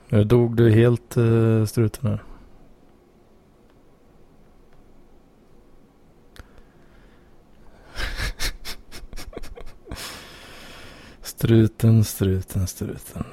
Nu 0.09 0.25
dog 0.25 0.57
du 0.57 0.71
helt 0.71 1.17
uh, 1.17 1.67
struten 1.67 2.09
här. 2.11 2.23
struten, 11.23 12.05
struten, 12.05 12.67
struten. 12.67 13.25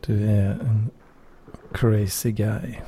Du 0.00 0.30
är 0.30 0.50
en 0.50 0.90
crazy 1.80 2.32
guy. 2.32 2.78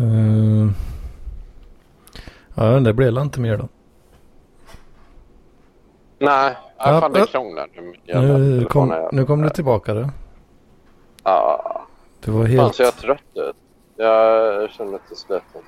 Uh, 0.00 0.70
ja, 2.54 2.64
det 2.80 2.92
blev 2.92 3.18
inte 3.18 3.40
mer 3.40 3.56
då. 3.56 3.68
Nej, 6.18 6.56
Ja, 6.78 7.00
fan 7.00 7.12
det 7.12 7.18
ja. 7.18 7.26
krånglar. 7.26 7.68
Nu 8.06 8.64
kom, 8.64 9.08
nu 9.12 9.24
kom 9.24 9.42
du 9.42 9.50
tillbaka 9.50 9.94
då. 9.94 10.10
Ja, 11.22 11.86
Du 12.20 12.30
var 12.30 12.42
fan 12.42 12.50
helt... 12.50 12.74
så 12.74 12.82
jag 12.82 12.88
är 12.88 12.92
trött 12.92 13.20
ut. 13.34 13.56
Jag 13.96 14.70
känner 14.70 14.90
mig 14.90 15.00
lite 15.08 15.20
sliten. 15.20 15.62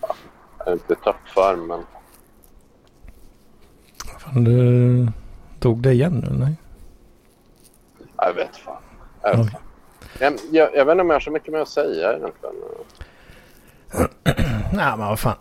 Ja, 0.00 0.14
jag 0.58 0.68
är 0.68 0.72
inte 0.72 0.92
i 0.92 0.96
toppform 0.96 1.66
men 1.66 1.82
Fan, 4.18 4.44
du 4.44 5.08
tog 5.60 5.78
det 5.78 5.92
igen 5.92 6.24
nu? 6.28 6.38
Nej. 6.38 6.54
jag 8.16 8.34
vet 8.34 8.56
fan. 8.56 8.82
Jag, 9.22 9.36
vet 9.36 9.50
fan. 9.50 9.60
Jag, 10.20 10.38
jag, 10.50 10.76
jag 10.76 10.84
vet 10.84 10.92
inte 10.92 11.02
om 11.02 11.08
jag 11.10 11.14
har 11.14 11.20
så 11.20 11.30
mycket 11.30 11.52
mer 11.52 11.60
att 11.60 11.68
säga 11.68 12.16
egentligen. 12.16 12.54
Nej, 14.72 14.96
men 14.96 15.08
vad 15.08 15.18
fan. 15.18 15.36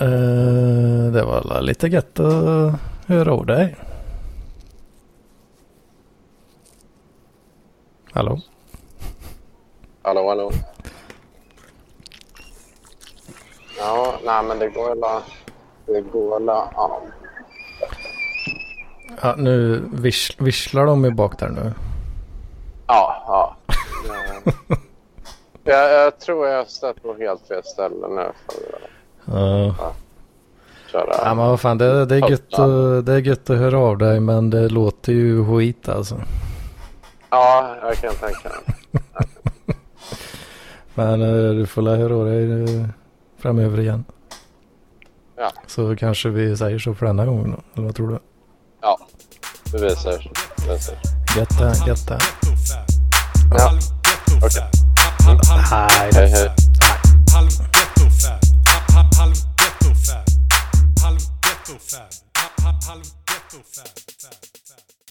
Eh, 0.00 1.12
det 1.12 1.24
var 1.24 1.60
lite 1.62 1.86
gött 1.88 2.20
att 2.20 2.74
höra 3.06 3.32
av 3.32 3.46
dig. 3.46 3.76
Hallå? 8.12 8.40
Hallå, 10.02 10.28
hallå. 10.28 10.50
Ja, 13.78 14.14
nej 14.24 14.44
men 14.44 14.58
det 14.58 14.68
går 14.68 14.88
väl 14.88 15.22
Det 15.86 16.00
går 16.00 16.38
väl 16.38 16.46
ja. 16.46 17.02
Ja, 19.22 19.34
nu 19.38 19.82
vis 19.92 20.30
visslar 20.38 20.86
de 20.86 21.04
ju 21.04 21.10
bak 21.10 21.38
där 21.38 21.48
nu. 21.48 21.72
Ja, 22.86 23.24
ja. 23.26 23.56
Eh, 23.68 24.54
jag, 25.64 25.92
jag 25.92 26.18
tror 26.18 26.48
jag 26.48 26.56
har 26.56 26.64
stött 26.64 27.02
på 27.02 27.14
helt 27.14 27.48
fel 27.48 27.64
ställe 27.64 28.08
nu 28.08 28.32
Ja, 29.24 29.74
köra. 30.92 31.14
ja 31.24 31.34
men 31.34 31.46
vad 31.48 31.60
fan, 31.60 31.78
det, 31.78 32.06
det, 32.06 32.16
är 32.16 32.30
gött 32.30 32.54
att, 32.58 33.06
det 33.06 33.12
är 33.12 33.18
gött 33.18 33.50
att 33.50 33.58
höra 33.58 33.78
av 33.78 33.98
dig 33.98 34.20
men 34.20 34.50
det 34.50 34.68
låter 34.68 35.12
ju 35.12 35.44
skit 35.44 35.88
alltså. 35.88 36.20
Ja, 37.30 37.76
jag 37.82 37.94
kan 37.96 38.14
tänka 38.14 38.48
mig. 38.48 38.76
Men 40.94 41.22
eh, 41.22 41.54
du 41.54 41.66
får 41.66 41.82
la 41.82 41.96
höra 41.96 42.14
av 42.14 42.24
dig 42.24 42.64
eh, 42.64 42.86
framöver 43.38 43.80
igen. 43.80 44.04
Ja. 45.36 45.52
Så 45.66 45.96
kanske 45.96 46.28
vi 46.28 46.56
säger 46.56 46.78
så 46.78 46.94
för 46.94 47.06
denna 47.06 47.26
gången 47.26 47.50
då. 47.50 47.62
Eller 47.74 47.86
vad 47.86 47.96
tror 47.96 48.08
du? 48.08 48.18
Ja, 48.80 48.98
du 49.72 49.78
visar. 49.78 50.30
visar. 50.68 50.94
Götta, 51.34 51.72
götta. 51.86 52.18
Ja. 53.50 53.72
Okej. 54.42 54.46
Okay. 54.46 54.62
Mm. 55.28 55.40
Hej, 55.70 56.10
hej. 56.14 56.28
hej. 56.30 56.50
Halv 57.32 57.48
ghetto 57.72 58.10
fab. 63.72 64.49